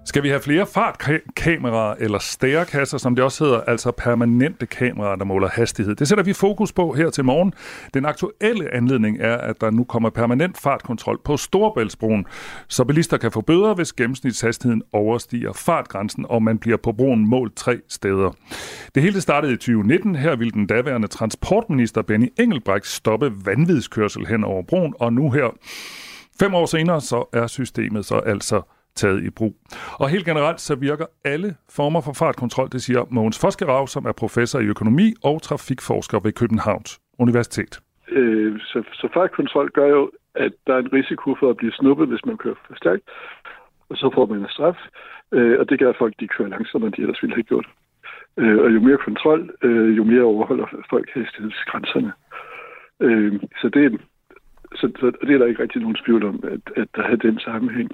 Skal 0.06 0.22
vi 0.22 0.28
have 0.28 0.40
flere 0.40 0.66
fartkameraer 0.66 1.94
eller 2.00 2.18
stærekasser, 2.18 2.98
som 2.98 3.14
det 3.14 3.24
også 3.24 3.44
hedder, 3.44 3.60
altså 3.60 3.90
permanente 3.90 4.66
kameraer, 4.66 5.16
der 5.16 5.24
måler 5.24 5.48
hastighed? 5.48 5.94
Det 5.94 6.08
sætter 6.08 6.24
vi 6.24 6.32
fokus 6.32 6.72
på 6.72 6.92
her 6.92 7.10
til 7.10 7.24
morgen. 7.24 7.52
Den 7.94 8.04
aktuelle 8.04 8.74
anledning 8.74 9.18
er, 9.20 9.36
at 9.36 9.60
der 9.60 9.70
nu 9.70 9.84
kommer 9.84 10.10
permanent 10.10 10.58
fartkontrol 10.58 11.20
på 11.24 11.36
Storebæltsbroen, 11.36 12.26
så 12.68 12.84
bilister 12.84 13.16
kan 13.16 13.32
få 13.32 13.40
bøder, 13.40 13.74
hvis 13.74 13.92
gennemsnitshastigheden 13.92 14.82
overstiger 14.92 15.52
fartgrænsen, 15.52 16.26
og 16.28 16.42
man 16.42 16.58
bliver 16.58 16.76
på 16.76 16.92
broen 16.92 17.28
målt 17.28 17.56
tre 17.56 17.78
steder. 17.88 18.30
Det 18.94 19.02
hele 19.02 19.20
startede 19.20 19.52
i 19.52 19.56
2019. 19.56 20.16
Her 20.16 20.36
ville 20.36 20.50
den 20.50 20.66
daværende 20.66 21.08
transportminister 21.08 22.02
Benny 22.02 22.32
Engelbrecht 22.38 22.86
stoppe 22.86 23.32
vanvidskørsel 23.44 24.26
hen 24.26 24.44
over 24.44 24.62
broen, 24.62 24.94
og 25.00 25.12
nu 25.12 25.30
her 25.30 25.50
Fem 26.40 26.54
år 26.54 26.66
senere, 26.66 27.00
så 27.00 27.28
er 27.32 27.46
systemet 27.46 28.06
så 28.06 28.14
altså 28.14 28.62
taget 28.94 29.24
i 29.24 29.30
brug. 29.30 29.54
Og 30.00 30.09
helt 30.09 30.24
generelt 30.24 30.61
så 30.61 30.74
virker 30.74 31.07
alle 31.24 31.54
former 31.70 32.00
for 32.00 32.12
fartkontrol, 32.12 32.68
det 32.72 32.83
siger 32.83 33.04
Mogens 33.11 33.40
Foskerav, 33.40 33.87
som 33.87 34.04
er 34.04 34.12
professor 34.12 34.59
i 34.61 34.66
økonomi 34.66 35.14
og 35.24 35.42
trafikforsker 35.42 36.18
ved 36.24 36.33
Københavns 36.33 37.00
Universitet. 37.18 37.80
Øh, 38.09 38.61
så, 38.61 38.83
så 38.92 39.09
fartkontrol 39.14 39.70
gør 39.70 39.87
jo, 39.87 40.11
at 40.35 40.52
der 40.66 40.74
er 40.74 40.78
en 40.78 40.92
risiko 40.92 41.37
for 41.40 41.50
at 41.50 41.57
blive 41.57 41.72
snuppet, 41.72 42.09
hvis 42.09 42.24
man 42.24 42.37
kører 42.37 42.54
for 42.66 42.74
stærkt, 42.76 43.02
og 43.88 43.96
så 43.96 44.11
får 44.14 44.26
man 44.26 44.38
en 44.38 44.48
straf, 44.48 44.76
øh, 45.33 45.61
og 45.61 45.68
det 45.68 45.78
gør, 45.78 45.92
folk 45.98 46.14
de 46.20 46.28
kører 46.28 46.48
langsommere, 46.48 46.87
end 46.87 46.94
de 46.94 47.02
ellers 47.02 47.22
ville 47.22 47.35
have 47.35 47.50
gjort. 47.52 47.66
Øh, 48.37 48.59
og 48.59 48.74
jo 48.74 48.80
mere 48.80 48.98
kontrol, 48.98 49.50
øh, 49.62 49.96
jo 49.96 50.04
mere 50.04 50.22
overholder 50.22 50.66
folk 50.90 51.09
hastighedsgrænserne. 51.14 52.12
Øh, 53.00 53.40
så 53.61 53.68
det 53.68 54.00
så, 54.74 54.92
så 55.00 55.12
det 55.26 55.35
er 55.35 55.38
der 55.38 55.46
ikke 55.46 55.62
rigtig 55.62 55.80
nogen 55.80 55.98
tvivl 56.04 56.24
om, 56.24 56.44
at, 56.44 56.61
at 56.76 56.88
der 56.96 57.02
er 57.02 57.16
den 57.16 57.38
sammenhæng. 57.38 57.90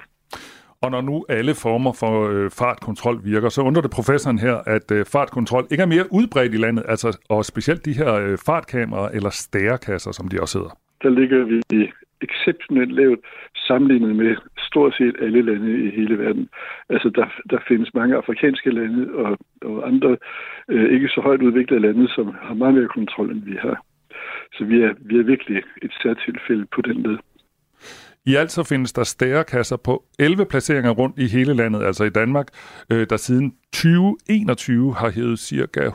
Og 0.83 0.91
når 0.91 1.01
nu 1.01 1.25
alle 1.29 1.53
former 1.65 1.93
for 2.01 2.13
øh, 2.29 2.49
fartkontrol 2.59 3.17
virker, 3.23 3.49
så 3.49 3.61
undrer 3.61 3.81
det 3.81 3.91
professoren 3.91 4.39
her, 4.39 4.55
at 4.75 4.91
øh, 4.91 5.05
fartkontrol 5.05 5.65
ikke 5.71 5.81
er 5.81 5.93
mere 5.95 6.05
udbredt 6.11 6.53
i 6.53 6.57
landet, 6.57 6.83
altså, 6.87 7.09
og 7.29 7.45
specielt 7.45 7.85
de 7.85 7.93
her 7.93 8.13
øh, 8.13 8.37
fartkameraer 8.45 9.09
eller 9.09 9.29
stærekasser, 9.29 10.11
som 10.11 10.27
de 10.27 10.41
også 10.41 10.57
hedder. 10.57 10.73
Der 11.03 11.09
ligger 11.09 11.43
vi 11.43 11.91
exceptionelt 12.21 12.91
lavt 12.91 13.19
sammenlignet 13.55 14.15
med 14.15 14.35
stort 14.57 14.93
set 14.97 15.15
alle 15.21 15.41
lande 15.41 15.71
i 15.85 15.89
hele 15.89 16.17
verden. 16.17 16.49
Altså, 16.89 17.09
der, 17.09 17.27
der 17.49 17.59
findes 17.67 17.93
mange 17.93 18.15
afrikanske 18.15 18.69
lande 18.71 19.01
og, 19.13 19.37
og 19.61 19.87
andre 19.87 20.17
øh, 20.69 20.93
ikke 20.93 21.07
så 21.07 21.21
højt 21.21 21.41
udviklede 21.41 21.81
lande, 21.81 22.07
som 22.15 22.35
har 22.41 22.53
meget 22.53 22.73
mere 22.73 22.87
kontrol, 22.87 23.31
end 23.31 23.43
vi 23.43 23.55
har. 23.61 23.77
Så 24.53 24.65
vi 24.65 24.81
er, 24.81 24.93
vi 24.99 25.19
er 25.19 25.23
virkelig 25.23 25.63
et 25.81 25.93
særtilfælde 26.01 26.65
på 26.75 26.81
den 26.81 26.97
led. 27.03 27.17
I 28.25 28.35
alt 28.35 28.51
så 28.51 28.63
findes 28.63 28.93
der 28.93 29.03
stærekasser 29.03 29.77
på 29.77 30.03
11 30.19 30.45
placeringer 30.45 30.91
rundt 30.91 31.19
i 31.19 31.27
hele 31.27 31.53
landet, 31.53 31.83
altså 31.83 32.03
i 32.03 32.09
Danmark, 32.09 32.47
øh, 32.89 33.07
der 33.09 33.17
siden 33.17 33.53
2021 33.73 34.95
har 34.95 35.09
hævet 35.09 35.39
cirka 35.39 35.89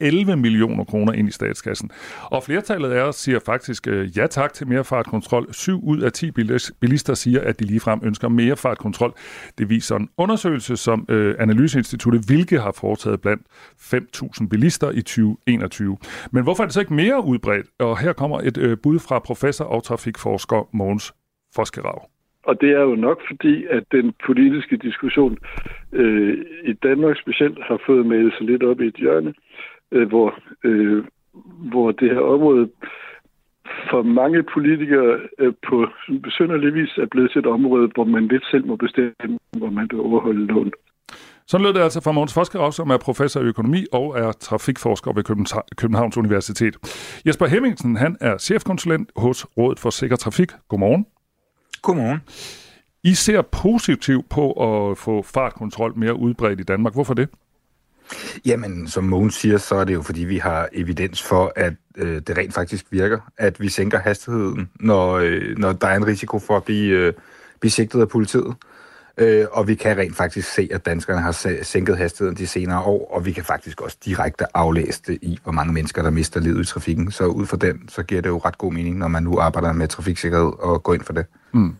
11 0.00 0.36
millioner 0.36 0.84
kroner 0.84 1.12
ind 1.12 1.28
i 1.28 1.32
statskassen. 1.32 1.90
Og 2.30 2.42
flertallet 2.42 2.90
af 2.90 3.02
os 3.02 3.16
siger 3.16 3.38
faktisk 3.46 3.88
øh, 3.88 4.18
ja 4.18 4.26
tak 4.26 4.52
til 4.52 4.68
mere 4.68 4.84
fartkontrol. 4.84 5.52
7 5.52 5.80
ud 5.84 6.00
af 6.00 6.12
10 6.12 6.30
bilister 6.80 7.14
siger, 7.14 7.40
at 7.40 7.60
de 7.60 7.64
ligefrem 7.64 8.00
ønsker 8.04 8.28
mere 8.28 8.56
fartkontrol. 8.56 9.12
Det 9.58 9.70
viser 9.70 9.96
en 9.96 10.08
undersøgelse, 10.16 10.76
som 10.76 11.06
øh, 11.08 11.34
Analyseinstituttet 11.38 12.24
Vilke 12.28 12.58
har 12.58 12.72
foretaget 12.72 13.20
blandt 13.20 13.42
5.000 14.40 14.48
bilister 14.48 14.90
i 14.90 15.02
2021. 15.02 15.96
Men 16.32 16.42
hvorfor 16.42 16.62
er 16.62 16.66
det 16.66 16.74
så 16.74 16.80
ikke 16.80 16.94
mere 16.94 17.24
udbredt? 17.24 17.66
Og 17.78 17.98
her 17.98 18.12
kommer 18.12 18.40
et 18.40 18.58
øh, 18.58 18.76
bud 18.82 18.98
fra 18.98 19.18
professor 19.18 19.64
og 19.64 19.84
trafikforsker 19.84 20.68
Mogens 20.72 21.14
Foskerav. 21.56 22.08
Og 22.42 22.60
det 22.60 22.70
er 22.70 22.80
jo 22.80 22.94
nok 22.94 23.20
fordi, 23.30 23.64
at 23.70 23.84
den 23.92 24.14
politiske 24.26 24.76
diskussion 24.76 25.38
øh, 25.92 26.38
i 26.64 26.72
Danmark 26.72 27.16
specielt 27.20 27.58
har 27.62 27.80
fået 27.86 28.06
malet 28.06 28.32
sig 28.38 28.46
lidt 28.46 28.62
op 28.62 28.80
i 28.80 28.86
et 28.86 28.94
hjørne, 28.94 29.34
øh, 29.92 30.08
hvor, 30.08 30.38
øh, 30.64 31.04
hvor 31.70 31.92
det 31.92 32.10
her 32.10 32.20
område 32.20 32.68
for 33.90 34.02
mange 34.02 34.42
politikere 34.42 35.18
øh, 35.38 35.52
på 35.68 35.86
besynderlig 36.22 36.74
vis 36.74 36.98
er 36.98 37.06
blevet 37.10 37.30
til 37.30 37.38
et 37.38 37.46
område, 37.46 37.90
hvor 37.94 38.04
man 38.04 38.28
lidt 38.28 38.46
selv 38.50 38.66
må 38.66 38.76
bestemme, 38.76 39.38
hvor 39.58 39.70
man 39.70 39.88
vil 39.90 40.00
overholde 40.00 40.46
loven. 40.46 40.72
Sådan 41.48 41.64
lød 41.64 41.74
det 41.74 41.80
altså 41.80 42.00
fra 42.00 42.12
Måns 42.12 42.34
Foskerov, 42.34 42.72
som 42.72 42.90
er 42.90 42.98
professor 42.98 43.40
i 43.40 43.44
økonomi 43.44 43.84
og 43.92 44.18
er 44.18 44.32
trafikforsker 44.32 45.12
ved 45.12 45.24
Københavns 45.76 46.16
Universitet. 46.16 46.76
Jesper 47.26 47.46
Hemmingsen, 47.46 47.96
han 47.96 48.16
er 48.20 48.38
chefkonsulent 48.38 49.10
hos 49.16 49.46
Rådet 49.58 49.78
for 49.78 49.90
Sikker 49.90 50.16
Trafik. 50.16 50.52
Godmorgen. 50.68 51.06
Godmorgen. 51.82 52.20
I 53.04 53.14
ser 53.14 53.42
positivt 53.42 54.28
på 54.28 54.52
at 54.52 54.98
få 54.98 55.22
fartkontrol 55.22 55.92
mere 55.96 56.14
udbredt 56.14 56.60
i 56.60 56.62
Danmark. 56.62 56.94
Hvorfor 56.94 57.14
det? 57.14 57.28
Jamen, 58.46 58.88
som 58.88 59.04
Mogens 59.04 59.34
siger, 59.34 59.58
så 59.58 59.74
er 59.74 59.84
det 59.84 59.94
jo 59.94 60.02
fordi, 60.02 60.24
vi 60.24 60.38
har 60.38 60.68
evidens 60.72 61.22
for, 61.22 61.52
at 61.56 61.72
øh, 61.96 62.22
det 62.26 62.38
rent 62.38 62.54
faktisk 62.54 62.86
virker. 62.90 63.18
At 63.38 63.60
vi 63.60 63.68
sænker 63.68 63.98
hastigheden, 63.98 64.70
når, 64.80 65.12
øh, 65.14 65.58
når 65.58 65.72
der 65.72 65.86
er 65.86 65.96
en 65.96 66.06
risiko 66.06 66.38
for 66.38 66.56
at 66.56 66.64
blive, 66.64 66.96
øh, 66.98 67.12
blive 67.60 67.70
sigtet 67.70 68.00
af 68.00 68.08
politiet. 68.08 68.54
Øh, 69.18 69.46
og 69.52 69.68
vi 69.68 69.74
kan 69.74 69.98
rent 69.98 70.16
faktisk 70.16 70.52
se, 70.52 70.68
at 70.72 70.86
danskerne 70.86 71.20
har 71.20 71.62
sænket 71.62 71.96
hastigheden 71.96 72.36
de 72.36 72.46
senere 72.46 72.80
år, 72.80 73.14
og 73.14 73.24
vi 73.24 73.32
kan 73.32 73.44
faktisk 73.44 73.80
også 73.80 73.96
direkte 74.04 74.56
aflæse 74.56 75.02
det 75.06 75.18
i, 75.22 75.38
hvor 75.42 75.52
mange 75.52 75.72
mennesker, 75.72 76.02
der 76.02 76.10
mister 76.10 76.40
livet 76.40 76.62
i 76.62 76.66
trafikken. 76.66 77.10
Så 77.10 77.24
ud 77.26 77.46
fra 77.46 77.56
den, 77.56 77.88
så 77.88 78.02
giver 78.02 78.22
det 78.22 78.28
jo 78.28 78.38
ret 78.38 78.58
god 78.58 78.72
mening, 78.72 78.98
når 78.98 79.08
man 79.08 79.22
nu 79.22 79.38
arbejder 79.38 79.72
med 79.72 79.88
trafiksikkerhed 79.88 80.52
og 80.58 80.82
går 80.82 80.94
ind 80.94 81.02
for 81.02 81.12
det. 81.12 81.26
Mm. 81.52 81.74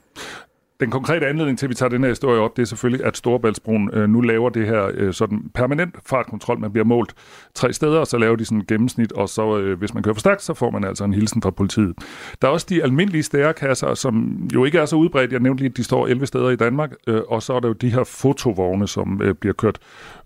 Den 0.81 0.91
konkrete 0.91 1.27
anledning 1.27 1.59
til, 1.59 1.67
at 1.67 1.71
vi 1.71 1.75
tager 1.75 1.91
den 1.91 2.03
her 2.03 2.09
historie 2.09 2.41
op, 2.41 2.57
det 2.57 2.63
er 2.63 2.67
selvfølgelig, 2.67 3.07
at 3.07 3.17
Storebæltsbroen 3.17 3.91
øh, 3.93 4.09
nu 4.09 4.21
laver 4.21 4.51
det 4.51 4.67
her 4.67 4.91
øh, 4.95 5.15
sådan 5.15 5.51
permanent 5.55 5.95
fartkontrol. 6.07 6.59
Man 6.59 6.73
bliver 6.73 6.85
målt 6.85 7.15
tre 7.55 7.73
steder, 7.73 7.99
og 7.99 8.07
så 8.07 8.19
laver 8.19 8.37
de 8.37 8.45
sådan 8.45 8.59
en 8.59 8.65
gennemsnit, 8.67 9.13
og 9.13 9.29
så 9.29 9.59
øh, 9.59 9.79
hvis 9.79 9.95
man 9.95 10.03
kører 10.03 10.15
for 10.15 10.21
stærkt, 10.21 10.43
så 10.43 10.55
får 10.55 10.71
man 10.71 10.85
altså 10.85 11.05
en 11.05 11.15
hilsen 11.15 11.43
fra 11.43 11.51
politiet. 11.51 11.95
Der 12.43 12.49
er 12.49 12.53
også 12.53 12.67
de 12.71 12.83
almindelige 12.83 13.23
stærekasser, 13.23 13.95
som 13.95 14.49
jo 14.55 14.65
ikke 14.65 14.79
er 14.79 14.87
så 14.87 14.97
udbredt. 14.97 15.33
Jeg 15.33 15.41
nævnte 15.41 15.63
lige, 15.63 15.71
at 15.71 15.77
de 15.77 15.85
står 15.85 16.07
11 16.07 16.27
steder 16.27 16.51
i 16.51 16.57
Danmark, 16.57 16.93
øh, 17.07 17.21
og 17.29 17.43
så 17.43 17.53
er 17.53 17.61
der 17.61 17.69
jo 17.69 17.75
de 17.75 17.91
her 17.91 18.05
fotovogne, 18.05 18.89
som 18.89 19.21
øh, 19.23 19.35
bliver 19.35 19.55
kørt 19.55 19.79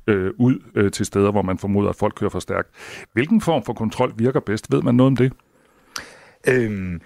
øh, 0.07 0.31
ud 0.39 0.59
øh, 0.75 0.91
til 0.91 1.07
steder, 1.07 1.31
hvor 1.31 1.43
man 1.43 1.59
formoder, 1.59 1.89
at 1.89 1.97
folk 1.97 2.15
kører 2.15 2.31
for 2.31 2.41
stærkt. 2.41 2.69
Hvilken 3.13 3.41
form 3.41 3.65
for 3.65 3.73
kontrol 3.73 4.13
virker 4.17 4.41
bedst? 4.41 4.73
Ved 4.73 4.83
man 4.83 4.95
noget 4.95 5.07
om 5.07 5.17
det? 5.17 5.33
Øhm 6.49 7.01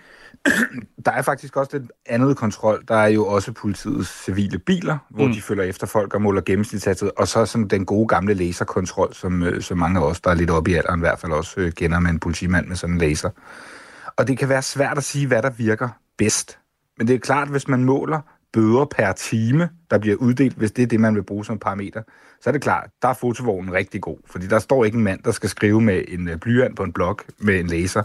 der 1.06 1.12
er 1.12 1.22
faktisk 1.22 1.56
også 1.56 1.76
et 1.76 1.90
andet 2.06 2.36
kontrol. 2.36 2.84
Der 2.88 2.94
er 2.96 3.06
jo 3.06 3.26
også 3.26 3.52
politiets 3.52 4.24
civile 4.24 4.58
biler, 4.58 4.98
hvor 5.10 5.26
mm. 5.26 5.32
de 5.32 5.42
følger 5.42 5.64
efter 5.64 5.86
folk 5.86 6.14
og 6.14 6.22
måler 6.22 6.40
gennemsnitshastighed. 6.40 7.12
Og 7.16 7.28
så 7.28 7.46
sådan 7.46 7.68
den 7.68 7.86
gode 7.86 8.08
gamle 8.08 8.34
laserkontrol, 8.34 9.14
som, 9.14 9.42
øh, 9.42 9.62
som 9.62 9.78
mange 9.78 10.00
af 10.00 10.04
os, 10.04 10.20
der 10.20 10.30
er 10.30 10.34
lidt 10.34 10.50
oppe 10.50 10.70
i 10.70 10.74
alderen, 10.74 11.00
i 11.00 11.06
hvert 11.06 11.18
fald 11.18 11.32
også 11.32 11.60
øh, 11.60 11.72
kender 11.72 11.98
med 11.98 12.10
en 12.10 12.18
politimand 12.18 12.66
med 12.66 12.76
sådan 12.76 12.94
en 12.94 13.00
laser. 13.00 13.30
Og 14.16 14.28
det 14.28 14.38
kan 14.38 14.48
være 14.48 14.62
svært 14.62 14.98
at 14.98 15.04
sige, 15.04 15.26
hvad 15.26 15.42
der 15.42 15.50
virker 15.50 15.88
bedst. 16.18 16.58
Men 16.98 17.08
det 17.08 17.14
er 17.14 17.18
klart, 17.18 17.48
hvis 17.48 17.68
man 17.68 17.84
måler 17.84 18.20
bøder 18.52 18.84
per 18.84 19.12
time, 19.12 19.68
der 19.90 19.98
bliver 19.98 20.16
uddelt, 20.16 20.56
hvis 20.56 20.72
det 20.72 20.82
er 20.82 20.86
det, 20.86 21.00
man 21.00 21.14
vil 21.14 21.22
bruge 21.22 21.44
som 21.44 21.58
parameter, 21.58 22.02
så 22.40 22.50
er 22.50 22.52
det 22.52 22.62
klart, 22.62 22.90
der 23.02 23.08
er 23.08 23.14
fotovognen 23.14 23.74
rigtig 23.74 24.00
god. 24.00 24.16
Fordi 24.26 24.46
der 24.46 24.58
står 24.58 24.84
ikke 24.84 24.96
en 24.96 25.04
mand, 25.04 25.22
der 25.22 25.30
skal 25.30 25.48
skrive 25.48 25.80
med 25.80 26.02
en 26.08 26.28
øh, 26.28 26.38
blyant 26.38 26.76
på 26.76 26.82
en 26.82 26.92
blok 26.92 27.24
med 27.38 27.60
en 27.60 27.66
laser. 27.66 28.02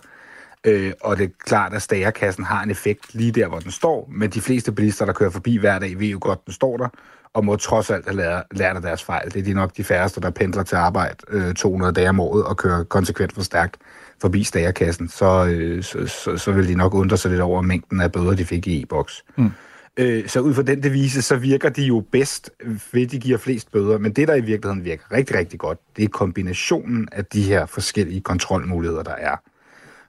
Øh, 0.66 0.94
og 1.02 1.18
det 1.18 1.24
er 1.24 1.30
klart, 1.46 1.74
at 1.74 1.82
stagerkassen 1.82 2.44
har 2.44 2.64
en 2.64 2.72
effekt 2.72 3.16
lige 3.16 3.32
der, 3.32 3.48
hvor 3.48 3.60
den 3.60 3.72
står, 3.72 4.10
men 4.12 4.30
de 4.30 4.42
fleste 4.42 4.72
bilister, 4.72 5.06
der 5.06 5.14
kører 5.14 5.30
forbi 5.30 5.58
hver 5.58 5.80
dag, 5.80 6.00
ved 6.00 6.08
jo 6.08 6.18
godt, 6.22 6.46
den 6.46 6.54
står 6.54 6.78
der, 6.78 6.88
og 7.34 7.46
må 7.46 7.56
trods 7.56 7.90
alt 7.90 8.06
have 8.06 8.18
lært, 8.18 8.44
lært 8.52 8.76
af 8.76 8.82
deres 8.82 9.04
fejl. 9.04 9.34
Det 9.34 9.40
er 9.40 9.44
de 9.44 9.54
nok 9.54 9.78
de 9.78 9.84
færreste, 9.84 10.22
der 10.22 10.30
pendler 10.30 10.64
til 10.64 10.76
arbejde 10.76 11.16
øh, 11.28 11.54
200 11.54 11.94
dage 11.94 12.10
om 12.10 12.20
året 12.20 12.44
og 12.44 12.58
kører 12.58 12.84
konsekvent 12.84 13.34
for 13.34 13.42
stærkt 13.42 13.78
forbi 14.22 14.44
stagerkassen. 14.44 15.08
Så, 15.08 15.46
øh, 15.46 15.84
så, 15.84 16.08
så, 16.08 16.38
så 16.38 16.52
vil 16.52 16.68
de 16.68 16.76
nok 16.76 16.94
undre 16.94 17.18
sig 17.18 17.32
lidt 17.32 17.42
over 17.42 17.62
mængden 17.62 18.02
af 18.02 18.12
bøder, 18.12 18.36
de 18.36 18.46
fik 18.46 18.68
i 18.68 18.82
e-boks. 18.82 19.24
Mm. 19.38 19.52
Øh, 19.98 20.28
så 20.28 20.40
ud 20.40 20.54
fra 20.54 20.62
den 20.62 20.84
devise, 20.84 21.22
så 21.22 21.36
virker 21.36 21.70
de 21.70 21.84
jo 21.84 22.04
bedst 22.12 22.52
ved, 22.92 23.08
de 23.08 23.20
giver 23.20 23.38
flest 23.38 23.72
bøder. 23.72 23.98
Men 23.98 24.14
det, 24.14 24.28
der 24.28 24.36
i 24.36 24.42
virkeligheden 24.42 24.86
virker 24.86 25.04
rigtig, 25.12 25.36
rigtig 25.36 25.60
godt, 25.60 25.80
det 25.98 26.04
er 26.04 26.10
kombinationen 26.10 27.08
af 27.12 27.26
de 27.26 27.42
her 27.42 27.66
forskellige 27.66 28.22
kontrolmuligheder, 28.22 29.04
der 29.04 29.16
er. 29.16 29.36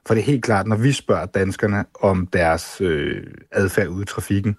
For 0.05 0.13
det 0.13 0.21
er 0.21 0.25
helt 0.25 0.43
klart, 0.43 0.67
når 0.67 0.75
vi 0.75 0.91
spørger 0.91 1.25
danskerne 1.25 1.85
om 2.01 2.27
deres 2.27 2.81
øh, 2.81 3.23
adfærd 3.51 3.87
ude 3.87 4.01
i 4.01 4.05
trafikken, 4.05 4.57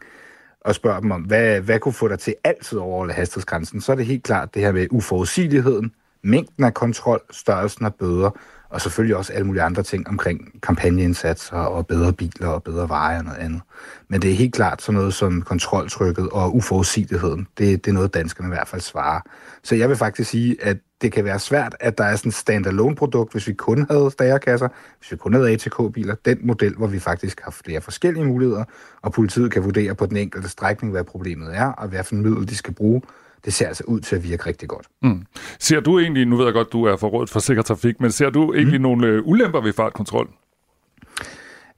og 0.64 0.74
spørger 0.74 1.00
dem 1.00 1.10
om, 1.10 1.22
hvad, 1.22 1.60
hvad 1.60 1.78
kunne 1.78 1.92
få 1.92 2.08
dig 2.08 2.18
til 2.18 2.34
altid 2.44 2.78
at 2.78 2.82
overholde 2.82 3.12
hastighedsgrænsen, 3.12 3.80
så 3.80 3.92
er 3.92 3.96
det 3.96 4.06
helt 4.06 4.22
klart 4.22 4.54
det 4.54 4.62
her 4.62 4.72
med 4.72 4.86
uforudsigeligheden, 4.90 5.92
mængden 6.22 6.64
af 6.64 6.74
kontrol, 6.74 7.20
størrelsen 7.30 7.86
af 7.86 7.94
bøder, 7.94 8.30
og 8.70 8.80
selvfølgelig 8.80 9.16
også 9.16 9.32
alle 9.32 9.46
mulige 9.46 9.62
andre 9.62 9.82
ting 9.82 10.08
omkring 10.08 10.62
kampagneindsatser 10.62 11.56
og 11.56 11.86
bedre 11.86 12.12
biler 12.12 12.48
og 12.48 12.62
bedre 12.62 12.88
veje 12.88 13.18
og 13.18 13.24
noget 13.24 13.38
andet. 13.38 13.60
Men 14.08 14.22
det 14.22 14.30
er 14.30 14.34
helt 14.34 14.54
klart 14.54 14.82
sådan 14.82 14.98
noget 14.98 15.14
som 15.14 15.42
kontroltrykket 15.42 16.28
og 16.28 16.56
uforudsigeligheden. 16.56 17.46
Det, 17.58 17.84
det 17.84 17.90
er 17.90 17.94
noget, 17.94 18.14
danskerne 18.14 18.48
i 18.48 18.54
hvert 18.54 18.68
fald 18.68 18.80
svarer. 18.80 19.20
Så 19.62 19.74
jeg 19.74 19.88
vil 19.88 19.96
faktisk 19.96 20.30
sige, 20.30 20.56
at 20.64 20.76
det 21.02 21.12
kan 21.12 21.24
være 21.24 21.38
svært, 21.38 21.76
at 21.80 21.98
der 21.98 22.04
er 22.04 22.16
sådan 22.16 22.28
et 22.28 22.34
standalone-produkt, 22.34 23.32
hvis 23.32 23.48
vi 23.48 23.52
kun 23.52 23.86
havde 23.90 24.10
stærkasser, 24.10 24.68
hvis 24.98 25.12
vi 25.12 25.16
kun 25.16 25.34
havde 25.34 25.50
ATK-biler, 25.50 26.14
den 26.24 26.38
model, 26.42 26.74
hvor 26.74 26.86
vi 26.86 26.98
faktisk 26.98 27.40
har 27.40 27.50
flere 27.64 27.80
forskellige 27.80 28.24
muligheder, 28.24 28.64
og 29.02 29.12
politiet 29.12 29.52
kan 29.52 29.64
vurdere 29.64 29.94
på 29.94 30.06
den 30.06 30.16
enkelte 30.16 30.48
strækning, 30.48 30.92
hvad 30.92 31.04
problemet 31.04 31.56
er, 31.56 31.66
og 31.66 31.88
hvad 31.88 32.04
for 32.04 32.14
en 32.14 32.22
middel 32.22 32.48
de 32.48 32.56
skal 32.56 32.74
bruge, 32.74 33.02
det 33.44 33.52
ser 33.52 33.66
altså 33.66 33.84
ud 33.86 34.00
til 34.00 34.16
at 34.16 34.24
virke 34.24 34.46
rigtig 34.46 34.68
godt. 34.68 34.86
Mm. 35.02 35.26
Ser 35.58 35.80
du 35.80 35.98
egentlig, 35.98 36.26
nu 36.26 36.36
ved 36.36 36.44
jeg 36.44 36.54
godt, 36.54 36.72
du 36.72 36.84
er 36.84 36.96
for 36.96 37.08
rådet 37.08 37.30
for 37.30 37.40
sikker 37.40 37.62
trafik, 37.62 38.00
men 38.00 38.10
ser 38.10 38.30
du 38.30 38.54
egentlig 38.54 38.80
mm. 38.80 38.82
nogle 38.82 39.06
øh, 39.06 39.22
ulemper 39.24 39.60
ved 39.60 39.72
fartkontrol? 39.72 40.28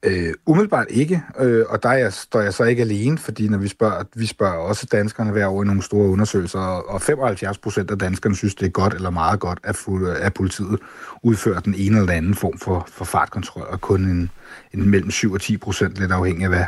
Øh, 0.05 0.35
umiddelbart 0.47 0.87
ikke, 0.91 1.23
øh, 1.41 1.65
og 1.69 1.83
der 1.83 1.89
er 1.89 2.11
står 2.11 2.41
jeg 2.41 2.55
så 2.55 2.65
ikke 2.65 2.83
alene, 2.83 3.19
fordi 3.19 3.49
når 3.49 3.59
vi 3.59 3.69
spørger, 3.69 4.05
vi 4.15 4.27
spørger 4.27 4.55
også 4.55 4.87
danskerne 4.93 5.31
hver 5.31 5.47
år 5.47 5.63
i 5.63 5.67
nogle 5.67 5.83
store 5.83 6.09
undersøgelser, 6.09 6.59
og 6.59 7.03
75 7.03 7.59
procent 7.59 7.91
af 7.91 7.99
danskerne 7.99 8.37
synes, 8.37 8.55
det 8.55 8.67
er 8.67 8.71
godt 8.71 8.95
eller 8.95 9.11
meget 9.11 9.41
godt, 9.41 9.59
at, 9.65 9.77
at 10.21 10.35
politiet 10.35 10.79
udfører 11.23 11.61
den 11.61 11.75
ene 11.75 11.99
eller 11.99 12.13
anden 12.13 12.35
form 12.35 12.59
for, 12.59 12.89
for 12.93 13.05
fartkontrol, 13.05 13.67
og 13.69 13.81
kun 13.81 14.05
en, 14.05 14.31
en 14.75 14.91
mellem 14.91 15.11
7 15.11 15.33
og 15.33 15.41
10 15.41 15.57
procent, 15.57 15.99
lidt 15.99 16.13
afhængig 16.13 16.45
af 16.45 16.49
hvad 16.49 16.65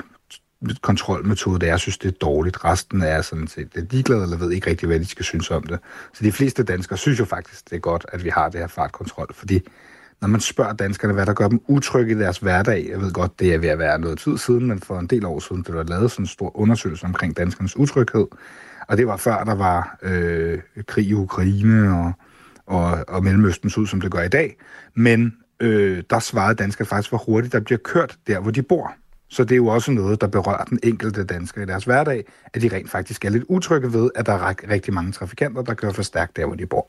kontrolmetode 0.83 1.59
det 1.59 1.69
er, 1.69 1.77
synes 1.77 1.99
det 1.99 2.09
er 2.09 2.19
dårligt. 2.19 2.65
Resten 2.65 3.03
er 3.03 3.23
sådan 3.23 3.49
set 3.49 3.69
er 3.75 3.81
ligeglade, 3.91 4.23
eller 4.23 4.37
ved 4.37 4.51
ikke 4.51 4.71
rigtig, 4.71 4.87
hvad 4.87 5.01
de 5.01 5.07
skal 5.07 5.25
synes 5.25 5.51
om 5.51 5.63
det. 5.63 5.79
Så 6.13 6.25
de 6.25 6.33
fleste 6.33 6.63
danskere 6.63 6.99
synes 6.99 7.19
jo 7.19 7.25
faktisk, 7.25 7.71
det 7.71 7.77
er 7.77 7.81
godt, 7.81 8.07
at 8.09 8.25
vi 8.25 8.29
har 8.29 8.49
det 8.49 8.61
her 8.61 8.67
fartkontrol, 8.67 9.29
fordi 9.35 9.61
når 10.21 10.29
man 10.29 10.41
spørger 10.41 10.73
danskerne, 10.73 11.15
hvad 11.15 11.27
der 11.27 11.33
gør 11.33 11.49
dem 11.49 11.61
utrygge 11.69 12.13
i 12.13 12.19
deres 12.19 12.39
hverdag, 12.39 12.87
jeg 12.91 13.01
ved 13.01 13.13
godt, 13.13 13.41
det 13.41 13.55
er 13.55 13.59
ved 13.59 13.69
at 13.69 13.79
være 13.79 13.99
noget 13.99 14.19
tid 14.19 14.39
siden, 14.39 14.67
men 14.67 14.81
for 14.81 14.99
en 14.99 15.07
del 15.07 15.27
år 15.27 15.41
siden, 15.41 15.63
blev 15.63 15.77
der 15.77 15.85
lavet 15.85 16.11
sådan 16.11 16.23
en 16.23 16.27
stor 16.27 16.57
undersøgelse 16.57 17.07
omkring 17.07 17.37
danskernes 17.37 17.77
utryghed, 17.77 18.27
og 18.89 18.97
det 18.97 19.07
var 19.07 19.17
før, 19.17 19.45
der 19.45 19.55
var 19.55 19.99
øh, 20.03 20.59
krig 20.87 21.07
i 21.07 21.15
Ukraine 21.15 21.99
og, 21.99 22.13
og, 22.67 23.05
og 23.09 23.25
Mellemøsten 23.25 23.73
ud, 23.79 23.87
som 23.87 24.01
det 24.01 24.11
gør 24.11 24.23
i 24.23 24.29
dag. 24.29 24.57
Men 24.95 25.37
øh, 25.61 26.03
der 26.11 26.19
svarede 26.19 26.55
danskerne 26.55 26.87
faktisk, 26.87 27.11
hvor 27.11 27.19
hurtigt 27.19 27.53
der 27.53 27.61
bliver 27.61 27.79
kørt 27.79 28.19
der, 28.27 28.41
hvor 28.41 28.51
de 28.51 28.63
bor. 28.63 28.93
Så 29.29 29.45
det 29.45 29.53
er 29.53 29.57
jo 29.57 29.67
også 29.67 29.93
noget, 29.93 30.21
der 30.21 30.27
berører 30.27 30.65
den 30.65 30.79
enkelte 30.83 31.25
dansker 31.25 31.63
i 31.63 31.67
deres 31.67 31.85
hverdag, 31.85 32.25
at 32.55 32.63
de 32.63 32.69
rent 32.73 32.91
faktisk 32.91 33.25
er 33.25 33.31
lidt 33.31 33.45
utrygge 33.49 33.93
ved, 33.93 34.11
at 34.15 34.27
der 34.27 34.33
er 34.33 34.55
rigtig 34.71 34.95
mange 34.95 35.13
trafikanter, 35.13 35.63
der 35.63 35.75
kører 35.75 35.93
for 35.93 36.03
stærkt 36.03 36.37
der, 36.37 36.47
hvor 36.47 36.55
de 36.55 36.67
bor. 36.67 36.89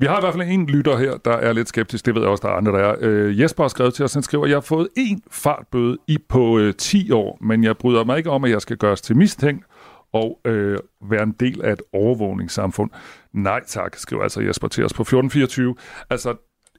Vi 0.00 0.06
har 0.06 0.18
i 0.18 0.20
hvert 0.20 0.34
fald 0.34 0.48
en 0.48 0.66
lytter 0.66 0.96
her, 0.96 1.16
der 1.16 1.32
er 1.32 1.52
lidt 1.52 1.68
skeptisk. 1.68 2.06
Det 2.06 2.14
ved 2.14 2.22
jeg 2.22 2.30
også, 2.30 2.42
der 2.42 2.52
er 2.52 2.56
andre, 2.56 2.72
der 2.72 2.78
er. 2.78 2.96
Øh, 3.00 3.40
Jesper 3.40 3.64
har 3.64 3.68
skrevet 3.68 3.94
til 3.94 4.04
os, 4.04 4.14
han 4.14 4.22
skriver, 4.22 4.46
jeg 4.46 4.56
har 4.56 4.60
fået 4.60 4.88
en 4.96 5.22
fartbøde 5.30 5.98
i 6.06 6.18
på 6.28 6.58
øh, 6.58 6.74
10 6.74 7.10
år, 7.10 7.38
men 7.40 7.64
jeg 7.64 7.76
bryder 7.76 8.04
mig 8.04 8.18
ikke 8.18 8.30
om, 8.30 8.44
at 8.44 8.50
jeg 8.50 8.62
skal 8.62 8.76
gøres 8.76 9.00
til 9.00 9.16
mistænkt 9.16 9.66
og 10.12 10.40
øh, 10.44 10.78
være 11.10 11.22
en 11.22 11.34
del 11.40 11.62
af 11.64 11.72
et 11.72 11.82
overvågningssamfund. 11.92 12.90
Nej 13.32 13.60
tak, 13.66 13.96
skriver 13.96 14.22
altså 14.22 14.40
Jesper 14.40 14.68
til 14.68 14.84
os 14.84 14.92
på 14.92 15.02
1424. 15.02 15.74
Altså, 16.10 16.34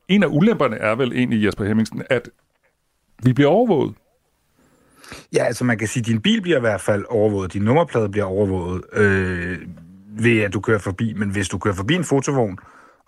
en 0.08 0.24
af 0.24 0.28
ulemperne 0.28 0.76
er 0.76 0.96
vel 0.96 1.12
egentlig, 1.14 1.46
Jesper 1.46 1.66
Hemmingsen, 1.66 2.04
at 2.10 2.30
vi 3.24 3.34
bliver 3.34 3.50
overvåget. 3.50 3.96
Ja, 5.34 5.44
altså 5.44 5.64
man 5.64 5.78
kan 5.78 5.88
sige, 5.88 6.02
at 6.02 6.08
din 6.08 6.22
bil 6.22 6.42
bliver 6.42 6.58
i 6.58 6.62
hvert 6.62 6.82
fald 6.82 7.06
overvåget, 7.10 7.54
din 7.54 7.62
nummerplade 7.62 8.10
bliver 8.10 8.26
overvåget 8.26 8.82
øh, 8.94 9.58
ved, 10.10 10.42
at 10.42 10.54
du 10.54 10.60
kører 10.60 10.80
forbi. 10.80 11.14
Men 11.14 11.30
hvis 11.30 11.50
du 11.50 11.58
kører 11.58 11.76
forbi 11.76 11.96
en 11.96 12.04
fotovogn 12.04 12.60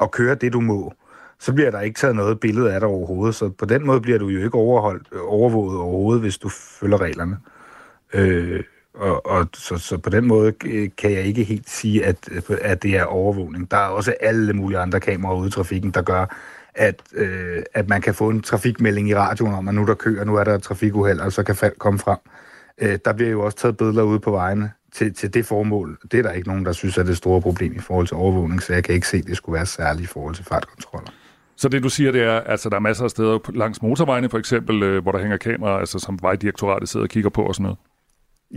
og 0.01 0.11
køre 0.11 0.35
det, 0.35 0.53
du 0.53 0.61
må, 0.61 0.93
så 1.39 1.53
bliver 1.53 1.71
der 1.71 1.81
ikke 1.81 1.99
taget 1.99 2.15
noget 2.15 2.39
billede 2.39 2.73
af 2.73 2.79
dig 2.79 2.89
overhovedet. 2.89 3.35
Så 3.35 3.49
på 3.49 3.65
den 3.65 3.85
måde 3.85 4.01
bliver 4.01 4.19
du 4.19 4.27
jo 4.27 4.43
ikke 4.43 4.55
overholdt, 4.55 5.13
overvåget 5.13 5.79
overhovedet, 5.79 6.21
hvis 6.21 6.37
du 6.37 6.49
følger 6.49 7.01
reglerne. 7.01 7.37
Øh, 8.13 8.63
og, 8.93 9.25
og 9.25 9.47
så, 9.53 9.77
så 9.77 9.97
på 9.97 10.09
den 10.09 10.27
måde 10.27 10.53
øh, 10.65 10.89
kan 10.97 11.11
jeg 11.11 11.23
ikke 11.23 11.43
helt 11.43 11.69
sige, 11.69 12.05
at, 12.05 12.29
at 12.61 12.83
det 12.83 12.97
er 12.97 13.03
overvågning. 13.03 13.71
Der 13.71 13.77
er 13.77 13.87
også 13.87 14.15
alle 14.19 14.53
mulige 14.53 14.79
andre 14.79 14.99
kameraer 14.99 15.37
ude 15.37 15.47
i 15.47 15.51
trafikken, 15.51 15.91
der 15.91 16.01
gør, 16.01 16.25
at, 16.75 17.01
øh, 17.13 17.63
at 17.73 17.89
man 17.89 18.01
kan 18.01 18.13
få 18.13 18.29
en 18.29 18.41
trafikmelding 18.41 19.09
i 19.09 19.15
radioen 19.15 19.53
om, 19.53 19.67
at 19.67 19.75
nu 19.75 19.85
der 19.85 19.93
kører, 19.93 20.25
nu 20.25 20.35
er 20.35 20.43
der 20.43 20.57
trafikuheld, 20.57 21.19
og 21.19 21.31
så 21.31 21.43
kan 21.43 21.55
folk 21.55 21.77
komme 21.77 21.99
frem. 21.99 22.17
Øh, 22.81 22.99
der 23.05 23.13
bliver 23.13 23.31
jo 23.31 23.41
også 23.41 23.57
taget 23.57 23.77
billeder 23.77 24.03
ude 24.03 24.19
på 24.19 24.31
vejene 24.31 24.71
til, 24.91 25.13
til 25.13 25.33
det 25.33 25.45
formål. 25.45 25.97
Det 26.11 26.19
er 26.19 26.23
der 26.23 26.31
ikke 26.31 26.47
nogen, 26.47 26.65
der 26.65 26.71
synes 26.71 26.97
er 26.97 27.03
det 27.03 27.17
store 27.17 27.41
problem 27.41 27.73
i 27.75 27.79
forhold 27.79 28.07
til 28.07 28.17
overvågning, 28.17 28.61
så 28.61 28.73
jeg 28.73 28.83
kan 28.83 28.95
ikke 28.95 29.07
se, 29.07 29.17
at 29.17 29.27
det 29.27 29.37
skulle 29.37 29.53
være 29.53 29.65
særligt 29.65 30.03
i 30.03 30.07
forhold 30.07 30.35
til 30.35 30.45
fartkontroller. 30.45 31.11
Så 31.55 31.69
det 31.69 31.83
du 31.83 31.89
siger, 31.89 32.11
det 32.11 32.21
er, 32.21 32.37
at 32.37 32.51
altså, 32.51 32.69
der 32.69 32.75
er 32.75 32.79
masser 32.79 33.03
af 33.03 33.09
steder 33.09 33.51
langs 33.53 33.81
motorvejene 33.81 34.29
for 34.29 34.37
eksempel, 34.37 34.83
øh, 34.83 35.01
hvor 35.01 35.11
der 35.11 35.19
hænger 35.19 35.37
kameraer, 35.37 35.77
altså, 35.77 35.99
som 35.99 36.19
vejdirektoratet 36.21 36.89
sidder 36.89 37.05
og 37.05 37.09
kigger 37.09 37.29
på 37.29 37.43
og 37.43 37.55
sådan 37.55 37.63
noget? 37.63 37.77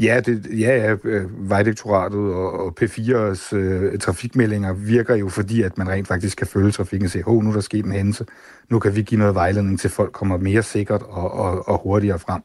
Ja, 0.02 0.20
det, 0.26 0.46
ja, 0.60 0.76
ja 0.76 0.96
øh, 1.04 1.50
Vejdirektoratet 1.50 2.18
og, 2.18 2.52
og 2.52 2.74
P4's 2.80 3.56
øh, 3.56 3.98
trafikmeldinger 3.98 4.72
virker 4.72 5.14
jo 5.14 5.28
fordi, 5.28 5.62
at 5.62 5.78
man 5.78 5.88
rent 5.88 6.08
faktisk 6.08 6.38
kan 6.38 6.46
følge 6.46 6.70
trafikken 6.70 7.04
og 7.04 7.10
se, 7.10 7.22
oh, 7.26 7.44
nu 7.44 7.50
er 7.50 7.54
der 7.54 7.60
sket 7.60 7.84
en 7.84 7.92
hændelse, 7.92 8.26
nu 8.70 8.78
kan 8.78 8.96
vi 8.96 9.02
give 9.02 9.18
noget 9.18 9.34
vejledning 9.34 9.80
til 9.80 9.90
folk 9.90 10.12
kommer 10.12 10.36
mere 10.36 10.62
sikkert 10.62 11.02
og, 11.02 11.32
og, 11.32 11.68
og 11.68 11.78
hurtigere 11.82 12.18
frem. 12.18 12.42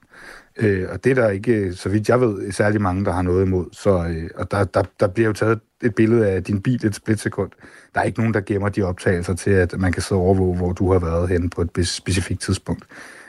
Øh, 0.60 0.88
og 0.92 1.04
det 1.04 1.12
er 1.12 1.16
der 1.16 1.30
ikke, 1.30 1.74
så 1.74 1.90
vidt 1.90 2.10
jeg 2.10 2.22
ved, 2.22 2.52
særlig 2.52 2.82
mange, 2.82 3.06
der 3.06 3.12
har 3.12 3.22
noget 3.22 3.46
imod. 3.46 3.66
Så, 3.72 3.90
øh, 3.90 4.30
og 4.36 4.52
der, 4.52 4.64
der, 4.64 4.84
der 5.00 5.08
bliver 5.08 5.28
jo 5.28 5.34
taget 5.34 5.60
et 5.84 5.96
billede 5.96 6.28
af 6.30 6.44
din 6.44 6.62
bil 6.62 6.86
et 6.86 6.96
splitsekund. 6.96 7.52
Der 7.94 8.00
er 8.00 8.04
ikke 8.04 8.20
nogen, 8.20 8.34
der 8.34 8.42
gemmer 8.42 8.70
de 8.70 8.84
optagelser 8.84 9.34
til, 9.34 9.52
at 9.52 9.80
man 9.80 9.92
kan 9.92 10.02
sidde 10.02 10.22
og 10.22 10.26
overvåge, 10.26 10.58
hvor 10.58 10.74
du 10.74 10.92
har 10.92 11.00
været 11.00 11.30
henne 11.30 11.50
på 11.50 11.62
et 11.62 11.88
specifikt 11.88 12.42
tidspunkt. 12.42 12.84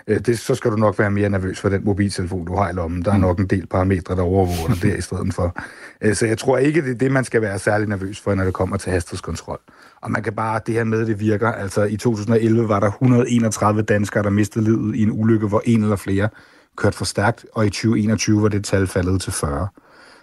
øh, 0.06 0.20
det, 0.20 0.38
så 0.38 0.54
skal 0.54 0.70
du 0.70 0.76
nok 0.76 0.98
være 0.98 1.10
mere 1.10 1.28
nervøs 1.28 1.60
for 1.60 1.68
den 1.68 1.84
mobiltelefon, 1.84 2.46
du 2.46 2.56
har 2.56 2.70
i 2.70 2.72
lommen. 2.72 3.02
Der 3.04 3.12
er 3.12 3.18
nok 3.18 3.38
en 3.38 3.46
del 3.46 3.66
parametre, 3.66 4.16
der 4.16 4.22
overvåger 4.22 4.74
dig 4.74 4.82
der 4.82 4.96
i 4.96 5.00
stedet 5.00 5.34
for. 5.34 5.56
Øh, 6.00 6.14
så 6.14 6.26
jeg 6.26 6.38
tror 6.38 6.58
ikke, 6.58 6.82
det 6.82 6.90
er 6.90 6.94
det, 6.94 7.12
man 7.12 7.24
skal 7.24 7.42
være 7.42 7.58
særlig 7.58 7.88
nervøs 7.88 8.20
for, 8.20 8.34
når 8.34 8.44
det 8.44 8.54
kommer 8.54 8.76
til 8.76 8.92
hastighedskontrol. 8.92 9.60
Og 10.02 10.10
man 10.10 10.22
kan 10.22 10.32
bare, 10.32 10.60
det 10.66 10.74
her 10.74 10.84
med, 10.84 11.06
det 11.06 11.20
virker. 11.20 11.52
Altså 11.52 11.82
i 11.82 11.96
2011 11.96 12.68
var 12.68 12.80
der 12.80 12.86
131 12.86 13.82
danskere, 13.82 14.22
der 14.22 14.30
mistede 14.30 14.64
livet 14.64 14.94
i 14.94 15.02
en 15.02 15.10
ulykke, 15.12 15.46
hvor 15.46 15.62
en 15.64 15.82
eller 15.82 15.96
flere 15.96 16.28
kørte 16.76 16.96
for 16.96 17.04
stærkt, 17.04 17.46
og 17.52 17.66
i 17.66 17.70
2021 17.70 18.42
var 18.42 18.48
det 18.48 18.64
tal 18.64 18.86
faldet 18.86 19.20
til 19.20 19.32
40. 19.32 19.68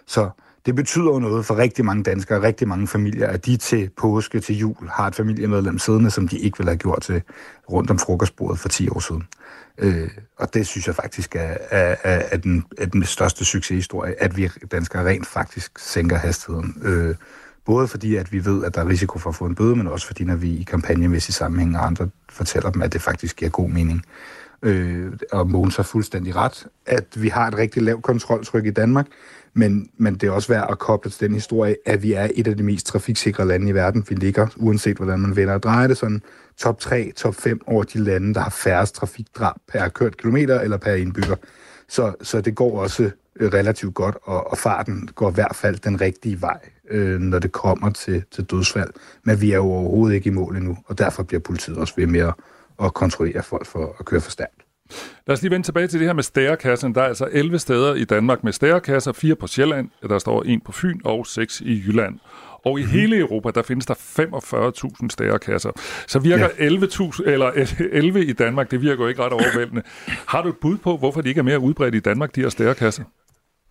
Så 0.06 0.30
det 0.66 0.74
betyder 0.74 1.04
jo 1.04 1.18
noget 1.18 1.46
for 1.46 1.56
rigtig 1.56 1.84
mange 1.84 2.02
danskere, 2.02 2.42
rigtig 2.42 2.68
mange 2.68 2.86
familier, 2.86 3.26
at 3.26 3.46
de 3.46 3.56
til 3.56 3.90
påske, 3.96 4.40
til 4.40 4.58
jul, 4.58 4.88
har 4.88 5.06
et 5.06 5.14
familiemedlem 5.14 5.78
siddende, 5.78 6.10
som 6.10 6.28
de 6.28 6.38
ikke 6.38 6.58
ville 6.58 6.70
have 6.70 6.78
gjort 6.78 7.02
til 7.02 7.22
rundt 7.70 7.90
om 7.90 7.98
frokostbordet 7.98 8.58
for 8.58 8.68
10 8.68 8.88
år 8.88 9.00
siden. 9.00 9.24
Øh, 9.78 10.10
og 10.36 10.54
det 10.54 10.66
synes 10.66 10.86
jeg 10.86 10.94
faktisk 10.94 11.36
er, 11.36 11.56
er, 11.70 11.96
er, 12.04 12.22
er, 12.30 12.36
den, 12.36 12.64
er 12.78 12.86
den 12.86 13.04
største 13.04 13.44
succeshistorie, 13.44 14.22
at 14.22 14.36
vi 14.36 14.50
danskere 14.72 15.06
rent 15.06 15.26
faktisk 15.26 15.78
sænker 15.78 16.16
hastigheden. 16.16 16.82
Øh, 16.82 17.14
både 17.68 17.88
fordi, 17.88 18.16
at 18.16 18.32
vi 18.32 18.44
ved, 18.44 18.64
at 18.64 18.74
der 18.74 18.80
er 18.80 18.88
risiko 18.88 19.18
for 19.18 19.30
at 19.30 19.36
få 19.36 19.44
en 19.44 19.54
bøde, 19.54 19.76
men 19.76 19.86
også 19.86 20.06
fordi, 20.06 20.24
når 20.24 20.36
vi 20.36 20.50
i 20.50 20.62
kampagnemæssig 20.62 21.34
sammenhæng 21.34 21.76
og 21.76 21.86
andre 21.86 22.08
fortæller 22.28 22.70
dem, 22.70 22.82
at 22.82 22.92
det 22.92 23.02
faktisk 23.02 23.36
giver 23.36 23.50
god 23.50 23.68
mening. 23.68 24.02
Øh, 24.62 25.12
og 25.32 25.50
Mogens 25.50 25.76
har 25.76 25.82
fuldstændig 25.82 26.36
ret, 26.36 26.66
at 26.86 27.22
vi 27.22 27.28
har 27.28 27.48
et 27.48 27.56
rigtig 27.56 27.82
lavt 27.82 28.02
kontroltryk 28.02 28.66
i 28.66 28.70
Danmark, 28.70 29.06
men, 29.54 29.88
men 29.98 30.14
det 30.14 30.26
er 30.26 30.30
også 30.30 30.48
værd 30.48 30.66
at 30.70 30.78
koble 30.78 31.10
til 31.10 31.20
den 31.26 31.34
historie, 31.34 31.76
at 31.86 32.02
vi 32.02 32.12
er 32.12 32.28
et 32.34 32.46
af 32.46 32.56
de 32.56 32.62
mest 32.62 32.86
trafiksikre 32.86 33.46
lande 33.46 33.70
i 33.70 33.74
verden. 33.74 34.04
Vi 34.08 34.14
ligger, 34.14 34.46
uanset 34.56 34.96
hvordan 34.96 35.20
man 35.20 35.36
vender 35.36 35.54
og 35.54 35.62
drejer 35.62 35.86
det, 35.86 35.96
sådan 35.96 36.22
top 36.56 36.80
3, 36.80 37.12
top 37.16 37.34
5 37.34 37.60
over 37.66 37.82
de 37.82 37.98
lande, 37.98 38.34
der 38.34 38.40
har 38.40 38.50
færrest 38.50 38.94
trafikdrab 38.94 39.56
per 39.72 39.88
kørt 39.88 40.16
kilometer 40.16 40.60
eller 40.60 40.76
per 40.76 40.94
indbygger. 40.94 41.36
Så, 41.88 42.14
så 42.22 42.40
det 42.40 42.54
går 42.54 42.80
også 42.80 43.10
relativt 43.40 43.94
godt, 43.94 44.16
og, 44.22 44.50
og 44.50 44.58
farten 44.58 45.08
går 45.14 45.30
i 45.30 45.34
hvert 45.34 45.56
fald 45.56 45.76
den 45.78 46.00
rigtige 46.00 46.40
vej, 46.40 46.58
øh, 46.90 47.20
når 47.20 47.38
det 47.38 47.52
kommer 47.52 47.90
til, 47.90 48.24
til 48.30 48.44
dødsfald. 48.44 48.90
Men 49.24 49.40
vi 49.40 49.52
er 49.52 49.56
jo 49.56 49.72
overhovedet 49.72 50.14
ikke 50.14 50.26
i 50.26 50.32
mål 50.32 50.56
endnu, 50.56 50.78
og 50.86 50.98
derfor 50.98 51.22
bliver 51.22 51.40
politiet 51.40 51.78
også 51.78 51.94
ved 51.96 52.06
med 52.06 52.20
at, 52.20 52.34
at 52.82 52.94
kontrollere 52.94 53.42
folk 53.42 53.66
for 53.66 53.96
at 53.98 54.04
køre 54.04 54.20
for 54.20 54.30
stærkt. 54.30 54.64
Lad 55.26 55.36
os 55.36 55.42
lige 55.42 55.50
vende 55.50 55.66
tilbage 55.66 55.86
til 55.86 56.00
det 56.00 56.08
her 56.08 56.12
med 56.12 56.22
stærekassen. 56.22 56.94
Der 56.94 57.02
er 57.02 57.06
altså 57.06 57.28
11 57.32 57.58
steder 57.58 57.94
i 57.94 58.04
Danmark 58.04 58.44
med 58.44 58.52
stærekasser, 58.52 59.12
fire 59.12 59.34
på 59.34 59.46
Sjælland, 59.46 59.88
der 60.08 60.18
står 60.18 60.42
en 60.42 60.60
på 60.60 60.72
Fyn 60.72 61.00
og 61.04 61.26
seks 61.26 61.60
i 61.60 61.82
Jylland. 61.86 62.18
Og 62.64 62.80
i 62.80 62.82
mm-hmm. 62.82 62.98
hele 62.98 63.18
Europa, 63.18 63.50
der 63.54 63.62
findes 63.62 63.86
der 63.86 63.94
45.000 63.94 65.08
stærekasser. 65.10 65.70
Så 66.06 66.18
virker 66.18 66.48
ja. 66.58 66.68
11.000, 66.68 67.28
eller 67.30 67.66
11 67.92 68.24
i 68.24 68.32
Danmark, 68.32 68.70
det 68.70 68.82
virker 68.82 69.04
jo 69.04 69.08
ikke 69.08 69.22
ret 69.22 69.32
overvældende. 69.32 69.82
Har 70.26 70.42
du 70.42 70.48
et 70.48 70.56
bud 70.56 70.76
på, 70.76 70.96
hvorfor 70.96 71.20
de 71.20 71.28
ikke 71.28 71.38
er 71.38 71.42
mere 71.42 71.58
udbredt 71.58 71.94
i 71.94 72.00
Danmark, 72.00 72.34
de 72.34 72.40
her 72.40 72.48
stærekasser? 72.48 73.04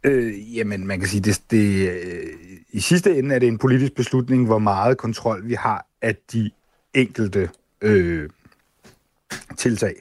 Øh, 0.03 0.57
jamen, 0.57 0.87
man 0.87 0.99
kan 0.99 1.07
sige, 1.07 1.21
det, 1.21 1.41
det, 1.51 1.89
øh, 1.89 2.27
i 2.71 2.79
sidste 2.79 3.17
ende 3.17 3.35
er 3.35 3.39
det 3.39 3.47
en 3.47 3.57
politisk 3.57 3.95
beslutning, 3.95 4.45
hvor 4.45 4.59
meget 4.59 4.97
kontrol 4.97 5.47
vi 5.47 5.53
har 5.53 5.85
af 6.01 6.15
de 6.33 6.51
enkelte 6.93 7.49
øh, 7.81 8.29
tiltag. 9.57 9.93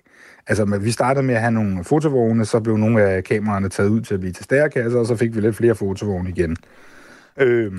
Altså, 0.47 0.65
vi 0.65 0.91
startede 0.91 1.27
med 1.27 1.35
at 1.35 1.41
have 1.41 1.53
nogle 1.53 1.85
fotovogne, 1.85 2.45
så 2.45 2.61
blev 2.61 2.77
nogle 2.77 3.03
af 3.03 3.25
kameraerne 3.25 3.69
taget 3.69 3.89
ud 3.89 4.01
til 4.01 4.15
at 4.15 4.21
blive 4.21 4.33
til 4.33 4.45
stærkasser, 4.45 4.99
og 4.99 5.07
så 5.07 5.17
fik 5.17 5.37
vi 5.37 5.41
lidt 5.41 5.57
flere 5.57 5.75
fotovogne 5.75 6.31
igen. 6.31 6.57
Øh, 7.37 7.73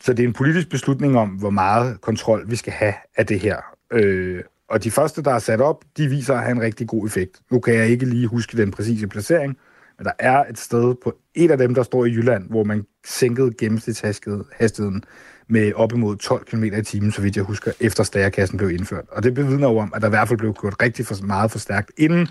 så 0.00 0.12
det 0.12 0.22
er 0.22 0.28
en 0.28 0.32
politisk 0.32 0.70
beslutning 0.70 1.18
om, 1.18 1.28
hvor 1.28 1.50
meget 1.50 2.00
kontrol 2.00 2.50
vi 2.50 2.56
skal 2.56 2.72
have 2.72 2.94
af 3.16 3.26
det 3.26 3.40
her. 3.40 3.56
Øh, 3.92 4.42
og 4.68 4.84
de 4.84 4.90
første, 4.90 5.22
der 5.22 5.30
er 5.30 5.38
sat 5.38 5.60
op, 5.60 5.84
de 5.96 6.08
viser 6.08 6.34
at 6.34 6.40
have 6.40 6.52
en 6.52 6.60
rigtig 6.60 6.88
god 6.88 7.06
effekt. 7.06 7.40
Nu 7.50 7.60
kan 7.60 7.74
jeg 7.74 7.88
ikke 7.88 8.06
lige 8.06 8.26
huske 8.26 8.56
den 8.56 8.70
præcise 8.70 9.06
placering, 9.06 9.56
men 9.98 10.04
der 10.04 10.12
er 10.18 10.44
et 10.44 10.58
sted 10.58 10.94
på 11.04 11.14
et 11.34 11.50
af 11.50 11.58
dem, 11.58 11.74
der 11.74 11.82
står 11.82 12.04
i 12.04 12.10
Jylland, 12.10 12.50
hvor 12.50 12.64
man 12.64 12.86
sænkede 13.06 13.52
gennemsnitshastigheden 13.58 15.04
med 15.48 15.72
op 15.74 15.92
imod 15.92 16.16
12 16.16 16.44
km 16.44 16.64
i 16.64 16.82
timen, 16.82 17.12
så 17.12 17.22
vidt 17.22 17.36
jeg 17.36 17.44
husker, 17.44 17.72
efter 17.80 18.04
stærkassen 18.04 18.58
blev 18.58 18.70
indført. 18.70 19.04
Og 19.08 19.22
det 19.22 19.34
bevidner 19.34 19.68
jo 19.68 19.78
om, 19.78 19.92
at 19.94 20.02
der 20.02 20.08
i 20.08 20.10
hvert 20.10 20.28
fald 20.28 20.38
blev 20.38 20.54
kørt 20.54 20.82
rigtig 20.82 21.06
for, 21.06 21.26
meget 21.26 21.50
for 21.50 21.58
stærkt, 21.58 21.92
inden 21.96 22.28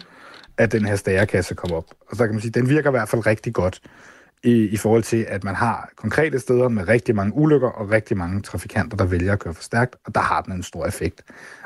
at 0.57 0.72
den 0.72 0.86
her 0.86 0.95
stærkasse 0.95 1.55
kom 1.55 1.72
op. 1.72 1.86
Og 2.09 2.18
så 2.18 2.26
kan 2.26 2.36
man 2.36 2.41
sige, 2.41 2.49
at 2.49 2.55
den 2.55 2.70
virker 2.70 2.89
i 2.89 2.91
hvert 2.91 3.09
fald 3.09 3.26
rigtig 3.26 3.53
godt 3.53 3.82
i, 4.43 4.68
i 4.68 4.78
forhold 4.78 5.03
til, 5.03 5.26
at 5.28 5.43
man 5.43 5.55
har 5.55 5.89
konkrete 5.95 6.39
steder 6.39 6.70
med 6.70 6.88
rigtig 6.88 7.16
mange 7.16 7.36
ulykker 7.36 7.68
og 7.68 7.91
rigtig 7.91 8.18
mange 8.18 8.41
trafikanter, 8.41 8.97
der 8.97 9.05
vælger 9.05 9.34
at 9.34 9.39
køre 9.39 9.53
for 9.53 9.63
stærkt, 9.63 9.95
og 10.05 10.16
der 10.16 10.22
har 10.22 10.41
den 10.41 10.53
en 10.53 10.63
stor 10.63 10.86
effekt. 10.86 11.22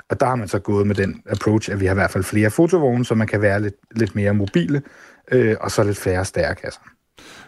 Og 0.10 0.20
der 0.20 0.26
har 0.26 0.36
man 0.36 0.48
så 0.48 0.60
gået 0.60 0.88
med 0.88 0.96
den 0.96 1.22
approach, 1.30 1.72
at 1.72 1.80
vi 1.80 1.86
har 1.86 1.94
i 1.94 1.96
hvert 1.96 2.12
fald 2.12 2.24
flere 2.24 2.50
fotovogne, 2.50 3.06
så 3.06 3.16
man 3.16 3.28
kan 3.28 3.42
være 3.42 3.62
lidt, 3.62 3.76
lidt 3.96 4.16
mere 4.16 4.34
mobile, 4.34 4.82
øh, 5.32 5.56
og 5.62 5.72
så 5.72 5.84
lidt 5.84 5.98
færre 5.98 6.26
stærkasser. 6.26 6.82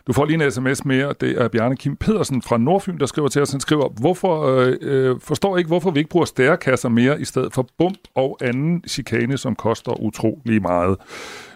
Du 0.08 0.14
får 0.14 0.26
lige 0.26 0.46
en 0.46 0.52
sms 0.52 0.86
mere. 0.86 1.14
Det 1.22 1.42
er 1.42 1.48
Bjarne 1.48 1.78
Kim 1.78 1.96
Pedersen 1.96 2.42
fra 2.42 2.58
Nordfyn, 2.58 2.98
der 2.98 3.06
skriver 3.06 3.28
til 3.28 3.42
os. 3.42 3.52
Han 3.52 3.60
skriver, 3.60 3.90
hvorfor, 3.90 4.58
øh, 4.58 4.78
øh, 4.82 5.20
forstår 5.20 5.58
ikke, 5.58 5.68
hvorfor 5.68 5.92
vi 5.92 6.00
ikke 6.00 6.10
bruger 6.10 6.26
stærkasser 6.26 6.90
mere 6.90 7.22
i 7.22 7.26
stedet 7.26 7.54
for 7.54 7.70
bump 7.78 7.98
og 8.16 8.38
anden 8.42 8.84
chikane, 8.88 9.38
som 9.38 9.56
koster 9.56 10.02
utrolig 10.02 10.62
meget. 10.62 10.98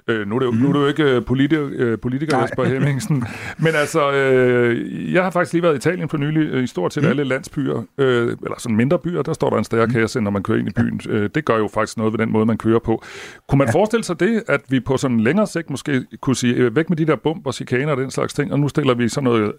Øh, 0.08 0.28
nu, 0.28 0.36
er 0.36 0.40
det 0.40 0.46
jo, 0.46 0.52
mm. 0.52 0.58
nu 0.58 0.70
er 0.70 0.74
du 0.74 0.80
jo 0.80 0.88
ikke 0.88 1.04
øh, 1.04 1.22
politi- 1.22 1.56
øh, 1.56 2.00
politiker, 2.00 2.40
Jesper 2.42 2.64
Hemmingsen. 2.64 3.24
Men 3.66 3.76
altså, 3.76 4.12
øh, 4.12 5.14
jeg 5.14 5.24
har 5.24 5.32
faktisk 5.32 5.54
lige 5.54 5.64
været 5.64 5.74
i 5.74 5.78
Italien 5.78 6.10
for 6.10 6.18
nylig. 6.18 6.42
Øh, 6.42 6.64
I 6.64 6.68
stort 6.68 6.94
set 6.94 7.04
mm. 7.04 7.10
alle 7.10 7.24
landsbyer, 7.24 7.84
øh, 7.98 8.38
eller 8.44 8.60
sådan 8.60 8.78
mindre 8.78 9.00
byer, 9.00 9.22
der 9.22 9.34
står 9.34 9.50
der 9.50 9.58
en 9.58 9.64
stærkasse, 9.64 10.20
mm. 10.20 10.24
når 10.24 10.32
man 10.32 10.44
kører 10.44 10.60
ind 10.60 10.68
i 10.68 10.72
byen. 10.72 11.02
Øh, 11.10 11.30
det 11.36 11.46
gør 11.46 11.58
jo 11.58 11.68
faktisk 11.74 11.98
noget 11.98 12.14
ved 12.14 12.20
den 12.20 12.32
måde, 12.32 12.46
man 12.46 12.58
kører 12.58 12.80
på. 12.80 13.04
Kunne 13.50 13.58
man 13.58 13.68
ja. 13.68 13.74
forestille 13.74 14.04
sig 14.04 14.20
det, 14.20 14.44
at 14.48 14.62
vi 14.70 14.80
på 14.80 14.98
sådan 14.98 15.18
en 15.18 15.24
længere 15.24 15.48
sigt 15.48 15.70
måske 15.70 16.06
kunne 16.22 16.36
sige, 16.36 16.54
øh, 16.54 16.76
væk 16.76 16.90
med 16.90 16.98
de 16.98 17.06
der 17.06 17.16
bump 17.16 17.48
og 17.48 17.54
chikaner 17.54 17.92
og 17.92 17.98
den 17.98 18.12
slags 18.12 18.34
ting, 18.34 18.54
og 18.54 18.60
nu 18.60 18.68
stiller 18.68 18.94
vi 18.94 19.10
sådan 19.10 19.24
noget 19.24 19.52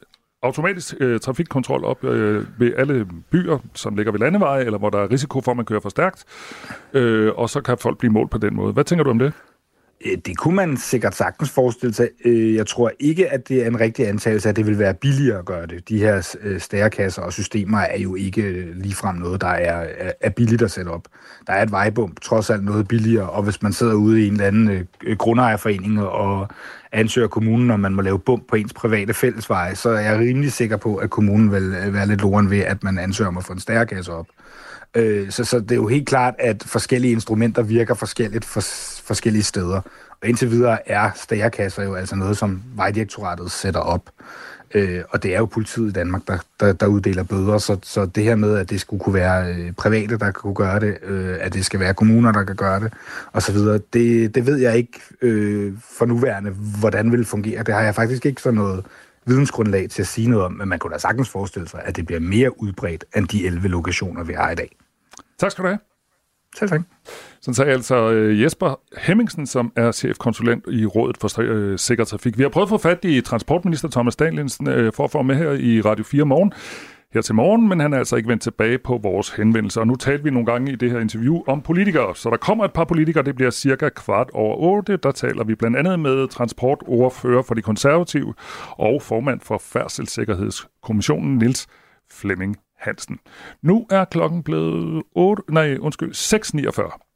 automatisk 0.42 0.94
øh, 1.00 1.20
trafikkontrol 1.20 1.84
op 1.84 2.04
øh, 2.04 2.44
ved 2.58 2.72
alle 2.76 3.06
byer, 3.30 3.58
som 3.74 3.96
ligger 3.96 4.12
ved 4.12 4.20
landeveje, 4.20 4.64
eller 4.64 4.78
hvor 4.78 4.90
der 4.90 4.98
er 4.98 5.10
risiko 5.10 5.40
for, 5.40 5.50
at 5.50 5.56
man 5.56 5.66
kører 5.66 5.80
for 5.80 5.88
stærkt, 5.88 6.24
øh, 6.92 7.32
og 7.36 7.50
så 7.50 7.60
kan 7.60 7.78
folk 7.78 7.98
blive 7.98 8.12
målt 8.12 8.30
på 8.30 8.38
den 8.38 8.56
måde. 8.56 8.72
Hvad 8.72 8.84
tænker 8.84 9.04
du 9.04 9.10
om 9.10 9.18
det? 9.18 9.32
Øh, 10.04 10.18
det 10.26 10.36
kunne 10.36 10.56
man 10.56 10.76
sikkert 10.76 11.14
sagtens 11.14 11.50
forestille 11.50 11.94
sig. 11.94 12.08
Øh, 12.24 12.54
jeg 12.54 12.66
tror 12.66 12.92
ikke, 12.98 13.28
at 13.32 13.48
det 13.48 13.62
er 13.62 13.66
en 13.66 13.80
rigtig 13.80 14.08
antagelse, 14.08 14.48
at 14.48 14.56
det 14.56 14.66
vil 14.66 14.78
være 14.78 14.94
billigere 14.94 15.38
at 15.38 15.44
gøre 15.44 15.66
det. 15.66 15.88
De 15.88 15.98
her 15.98 16.36
øh, 16.40 16.60
stærkasser 16.60 17.22
og 17.22 17.32
systemer 17.32 17.78
er 17.78 17.98
jo 17.98 18.14
ikke 18.14 18.72
ligefrem 18.74 19.16
noget, 19.16 19.40
der 19.40 19.46
er, 19.46 20.12
er 20.20 20.30
billigt 20.30 20.62
at 20.62 20.70
sætte 20.70 20.88
op. 20.88 21.08
Der 21.46 21.52
er 21.52 21.62
et 21.62 21.70
vejbump, 21.70 22.20
trods 22.20 22.50
alt 22.50 22.64
noget 22.64 22.88
billigere, 22.88 23.30
og 23.30 23.42
hvis 23.42 23.62
man 23.62 23.72
sidder 23.72 23.94
ude 23.94 24.24
i 24.24 24.26
en 24.26 24.32
eller 24.32 24.46
anden 24.46 24.88
grundejerforening 25.18 26.00
og 26.00 26.48
ansøger 26.92 27.28
kommunen, 27.28 27.70
om 27.70 27.80
man 27.80 27.94
må 27.94 28.02
lave 28.02 28.18
bump 28.18 28.48
på 28.48 28.56
ens 28.56 28.72
private 28.72 29.14
fællesveje, 29.14 29.74
så 29.74 29.88
er 29.88 30.00
jeg 30.00 30.18
rimelig 30.18 30.52
sikker 30.52 30.76
på, 30.76 30.96
at 30.96 31.10
kommunen 31.10 31.52
vil 31.52 31.92
være 31.92 32.06
lidt 32.06 32.20
loren 32.20 32.50
ved, 32.50 32.58
at 32.58 32.84
man 32.84 32.98
ansøger 32.98 33.28
om 33.28 33.38
at 33.38 33.44
få 33.44 33.52
en 33.52 33.60
stærkasse 33.60 34.12
op. 34.12 34.26
Øh, 34.96 35.30
så, 35.30 35.44
så 35.44 35.60
det 35.60 35.70
er 35.70 35.76
jo 35.76 35.86
helt 35.86 36.08
klart, 36.08 36.34
at 36.38 36.64
forskellige 36.66 37.12
instrumenter 37.12 37.62
virker 37.62 37.94
forskelligt 37.94 38.44
for 38.44 38.60
forskellige 39.04 39.42
steder. 39.42 39.80
Og 40.22 40.28
indtil 40.28 40.50
videre 40.50 40.88
er 40.88 41.10
stærkasser 41.14 41.82
jo 41.82 41.94
altså 41.94 42.16
noget, 42.16 42.36
som 42.36 42.62
Vejdirektoratet 42.76 43.50
sætter 43.50 43.80
op. 43.80 44.10
Øh, 44.74 45.02
og 45.10 45.22
det 45.22 45.34
er 45.34 45.38
jo 45.38 45.46
politiet 45.46 45.88
i 45.88 45.92
Danmark, 45.92 46.22
der, 46.28 46.38
der, 46.60 46.72
der 46.72 46.86
uddeler 46.86 47.22
bøder, 47.22 47.58
så, 47.58 47.78
så 47.82 48.06
det 48.06 48.24
her 48.24 48.34
med, 48.34 48.56
at 48.56 48.70
det 48.70 48.80
skulle 48.80 49.00
kunne 49.00 49.14
være 49.14 49.54
øh, 49.54 49.72
private, 49.72 50.18
der 50.18 50.30
kunne 50.30 50.54
gøre 50.54 50.80
det, 50.80 50.96
øh, 51.02 51.36
at 51.40 51.54
det 51.54 51.64
skal 51.66 51.80
være 51.80 51.94
kommuner, 51.94 52.32
der 52.32 52.44
kan 52.44 52.56
gøre 52.56 52.80
det, 52.80 52.92
osv., 53.32 53.56
det, 53.92 54.34
det 54.34 54.46
ved 54.46 54.56
jeg 54.56 54.76
ikke 54.76 55.00
øh, 55.22 55.72
for 55.98 56.06
nuværende, 56.06 56.50
hvordan 56.50 57.12
vil 57.12 57.18
det 57.18 57.26
fungere. 57.26 57.62
Det 57.62 57.74
har 57.74 57.82
jeg 57.82 57.94
faktisk 57.94 58.26
ikke 58.26 58.42
sådan 58.42 58.54
noget 58.54 58.84
vidensgrundlag 59.26 59.90
til 59.90 60.02
at 60.02 60.08
sige 60.08 60.28
noget 60.28 60.44
om, 60.44 60.52
men 60.52 60.68
man 60.68 60.78
kunne 60.78 60.92
da 60.92 60.98
sagtens 60.98 61.28
forestille 61.28 61.68
sig, 61.68 61.82
at 61.84 61.96
det 61.96 62.06
bliver 62.06 62.20
mere 62.20 62.62
udbredt 62.62 63.04
end 63.16 63.28
de 63.28 63.46
11 63.46 63.68
lokationer, 63.68 64.24
vi 64.24 64.32
har 64.32 64.50
i 64.50 64.54
dag. 64.54 64.76
Tak 65.38 65.50
skal 65.50 65.64
du 65.64 65.68
have. 65.68 65.78
Selv 66.56 66.70
tak. 66.70 66.80
Sådan 67.40 67.54
sagde 67.54 67.72
altså 67.72 68.10
øh, 68.10 68.42
Jesper 68.42 68.80
Hemmingsen, 68.98 69.46
som 69.46 69.72
er 69.76 69.92
chefkonsulent 69.92 70.64
i 70.68 70.86
Rådet 70.86 71.16
for 71.20 71.40
øh, 71.40 71.78
Sikker 71.78 72.04
Trafik. 72.04 72.38
Vi 72.38 72.42
har 72.42 72.50
prøvet 72.50 72.66
at 72.66 72.68
få 72.68 72.78
fat 72.78 73.04
i 73.04 73.20
transportminister 73.20 73.88
Thomas 73.88 74.16
Danielsen 74.16 74.68
øh, 74.68 74.92
for 74.92 75.04
at 75.04 75.10
få 75.10 75.22
med 75.22 75.36
her 75.36 75.50
i 75.50 75.80
Radio 75.80 76.04
4 76.04 76.24
morgen 76.24 76.52
her 77.14 77.22
til 77.22 77.34
morgen, 77.34 77.68
men 77.68 77.80
han 77.80 77.92
er 77.92 77.98
altså 77.98 78.16
ikke 78.16 78.28
vendt 78.28 78.42
tilbage 78.42 78.78
på 78.78 78.98
vores 79.02 79.30
henvendelse. 79.30 79.80
Og 79.80 79.86
nu 79.86 79.96
talte 79.96 80.24
vi 80.24 80.30
nogle 80.30 80.46
gange 80.46 80.72
i 80.72 80.76
det 80.76 80.90
her 80.90 81.00
interview 81.00 81.42
om 81.46 81.62
politikere, 81.62 82.16
så 82.16 82.30
der 82.30 82.36
kommer 82.36 82.64
et 82.64 82.72
par 82.72 82.84
politikere, 82.84 83.24
det 83.24 83.34
bliver 83.34 83.50
cirka 83.50 83.88
kvart 83.88 84.30
over 84.32 84.56
otte. 84.56 84.96
Der 84.96 85.12
taler 85.12 85.44
vi 85.44 85.54
blandt 85.54 85.76
andet 85.76 86.00
med 86.00 86.28
transportordfører 86.28 87.42
for 87.42 87.54
de 87.54 87.62
konservative 87.62 88.34
og 88.70 89.02
formand 89.02 89.40
for 89.40 89.58
Færdselssikkerhedskommissionen, 89.58 91.38
Nils 91.38 91.66
Flemming 92.10 92.56
Hansen. 92.78 93.18
Nu 93.62 93.86
er 93.90 94.04
klokken 94.04 94.42
blevet 94.42 95.02
8, 95.14 95.42
nej, 95.50 95.76
undskyld, 95.80 96.12
6.49. 96.14 97.06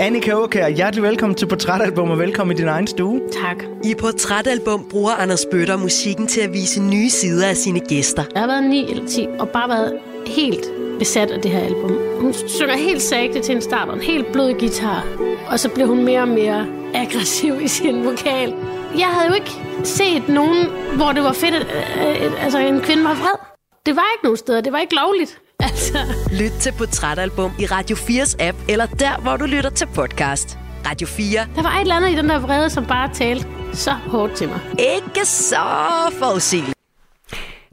Annika 0.00 0.30
Aukær, 0.30 0.68
hjertelig 0.68 1.02
velkommen 1.02 1.36
til 1.36 1.46
Portrætalbum 1.46 2.10
og 2.10 2.18
velkommen 2.18 2.56
i 2.56 2.60
din 2.60 2.68
egen 2.68 2.86
stue. 2.86 3.20
Tak. 3.42 3.64
I 3.84 3.94
Portrætalbum 4.00 4.88
bruger 4.90 5.12
Anders 5.12 5.46
Bøtter 5.50 5.76
musikken 5.76 6.26
til 6.26 6.40
at 6.40 6.52
vise 6.52 6.82
nye 6.82 7.10
sider 7.10 7.48
af 7.48 7.56
sine 7.56 7.80
gæster. 7.80 8.24
Jeg 8.34 8.42
har 8.42 8.46
været 8.48 8.70
9 8.70 8.90
eller 8.90 9.06
10 9.06 9.26
og 9.38 9.48
bare 9.48 9.68
været 9.68 9.98
helt 10.26 10.64
besat 10.98 11.30
af 11.30 11.42
det 11.42 11.50
her 11.50 11.60
album. 11.60 11.92
Hun 12.20 12.34
synger 12.34 12.76
helt 12.76 13.02
sagte 13.02 13.40
til 13.40 13.54
en 13.54 13.62
start, 13.62 13.94
en 13.94 14.00
helt 14.00 14.32
blød 14.32 14.58
guitar, 14.58 15.04
og 15.50 15.60
så 15.60 15.70
bliver 15.74 15.86
hun 15.86 16.04
mere 16.04 16.20
og 16.20 16.28
mere 16.28 16.66
aggressiv 16.94 17.54
i 17.62 17.68
sin 17.68 18.04
vokal. 18.04 18.54
Jeg 18.98 19.06
havde 19.06 19.28
jo 19.28 19.34
ikke 19.34 19.50
set 19.84 20.28
nogen, 20.28 20.66
hvor 20.96 21.12
det 21.12 21.22
var 21.22 21.32
fedt, 21.32 21.54
at 21.54 22.26
øh, 22.26 22.44
altså, 22.44 22.58
en 22.58 22.80
kvinde 22.80 23.04
var 23.04 23.14
vred. 23.14 23.55
Det 23.86 23.96
var 23.96 24.02
ikke 24.14 24.24
nogen 24.24 24.36
steder, 24.36 24.60
det 24.60 24.72
var 24.72 24.78
ikke 24.78 24.94
lovligt. 24.94 25.38
Altså. 25.60 25.98
Lyt 26.40 26.52
til 26.60 26.72
Portrætalbum 26.78 27.50
i 27.58 27.66
Radio 27.66 27.96
4's 27.96 28.36
app, 28.40 28.58
eller 28.68 28.86
der, 28.86 29.20
hvor 29.20 29.36
du 29.36 29.44
lytter 29.44 29.70
til 29.70 29.86
podcast. 29.94 30.58
Radio 30.86 31.06
4. 31.06 31.40
Der 31.56 31.62
var 31.62 31.74
et 31.76 31.80
eller 31.80 31.94
andet 31.94 32.10
i 32.10 32.16
den 32.16 32.28
der 32.28 32.38
vrede, 32.38 32.70
som 32.70 32.86
bare 32.86 33.14
talte 33.14 33.46
så 33.72 33.90
hårdt 33.90 34.36
til 34.36 34.48
mig. 34.48 34.60
Ikke 34.78 35.24
så 35.24 35.56
forudsigeligt. 36.12 36.74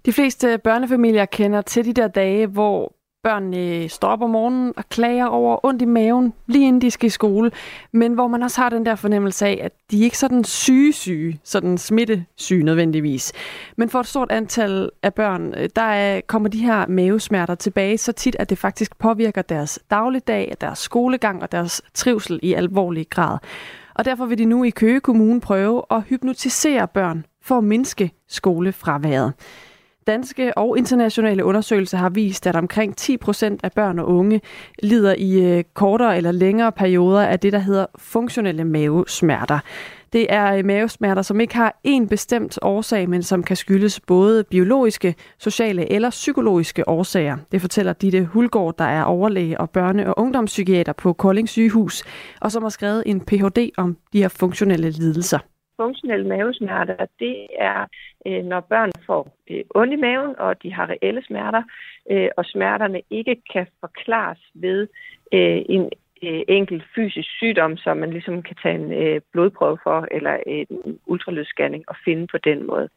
De 0.06 0.14
fleste 0.14 0.58
børnefamilier 0.64 1.26
kender 1.26 1.62
til 1.62 1.86
de 1.86 1.94
der 1.94 2.08
dage, 2.08 2.48
hvor 2.48 2.94
børnene 3.24 3.58
øh, 3.58 3.90
står 3.90 4.08
op 4.08 4.22
om 4.22 4.30
morgenen 4.30 4.74
og 4.78 4.90
klager 4.90 5.26
over 5.26 5.66
ondt 5.66 5.82
i 5.82 5.86
maven, 5.86 6.34
lige 6.48 6.68
inden 6.68 6.82
de 6.82 6.92
skal 6.92 7.08
i 7.08 7.10
skole, 7.10 7.52
men 7.92 8.14
hvor 8.14 8.28
man 8.28 8.44
også 8.44 8.62
har 8.62 8.70
den 8.70 8.86
der 8.86 8.96
fornemmelse 8.96 9.46
af, 9.46 9.60
at 9.62 9.72
de 9.92 10.00
ikke 10.00 10.14
er 10.14 10.18
sådan 10.18 10.44
syge-syge, 10.44 11.40
sådan 11.44 11.78
smittesyge 11.78 12.64
nødvendigvis. 12.64 13.34
Men 13.78 13.90
for 13.90 14.00
et 14.00 14.08
stort 14.08 14.32
antal 14.32 14.90
af 15.04 15.14
børn, 15.14 15.54
øh, 15.58 15.70
der 15.76 16.22
kommer 16.28 16.50
de 16.50 16.58
her 16.58 16.88
mavesmerter 16.88 17.56
tilbage 17.56 17.98
så 17.98 18.12
tit, 18.12 18.36
at 18.40 18.50
det 18.50 18.58
faktisk 18.58 18.98
påvirker 18.98 19.42
deres 19.42 19.80
dagligdag, 19.92 20.56
deres 20.62 20.80
skolegang 20.80 21.42
og 21.42 21.52
deres 21.52 21.82
trivsel 21.94 22.40
i 22.44 22.54
alvorlig 22.54 23.10
grad. 23.10 23.38
Og 23.96 24.06
derfor 24.06 24.26
vil 24.26 24.38
de 24.38 24.46
nu 24.46 24.64
i 24.64 24.70
Køge 24.70 25.00
Kommune 25.00 25.42
prøve 25.42 25.82
at 25.92 26.04
hypnotisere 26.04 26.88
børn 26.88 27.26
for 27.42 27.58
at 27.58 27.64
mindske 27.64 28.12
skolefraværet. 28.28 29.34
Danske 30.08 30.58
og 30.58 30.78
internationale 30.78 31.46
undersøgelser 31.46 31.98
har 31.98 32.10
vist, 32.10 32.48
at 32.48 32.56
omkring 32.56 32.98
10 32.98 33.18
procent 33.18 33.60
af 33.64 33.72
børn 33.72 34.00
og 34.00 34.08
unge 34.08 34.42
lider 34.84 35.16
i 35.18 35.42
øh, 35.42 35.64
kortere 35.74 36.18
eller 36.18 36.32
længere 36.32 36.72
perioder 36.72 37.22
af 37.22 37.40
det, 37.40 37.54
der 37.54 37.60
hedder 37.60 37.86
funktionelle 37.98 38.64
mavesmerter. 38.64 39.60
Det 40.14 40.28
er 40.30 40.54
øh, 40.54 40.66
mavesmerter, 40.66 41.22
som 41.22 41.40
ikke 41.40 41.56
har 41.56 41.80
en 41.84 42.08
bestemt 42.08 42.60
årsag, 42.62 43.10
men 43.10 43.24
som 43.24 43.44
kan 43.44 43.56
skyldes 43.56 44.00
både 44.00 44.44
biologiske, 44.44 45.16
sociale 45.40 45.92
eller 45.92 46.10
psykologiske 46.10 46.90
årsager. 46.90 47.38
Det 47.52 47.62
fortæller 47.62 47.94
Ditte 47.94 48.24
Hulgaard, 48.26 48.78
der 48.78 48.86
er 48.86 49.04
overlæge 49.04 49.60
og 49.60 49.70
børne- 49.78 50.08
og 50.08 50.20
ungdomspsykiater 50.20 50.94
på 50.94 51.14
Kolding 51.14 51.50
Sygehus, 51.50 52.04
og 52.42 52.52
som 52.52 52.64
har 52.64 52.70
skrevet 52.70 53.04
en 53.06 53.22
Ph.D. 53.22 53.70
om 53.78 53.98
de 54.14 54.22
her 54.22 54.28
funktionelle 54.28 54.90
lidelser 54.90 55.40
funktionelle 55.78 56.28
mavesmerter, 56.28 57.06
det 57.20 57.48
er, 57.58 57.86
øh, 58.28 58.44
når 58.44 58.60
børn 58.60 58.92
får 59.06 59.38
øh, 59.50 59.64
ondt 59.76 59.94
i 59.94 59.96
maven, 59.96 60.36
og 60.40 60.64
de 60.64 60.74
har 60.74 60.90
reelle 60.90 61.24
smerter, 61.26 61.64
øh, 62.12 62.30
og 62.38 62.46
smerterne 62.46 63.02
ikke 63.10 63.36
kan 63.54 63.68
forklares 63.80 64.40
ved 64.54 64.88
øh, 65.34 65.62
en 65.70 65.90
øh, 66.24 66.42
enkelt 66.48 66.84
fysisk 66.96 67.30
sygdom, 67.30 67.78
som 67.78 67.98
man 67.98 68.10
ligesom 68.10 68.42
kan 68.44 68.56
tage 68.64 68.76
en 68.76 68.94
øh, 68.94 69.22
blodprøve 69.32 69.78
for, 69.84 70.08
eller 70.12 70.38
en 70.48 71.00
ultralydsscanning 71.06 71.84
og 71.88 71.96
finde 72.06 72.28
på 72.28 72.38
den 72.38 72.68
måde. 72.68 72.90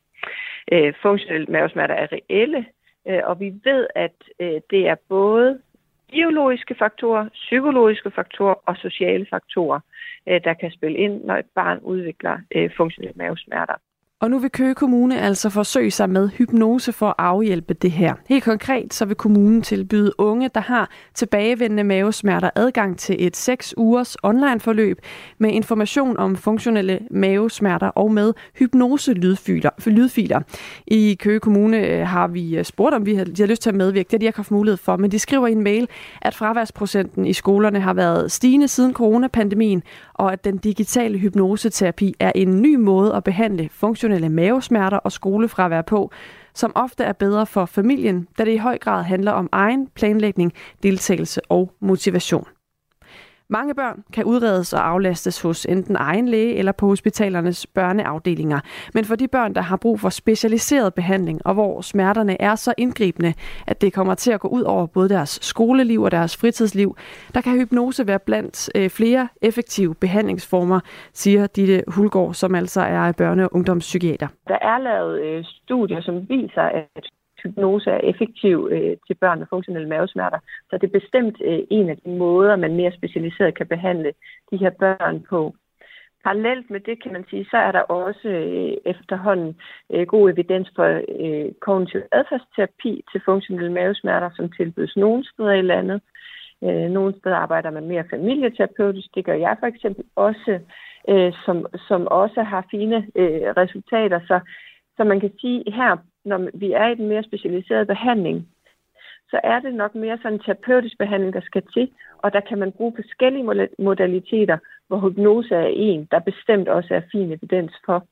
Øh, 0.72 0.94
funktionelle 1.02 1.46
mavesmerter 1.46 1.94
er 1.94 2.08
reelle, 2.12 2.66
øh, 3.08 3.20
og 3.24 3.40
vi 3.40 3.54
ved, 3.64 3.86
at 3.94 4.16
øh, 4.40 4.60
det 4.70 4.88
er 4.88 4.96
både 5.08 5.60
biologiske 6.12 6.74
faktorer, 6.74 7.28
psykologiske 7.28 8.10
faktorer 8.10 8.54
og 8.66 8.76
sociale 8.76 9.26
faktorer, 9.30 9.80
øh, 10.28 10.40
der 10.44 10.54
kan 10.54 10.70
spille 10.70 10.98
ind, 10.98 11.24
når 11.24 11.36
et 11.36 11.50
barn 11.54 11.78
udvikler 11.78 12.38
øh, 12.54 12.70
funktionelle 12.76 13.16
mavesmerter. 13.16 13.74
Og 14.20 14.30
nu 14.30 14.38
vil 14.38 14.50
Køge 14.50 14.74
Kommune 14.74 15.20
altså 15.20 15.50
forsøge 15.50 15.90
sig 15.90 16.10
med 16.10 16.28
hypnose 16.28 16.92
for 16.92 17.08
at 17.08 17.14
afhjælpe 17.18 17.74
det 17.74 17.90
her. 17.90 18.14
Helt 18.28 18.44
konkret 18.44 18.94
så 18.94 19.04
vil 19.04 19.16
kommunen 19.16 19.62
tilbyde 19.62 20.12
unge, 20.18 20.50
der 20.54 20.60
har 20.60 20.90
tilbagevendende 21.14 21.84
mavesmerter, 21.84 22.50
adgang 22.54 22.98
til 22.98 23.16
et 23.18 23.36
6 23.36 23.74
ugers 23.76 24.16
online 24.22 24.60
forløb 24.60 24.98
med 25.38 25.50
information 25.50 26.16
om 26.16 26.36
funktionelle 26.36 27.00
mavesmerter 27.10 27.86
og 27.86 28.12
med 28.12 28.32
hypnose-lydfiler. 28.54 30.40
I 30.86 31.16
Køge 31.20 31.40
Kommune 31.40 31.78
øh, 31.78 32.06
har 32.06 32.28
vi 32.28 32.56
øh, 32.56 32.64
spurgt, 32.64 32.94
om 32.94 33.06
vi 33.06 33.14
har, 33.14 33.24
de 33.24 33.42
har 33.42 33.46
lyst 33.48 33.62
til 33.62 33.70
at 33.70 33.76
medvirke. 33.76 34.06
Det 34.06 34.12
har 34.12 34.18
de 34.18 34.26
ikke 34.26 34.38
haft 34.38 34.50
mulighed 34.50 34.76
for, 34.76 34.96
men 34.96 35.10
de 35.10 35.18
skriver 35.18 35.46
i 35.46 35.52
en 35.52 35.64
mail, 35.64 35.88
at 36.22 36.34
fraværsprocenten 36.34 37.26
i 37.26 37.32
skolerne 37.32 37.80
har 37.80 37.94
været 37.94 38.32
stigende 38.32 38.68
siden 38.68 38.92
coronapandemien, 38.92 39.82
og 40.14 40.32
at 40.32 40.44
den 40.44 40.56
digitale 40.56 41.18
hypnoseterapi 41.18 42.14
er 42.20 42.32
en 42.34 42.62
ny 42.62 42.74
måde 42.74 43.14
at 43.14 43.24
behandle 43.24 43.68
funktionelle 43.72 44.05
mavesmerter 44.28 44.98
og 44.98 45.12
skolefravær 45.12 45.82
på, 45.82 46.10
som 46.54 46.72
ofte 46.74 47.04
er 47.04 47.12
bedre 47.12 47.46
for 47.46 47.66
familien, 47.66 48.28
da 48.38 48.44
det 48.44 48.54
i 48.54 48.56
høj 48.56 48.78
grad 48.78 49.02
handler 49.02 49.32
om 49.32 49.48
egen 49.52 49.88
planlægning, 49.94 50.52
deltagelse 50.82 51.40
og 51.48 51.72
motivation. 51.80 52.46
Mange 53.48 53.74
børn 53.74 54.04
kan 54.12 54.24
udredes 54.24 54.72
og 54.72 54.88
aflastes 54.88 55.42
hos 55.42 55.66
enten 55.66 55.96
egen 55.96 56.28
læge 56.28 56.54
eller 56.54 56.72
på 56.72 56.86
hospitalernes 56.86 57.66
børneafdelinger. 57.66 58.60
Men 58.94 59.04
for 59.04 59.14
de 59.16 59.28
børn, 59.28 59.54
der 59.54 59.60
har 59.60 59.76
brug 59.76 60.00
for 60.00 60.08
specialiseret 60.08 60.94
behandling, 60.94 61.46
og 61.46 61.54
hvor 61.54 61.80
smerterne 61.80 62.42
er 62.42 62.54
så 62.54 62.74
indgribende, 62.78 63.34
at 63.66 63.80
det 63.80 63.92
kommer 63.92 64.14
til 64.14 64.32
at 64.32 64.40
gå 64.40 64.48
ud 64.48 64.62
over 64.62 64.86
både 64.86 65.08
deres 65.08 65.38
skoleliv 65.42 66.02
og 66.02 66.10
deres 66.10 66.36
fritidsliv, 66.36 66.96
der 67.34 67.40
kan 67.40 67.52
hypnose 67.52 68.06
være 68.06 68.18
blandt 68.18 68.70
øh, 68.74 68.90
flere 68.90 69.28
effektive 69.42 69.94
behandlingsformer, 69.94 70.80
siger 71.12 71.46
Ditte 71.46 71.82
Hulgaard, 71.88 72.34
som 72.34 72.54
altså 72.54 72.80
er 72.80 73.12
børne- 73.20 73.42
og 73.42 73.54
ungdomspsykiater. 73.54 74.28
Der 74.48 74.58
er 74.62 74.78
lavet 74.78 75.20
øh, 75.20 75.44
studier, 75.44 76.00
som 76.00 76.28
viser, 76.28 76.62
at 76.62 77.06
hypnose 77.46 77.90
er 77.90 78.00
effektiv 78.10 78.68
øh, 78.72 78.96
til 79.06 79.14
børn 79.14 79.38
med 79.38 79.46
funktionelle 79.50 79.88
mavesmerter. 79.88 80.38
Så 80.70 80.78
det 80.78 80.86
er 80.86 81.00
bestemt 81.00 81.36
øh, 81.44 81.58
en 81.70 81.90
af 81.90 81.96
de 81.96 82.10
måder, 82.10 82.56
man 82.56 82.76
mere 82.76 82.92
specialiseret 82.92 83.54
kan 83.54 83.66
behandle 83.66 84.12
de 84.50 84.56
her 84.56 84.70
børn 84.70 85.22
på. 85.30 85.54
Parallelt 86.24 86.70
med 86.70 86.80
det 86.80 87.02
kan 87.02 87.12
man 87.12 87.24
sige, 87.30 87.46
så 87.50 87.56
er 87.56 87.72
der 87.72 87.80
også 87.80 88.28
øh, 88.28 88.72
efterhånden 88.84 89.56
øh, 89.92 90.06
god 90.06 90.30
evidens 90.30 90.68
for 90.76 91.00
øh, 91.20 91.52
kognitiv 91.60 92.00
adfærdsterapi 92.12 93.04
til 93.12 93.20
funktionelle 93.24 93.72
mavesmerter, 93.72 94.30
som 94.36 94.50
tilbydes 94.50 94.96
nogle 94.96 95.24
steder 95.32 95.52
i 95.52 95.62
landet. 95.62 96.00
Øh, 96.64 96.88
nogle 96.96 97.14
steder 97.18 97.36
arbejder 97.36 97.70
man 97.70 97.88
mere 97.88 98.04
familieterapeutisk, 98.10 99.08
det 99.14 99.24
gør 99.24 99.34
jeg 99.34 99.56
for 99.60 99.66
eksempel 99.66 100.04
også, 100.16 100.58
øh, 101.08 101.32
som, 101.44 101.66
som 101.88 102.06
også 102.06 102.42
har 102.42 102.66
fine 102.70 102.96
øh, 102.96 103.46
resultater. 103.62 104.20
Så, 104.26 104.40
så 104.96 105.04
man 105.04 105.20
kan 105.20 105.32
sige, 105.40 105.72
her 105.72 105.96
når 106.26 106.38
vi 106.54 106.72
er 106.72 106.88
i 106.88 106.94
den 106.94 107.08
mere 107.08 107.22
specialiserede 107.22 107.86
behandling, 107.86 108.48
så 109.30 109.40
er 109.44 109.58
det 109.60 109.74
nok 109.74 109.94
mere 109.94 110.18
sådan 110.18 110.32
en 110.32 110.44
terapeutisk 110.44 110.98
behandling, 110.98 111.32
der 111.34 111.40
skal 111.40 111.62
til, 111.74 111.88
og 112.18 112.32
der 112.32 112.40
kan 112.48 112.58
man 112.58 112.72
bruge 112.72 112.92
forskellige 112.96 113.68
modaliteter, 113.78 114.58
hvor 114.88 114.98
hypnose 115.08 115.54
er 115.54 115.70
en, 115.72 116.08
der 116.10 116.18
bestemt 116.18 116.68
også 116.68 116.94
er 116.94 117.00
fin 117.12 117.32
evidens 117.32 117.72
for, 117.86 118.06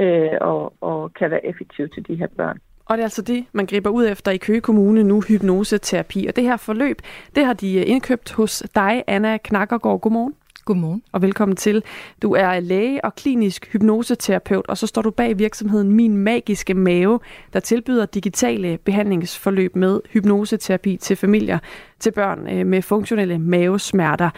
øh, 0.00 0.38
og, 0.40 0.72
og 0.80 1.12
kan 1.12 1.30
være 1.30 1.46
effektiv 1.46 1.88
til 1.88 2.06
de 2.08 2.14
her 2.14 2.28
børn. 2.36 2.58
Og 2.86 2.96
det 2.96 3.02
er 3.02 3.06
altså 3.06 3.22
det, 3.22 3.44
man 3.52 3.66
griber 3.66 3.90
ud 3.90 4.06
efter 4.06 4.30
i 4.30 4.36
Køge 4.36 4.60
Kommune 4.60 5.04
nu, 5.04 5.20
hypnoseterapi. 5.20 6.26
Og 6.28 6.36
det 6.36 6.44
her 6.44 6.56
forløb, 6.56 6.96
det 7.34 7.44
har 7.46 7.52
de 7.52 7.78
øh, 7.78 7.84
indkøbt 7.86 8.32
hos 8.32 8.62
dig, 8.74 9.04
Anna 9.06 9.36
Knakkergaard. 9.36 10.00
Godmorgen. 10.00 10.34
Godmorgen. 10.64 11.02
Og 11.12 11.22
velkommen 11.22 11.56
til. 11.56 11.82
Du 12.22 12.32
er 12.32 12.60
læge 12.60 13.04
og 13.04 13.14
klinisk 13.14 13.72
hypnoseterapeut, 13.72 14.66
og 14.68 14.78
så 14.78 14.86
står 14.86 15.02
du 15.02 15.10
bag 15.10 15.38
virksomheden 15.38 15.92
Min 15.92 16.16
Magiske 16.16 16.74
Mave, 16.74 17.20
der 17.52 17.60
tilbyder 17.60 18.06
digitale 18.06 18.78
behandlingsforløb 18.78 19.76
med 19.76 20.00
hypnoseterapi 20.10 20.96
til 20.96 21.16
familier, 21.16 21.58
til 22.00 22.10
børn 22.10 22.48
øh, 22.48 22.66
med 22.66 22.82
funktionelle 22.82 23.38
mavesmerter. 23.38 24.30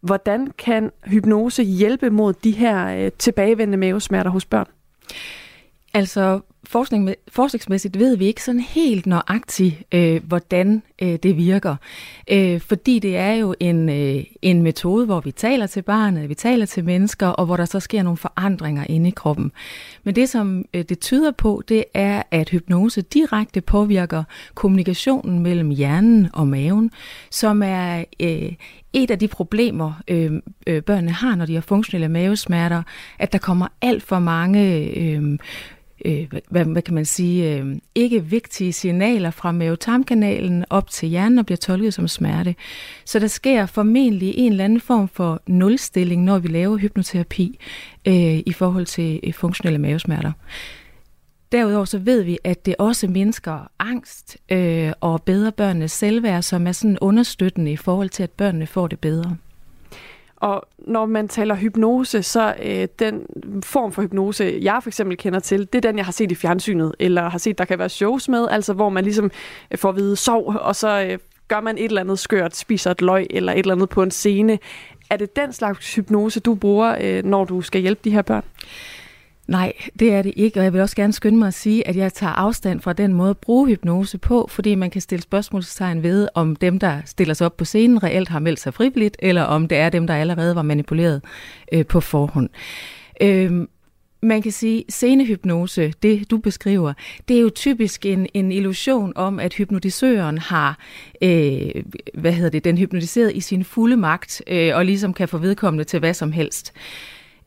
Hvordan 0.00 0.50
kan 0.58 0.90
hypnose 1.04 1.62
hjælpe 1.62 2.10
mod 2.10 2.32
de 2.32 2.50
her 2.50 3.04
øh, 3.04 3.12
tilbagevendende 3.18 3.78
mavesmerter 3.78 4.30
hos 4.30 4.44
børn? 4.44 4.66
Altså, 5.94 6.40
forskning, 6.66 7.14
forskningsmæssigt 7.28 7.98
ved 7.98 8.16
vi 8.16 8.26
ikke 8.26 8.42
sådan 8.42 8.60
helt 8.60 9.06
nøjagtigt, 9.06 9.82
øh, 9.92 10.24
hvordan 10.24 10.82
øh, 11.02 11.18
det 11.22 11.36
virker. 11.36 11.76
Øh, 12.30 12.60
fordi 12.60 12.98
det 12.98 13.16
er 13.16 13.32
jo 13.32 13.54
en, 13.60 13.88
øh, 13.88 14.24
en 14.42 14.62
metode, 14.62 15.06
hvor 15.06 15.20
vi 15.20 15.32
taler 15.32 15.66
til 15.66 15.82
barnet, 15.82 16.28
vi 16.28 16.34
taler 16.34 16.66
til 16.66 16.84
mennesker, 16.84 17.26
og 17.26 17.46
hvor 17.46 17.56
der 17.56 17.64
så 17.64 17.80
sker 17.80 18.02
nogle 18.02 18.16
forandringer 18.16 18.84
inde 18.88 19.08
i 19.08 19.12
kroppen. 19.16 19.52
Men 20.04 20.14
det, 20.14 20.28
som 20.28 20.64
øh, 20.74 20.84
det 20.88 20.98
tyder 20.98 21.30
på, 21.30 21.62
det 21.68 21.84
er, 21.94 22.22
at 22.30 22.48
hypnose 22.48 23.02
direkte 23.02 23.60
påvirker 23.60 24.24
kommunikationen 24.54 25.38
mellem 25.38 25.70
hjernen 25.70 26.28
og 26.32 26.46
maven, 26.46 26.90
som 27.30 27.62
er 27.62 28.04
øh, 28.20 28.52
et 28.94 29.10
af 29.10 29.18
de 29.18 29.28
problemer, 29.28 29.92
øh, 30.08 30.32
øh, 30.66 30.82
børnene 30.82 31.12
har, 31.12 31.34
når 31.34 31.46
de 31.46 31.54
har 31.54 31.60
funktionelle 31.60 32.08
mavesmerter, 32.08 32.82
at 33.18 33.32
der 33.32 33.38
kommer 33.38 33.66
alt 33.82 34.02
for 34.02 34.18
mange 34.18 34.88
øh, 34.96 35.38
øh, 36.04 36.26
hvad, 36.50 36.64
hvad 36.64 36.82
kan 36.82 36.94
man 36.94 37.04
sige, 37.04 37.58
øh, 37.58 37.76
ikke 37.94 38.24
vigtige 38.24 38.72
signaler 38.72 39.30
fra 39.30 39.52
mavetarmkanalen 39.52 40.64
op 40.70 40.90
til 40.90 41.08
hjernen 41.08 41.38
og 41.38 41.46
bliver 41.46 41.56
tolket 41.56 41.94
som 41.94 42.08
smerte. 42.08 42.54
Så 43.04 43.18
der 43.18 43.26
sker 43.26 43.66
formentlig 43.66 44.34
en 44.36 44.52
eller 44.52 44.64
anden 44.64 44.80
form 44.80 45.08
for 45.08 45.42
nulstilling, 45.46 46.24
når 46.24 46.38
vi 46.38 46.48
laver 46.48 46.76
hypnoterapi 46.76 47.58
øh, 48.08 48.38
i 48.46 48.52
forhold 48.52 48.86
til 48.86 49.20
øh, 49.22 49.32
funktionelle 49.32 49.78
mavesmerter. 49.78 50.32
Derudover 51.52 51.84
så 51.84 51.98
ved 51.98 52.22
vi, 52.22 52.38
at 52.44 52.66
det 52.66 52.74
også 52.78 53.08
mindsker 53.08 53.70
angst 53.78 54.36
øh, 54.52 54.92
og 55.00 55.22
bedre 55.22 55.52
børnenes 55.52 55.92
selvværd, 55.92 56.42
som 56.42 56.66
er 56.66 56.72
sådan 56.72 56.98
understøttende 57.00 57.72
i 57.72 57.76
forhold 57.76 58.08
til, 58.08 58.22
at 58.22 58.30
børnene 58.30 58.66
får 58.66 58.86
det 58.86 58.98
bedre. 58.98 59.36
Og 60.44 60.62
når 60.78 61.06
man 61.06 61.28
taler 61.28 61.54
hypnose, 61.54 62.22
så 62.22 62.54
øh, 62.62 62.88
den 62.98 63.26
form 63.62 63.92
for 63.92 64.02
hypnose, 64.02 64.58
jeg 64.62 64.78
for 64.82 64.90
eksempel 64.90 65.16
kender 65.16 65.40
til, 65.40 65.60
det 65.60 65.74
er 65.74 65.80
den, 65.80 65.96
jeg 65.96 66.04
har 66.04 66.12
set 66.12 66.32
i 66.32 66.34
fjernsynet, 66.34 66.94
eller 66.98 67.28
har 67.28 67.38
set, 67.38 67.58
der 67.58 67.64
kan 67.64 67.78
være 67.78 67.88
shows 67.88 68.28
med, 68.28 68.48
altså 68.50 68.72
hvor 68.72 68.88
man 68.88 69.04
ligesom 69.04 69.30
øh, 69.70 69.78
får 69.78 69.88
at 69.88 69.96
vide 69.96 70.16
sov, 70.16 70.54
og 70.60 70.76
så 70.76 71.06
øh, 71.10 71.18
gør 71.48 71.60
man 71.60 71.78
et 71.78 71.84
eller 71.84 72.00
andet 72.00 72.18
skørt, 72.18 72.56
spiser 72.56 72.90
et 72.90 73.02
løg 73.02 73.26
eller 73.30 73.52
et 73.52 73.58
eller 73.58 73.74
andet 73.74 73.88
på 73.88 74.02
en 74.02 74.10
scene. 74.10 74.58
Er 75.10 75.16
det 75.16 75.36
den 75.36 75.52
slags 75.52 75.94
hypnose, 75.94 76.40
du 76.40 76.54
bruger, 76.54 76.96
øh, 77.00 77.24
når 77.24 77.44
du 77.44 77.60
skal 77.60 77.80
hjælpe 77.80 78.00
de 78.04 78.10
her 78.10 78.22
børn? 78.22 78.44
Nej, 79.46 79.72
det 79.98 80.12
er 80.12 80.22
det 80.22 80.32
ikke, 80.36 80.60
og 80.60 80.64
jeg 80.64 80.72
vil 80.72 80.80
også 80.80 80.96
gerne 80.96 81.12
skynde 81.12 81.38
mig 81.38 81.48
at 81.48 81.54
sige, 81.54 81.88
at 81.88 81.96
jeg 81.96 82.12
tager 82.12 82.32
afstand 82.32 82.80
fra 82.80 82.92
den 82.92 83.12
måde 83.12 83.30
at 83.30 83.38
bruge 83.38 83.68
hypnose 83.68 84.18
på, 84.18 84.46
fordi 84.50 84.74
man 84.74 84.90
kan 84.90 85.00
stille 85.00 85.22
spørgsmålstegn 85.22 86.02
ved, 86.02 86.28
om 86.34 86.56
dem, 86.56 86.78
der 86.78 87.00
stiller 87.04 87.34
sig 87.34 87.44
op 87.44 87.56
på 87.56 87.64
scenen, 87.64 88.02
reelt 88.02 88.28
har 88.28 88.38
meldt 88.38 88.60
sig 88.60 88.74
frivilligt, 88.74 89.16
eller 89.18 89.42
om 89.42 89.68
det 89.68 89.78
er 89.78 89.88
dem, 89.88 90.06
der 90.06 90.14
allerede 90.14 90.56
var 90.56 90.62
manipuleret 90.62 91.22
øh, 91.72 91.86
på 91.86 92.00
forhånd. 92.00 92.48
Øh, 93.20 93.66
man 94.22 94.42
kan 94.42 94.52
sige, 94.52 94.84
scenehypnose, 94.88 95.92
det 96.02 96.30
du 96.30 96.38
beskriver, 96.38 96.92
det 97.28 97.36
er 97.36 97.40
jo 97.40 97.50
typisk 97.50 98.06
en, 98.06 98.26
en 98.34 98.52
illusion 98.52 99.12
om, 99.16 99.40
at 99.40 99.54
hypnotisøren 99.54 100.38
har, 100.38 100.78
øh, 101.22 101.70
hvad 102.14 102.32
hedder 102.32 102.50
det, 102.50 102.64
den 102.64 102.78
hypnotiseret 102.78 103.36
i 103.36 103.40
sin 103.40 103.64
fulde 103.64 103.96
magt, 103.96 104.42
øh, 104.46 104.76
og 104.76 104.84
ligesom 104.84 105.14
kan 105.14 105.28
få 105.28 105.38
vedkommende 105.38 105.84
til 105.84 105.98
hvad 105.98 106.14
som 106.14 106.32
helst. 106.32 106.72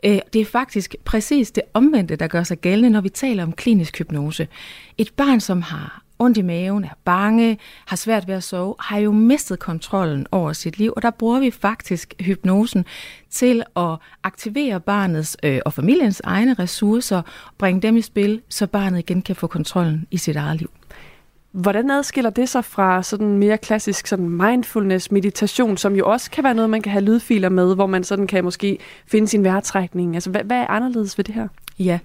Øh, 0.05 0.19
det 0.33 0.41
er 0.41 0.45
faktisk 0.45 0.95
præcis 1.05 1.51
det 1.51 1.63
omvendte, 1.73 2.15
der 2.15 2.27
gør 2.27 2.43
sig 2.43 2.57
gældende, 2.57 2.89
når 2.89 3.01
vi 3.01 3.09
taler 3.09 3.43
om 3.43 3.53
klinisk 3.53 3.97
hypnose. 3.97 4.47
Et 4.97 5.13
barn, 5.17 5.39
som 5.39 5.61
har 5.61 6.03
ondt 6.19 6.37
i 6.37 6.41
maven, 6.41 6.83
er 6.83 6.97
bange, 7.05 7.57
har 7.85 7.95
svært 7.95 8.27
ved 8.27 8.35
at 8.35 8.43
sove, 8.43 8.75
har 8.79 8.97
jo 8.97 9.11
mistet 9.11 9.59
kontrollen 9.59 10.27
over 10.31 10.53
sit 10.53 10.77
liv, 10.77 10.93
og 10.95 11.01
der 11.01 11.11
bruger 11.11 11.39
vi 11.39 11.51
faktisk 11.51 12.13
hypnosen 12.19 12.85
til 13.29 13.63
at 13.75 13.97
aktivere 14.23 14.79
barnets 14.79 15.37
øh, 15.43 15.59
og 15.65 15.73
familiens 15.73 16.21
egne 16.23 16.53
ressourcer, 16.53 17.21
bringe 17.57 17.81
dem 17.81 17.97
i 17.97 18.01
spil, 18.01 18.41
så 18.49 18.67
barnet 18.67 18.99
igen 18.99 19.21
kan 19.21 19.35
få 19.35 19.47
kontrollen 19.47 20.07
i 20.11 20.17
sit 20.17 20.35
eget 20.35 20.57
liv. 20.59 20.69
Hvordan 21.57 21.91
adskiller 21.91 22.29
det 22.29 22.49
sig 22.49 22.65
fra 22.65 23.03
sådan 23.03 23.37
mere 23.37 23.57
klassisk 23.57 24.07
sådan 24.07 24.29
mindfulness 24.29 25.11
meditation, 25.11 25.77
som 25.77 25.95
jo 25.95 26.05
også 26.05 26.31
kan 26.31 26.43
være 26.43 26.53
noget, 26.53 26.69
man 26.69 26.81
kan 26.81 26.91
have 26.91 27.03
lydfiler 27.03 27.49
med, 27.49 27.75
hvor 27.75 27.85
man 27.85 28.03
sådan 28.03 28.27
kan 28.27 28.43
måske 28.43 28.77
finde 29.07 29.27
sin 29.27 29.43
vejrtrækning? 29.43 30.15
Altså, 30.15 30.29
hvad, 30.29 30.43
hvad 30.43 30.57
er 30.57 30.67
anderledes 30.67 31.17
ved 31.17 31.25
det 31.25 31.35
her? 31.35 31.47
Ja, 31.79 31.99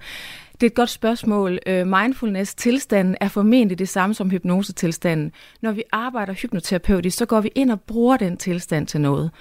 det 0.53 0.63
er 0.63 0.67
et 0.67 0.75
godt 0.75 0.89
spørgsmål. 0.89 1.59
Øh, 1.67 1.87
Mindfulness-tilstanden 1.87 3.15
er 3.21 3.27
formentlig 3.27 3.79
det 3.79 3.89
samme 3.89 4.13
som 4.13 4.29
hypnosetilstanden. 4.29 5.31
Når 5.61 5.71
vi 5.71 5.83
arbejder 5.91 6.33
hypnoterapeutisk, 6.33 7.17
så 7.17 7.25
går 7.25 7.41
vi 7.41 7.51
ind 7.55 7.71
og 7.71 7.81
bruger 7.81 8.17
den 8.17 8.37
tilstand 8.37 8.87
til 8.87 9.01
noget. 9.01 9.31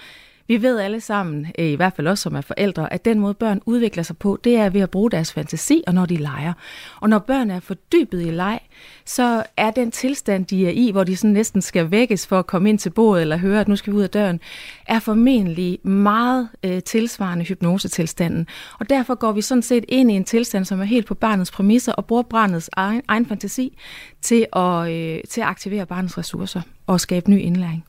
Vi 0.48 0.62
ved 0.62 0.78
alle 0.78 1.00
sammen, 1.00 1.46
øh, 1.58 1.66
i 1.66 1.74
hvert 1.74 1.92
fald 1.96 2.06
også 2.06 2.22
som 2.22 2.34
er 2.34 2.40
forældre, 2.40 2.92
at 2.92 3.04
den 3.04 3.18
måde 3.18 3.34
børn 3.34 3.60
udvikler 3.66 4.02
sig 4.02 4.16
på, 4.16 4.38
det 4.44 4.56
er 4.56 4.70
ved 4.70 4.80
at 4.80 4.90
bruge 4.90 5.10
deres 5.10 5.32
fantasi 5.32 5.82
og 5.86 5.94
når 5.94 6.06
de 6.06 6.16
leger. 6.16 6.52
Og 7.00 7.08
når 7.08 7.18
børn 7.18 7.50
er 7.50 7.60
fordybet 7.60 8.26
i 8.26 8.30
leg, 8.30 8.60
så 9.04 9.42
er 9.56 9.70
den 9.70 9.90
tilstand, 9.90 10.46
de 10.46 10.66
er 10.66 10.70
i, 10.70 10.90
hvor 10.90 11.04
de 11.04 11.16
sådan 11.16 11.30
næsten 11.30 11.62
skal 11.62 11.90
vækkes 11.90 12.26
for 12.26 12.38
at 12.38 12.46
komme 12.46 12.68
ind 12.68 12.78
til 12.78 12.90
bordet 12.90 13.22
eller 13.22 13.36
høre, 13.36 13.60
at 13.60 13.68
nu 13.68 13.76
skal 13.76 13.92
vi 13.92 13.98
ud 13.98 14.02
af 14.02 14.10
døren, 14.10 14.40
er 14.86 14.98
formentlig 14.98 15.86
meget 15.86 16.48
øh, 16.64 16.82
tilsvarende 16.82 17.44
hypnosetilstanden. 17.44 18.46
Og 18.80 18.90
derfor 18.90 19.14
går 19.14 19.32
vi 19.32 19.42
sådan 19.42 19.62
set 19.62 19.84
ind 19.88 20.10
i 20.10 20.14
en 20.14 20.24
tilstand, 20.24 20.64
som 20.64 20.80
er 20.80 20.84
helt 20.84 21.06
på 21.06 21.14
barnets 21.14 21.50
præmisser 21.50 21.92
og 21.92 22.06
bruger 22.06 22.22
barnets 22.22 22.70
egen, 22.72 23.02
egen 23.08 23.26
fantasi 23.26 23.78
til 24.22 24.46
at, 24.56 24.90
øh, 24.90 25.20
til 25.28 25.40
at 25.40 25.46
aktivere 25.46 25.86
barnets 25.86 26.18
ressourcer 26.18 26.60
og 26.86 27.00
skabe 27.00 27.30
ny 27.30 27.40
indlæring. 27.40 27.84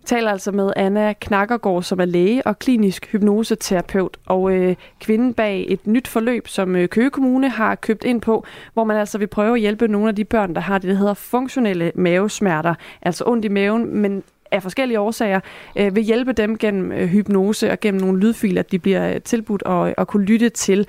Vi 0.00 0.06
taler 0.06 0.30
altså 0.30 0.52
med 0.52 0.72
Anna 0.76 1.12
Knakkergaard, 1.12 1.82
som 1.82 2.00
er 2.00 2.04
læge 2.04 2.46
og 2.46 2.58
klinisk 2.58 3.06
hypnoseterapeut, 3.12 4.16
og 4.26 4.52
øh, 4.52 4.76
kvinden 5.00 5.34
bag 5.34 5.66
et 5.68 5.86
nyt 5.86 6.08
forløb, 6.08 6.48
som 6.48 6.76
øh, 6.76 6.88
Køge 6.88 7.10
Kommune 7.10 7.48
har 7.48 7.74
købt 7.74 8.04
ind 8.04 8.20
på, 8.20 8.44
hvor 8.72 8.84
man 8.84 8.96
altså 8.96 9.18
vil 9.18 9.26
prøve 9.26 9.54
at 9.54 9.60
hjælpe 9.60 9.88
nogle 9.88 10.08
af 10.08 10.16
de 10.16 10.24
børn, 10.24 10.54
der 10.54 10.60
har 10.60 10.78
det, 10.78 10.90
der 10.90 10.96
hedder 10.96 11.14
funktionelle 11.14 11.92
mavesmerter, 11.94 12.74
altså 13.02 13.24
ondt 13.26 13.44
i 13.44 13.48
maven, 13.48 13.96
men 13.96 14.22
af 14.50 14.62
forskellige 14.62 15.00
årsager 15.00 15.40
øh, 15.76 15.96
vil 15.96 16.02
hjælpe 16.02 16.32
dem 16.32 16.58
gennem 16.58 16.92
øh, 16.92 17.08
hypnose 17.08 17.72
og 17.72 17.80
gennem 17.80 18.00
nogle 18.00 18.20
lydfiler, 18.20 18.62
de 18.62 18.78
bliver 18.78 19.14
øh, 19.14 19.20
tilbudt 19.20 19.62
og, 19.62 19.94
og 19.96 20.08
kunne 20.08 20.24
lytte 20.24 20.48
til. 20.48 20.86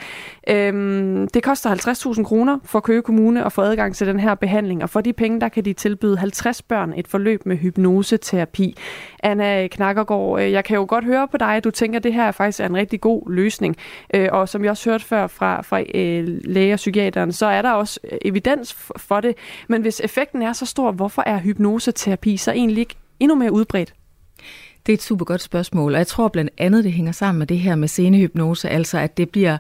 Øhm, 0.50 1.28
det 1.28 1.44
koster 1.44 2.16
50.000 2.16 2.24
kroner 2.24 2.60
for 2.64 2.80
Køge 2.80 3.02
Kommune 3.02 3.46
at 3.46 3.52
få 3.52 3.62
adgang 3.62 3.96
til 3.96 4.08
den 4.08 4.20
her 4.20 4.36
behandling, 4.36 4.84
og 4.84 4.90
for 4.90 5.02
de 5.02 5.14
penge, 5.14 5.42
der 5.42 5.50
kan 5.50 5.66
de 5.66 5.74
tilbyde 5.74 6.18
50 6.18 6.62
børn 6.62 6.94
et 6.96 7.08
forløb 7.08 7.46
med 7.46 7.58
hypnoseterapi. 7.58 8.78
Anna 9.24 9.68
Knakkergaard, 9.68 10.42
øh, 10.42 10.52
jeg 10.52 10.64
kan 10.66 10.76
jo 10.76 10.86
godt 10.90 11.06
høre 11.06 11.28
på 11.28 11.38
dig, 11.38 11.56
at 11.56 11.64
du 11.64 11.72
tænker, 11.72 12.00
at 12.00 12.04
det 12.04 12.14
her 12.14 12.32
faktisk 12.32 12.60
er 12.60 12.66
en 12.66 12.78
rigtig 12.78 13.02
god 13.02 13.32
løsning. 13.32 13.76
Øh, 14.14 14.30
og 14.32 14.50
som 14.50 14.64
jeg 14.64 14.72
også 14.72 14.90
hørte 14.90 15.06
før 15.06 15.28
fra, 15.28 15.62
fra 15.62 15.82
øh, 15.96 16.40
læger 16.44 16.74
og 16.74 16.78
psykiateren, 16.78 17.32
så 17.32 17.46
er 17.46 17.62
der 17.62 17.72
også 17.72 18.00
øh, 18.12 18.18
evidens 18.26 18.74
for 18.98 19.22
det. 19.22 19.36
Men 19.68 19.82
hvis 19.82 20.02
effekten 20.04 20.42
er 20.42 20.54
så 20.54 20.66
stor, 20.66 20.92
hvorfor 20.92 21.24
er 21.26 21.38
hypnoseterapi 21.40 22.38
så 22.38 22.52
egentlig 22.52 22.80
ikke 22.80 22.96
endnu 23.22 23.36
mere 23.36 23.52
udbredt? 23.52 23.94
Det 24.86 24.92
er 24.92 24.98
et 24.98 25.02
super 25.02 25.26
godt 25.26 25.42
spørgsmål, 25.42 25.94
og 25.94 25.98
jeg 25.98 26.08
tror 26.08 26.28
blandt 26.28 26.52
andet, 26.58 26.84
det 26.84 26.92
hænger 26.92 27.12
sammen 27.12 27.40
med 27.40 27.48
det 27.48 27.60
her 27.60 27.76
med 27.76 27.88
scenehypnose, 27.88 28.70
altså 28.70 28.98
at 28.98 29.18
det 29.18 29.30
bliver 29.30 29.58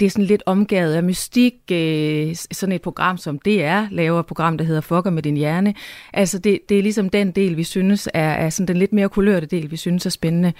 det 0.00 0.06
er 0.06 0.10
sådan 0.10 0.24
lidt 0.24 0.42
omgivet 0.46 0.94
af 0.94 1.02
mystik, 1.02 1.54
øh, 1.72 2.34
sådan 2.52 2.72
et 2.72 2.82
program 2.82 3.18
som 3.18 3.38
DR 3.38 3.90
laver 3.90 4.20
et 4.20 4.26
program, 4.26 4.58
der 4.58 4.64
hedder 4.64 4.80
Fucker 4.80 5.10
med 5.10 5.22
din 5.22 5.36
hjerne. 5.36 5.74
Altså 6.12 6.38
det, 6.38 6.58
det 6.68 6.78
er 6.78 6.82
ligesom 6.82 7.10
den 7.10 7.30
del, 7.30 7.56
vi 7.56 7.64
synes 7.64 8.08
er, 8.14 8.30
er 8.30 8.50
sådan 8.50 8.68
den 8.68 8.76
lidt 8.76 8.92
mere 8.92 9.08
kulørte 9.08 9.46
del, 9.46 9.70
vi 9.70 9.76
synes 9.76 10.06
er 10.06 10.10
spændende. 10.10 10.52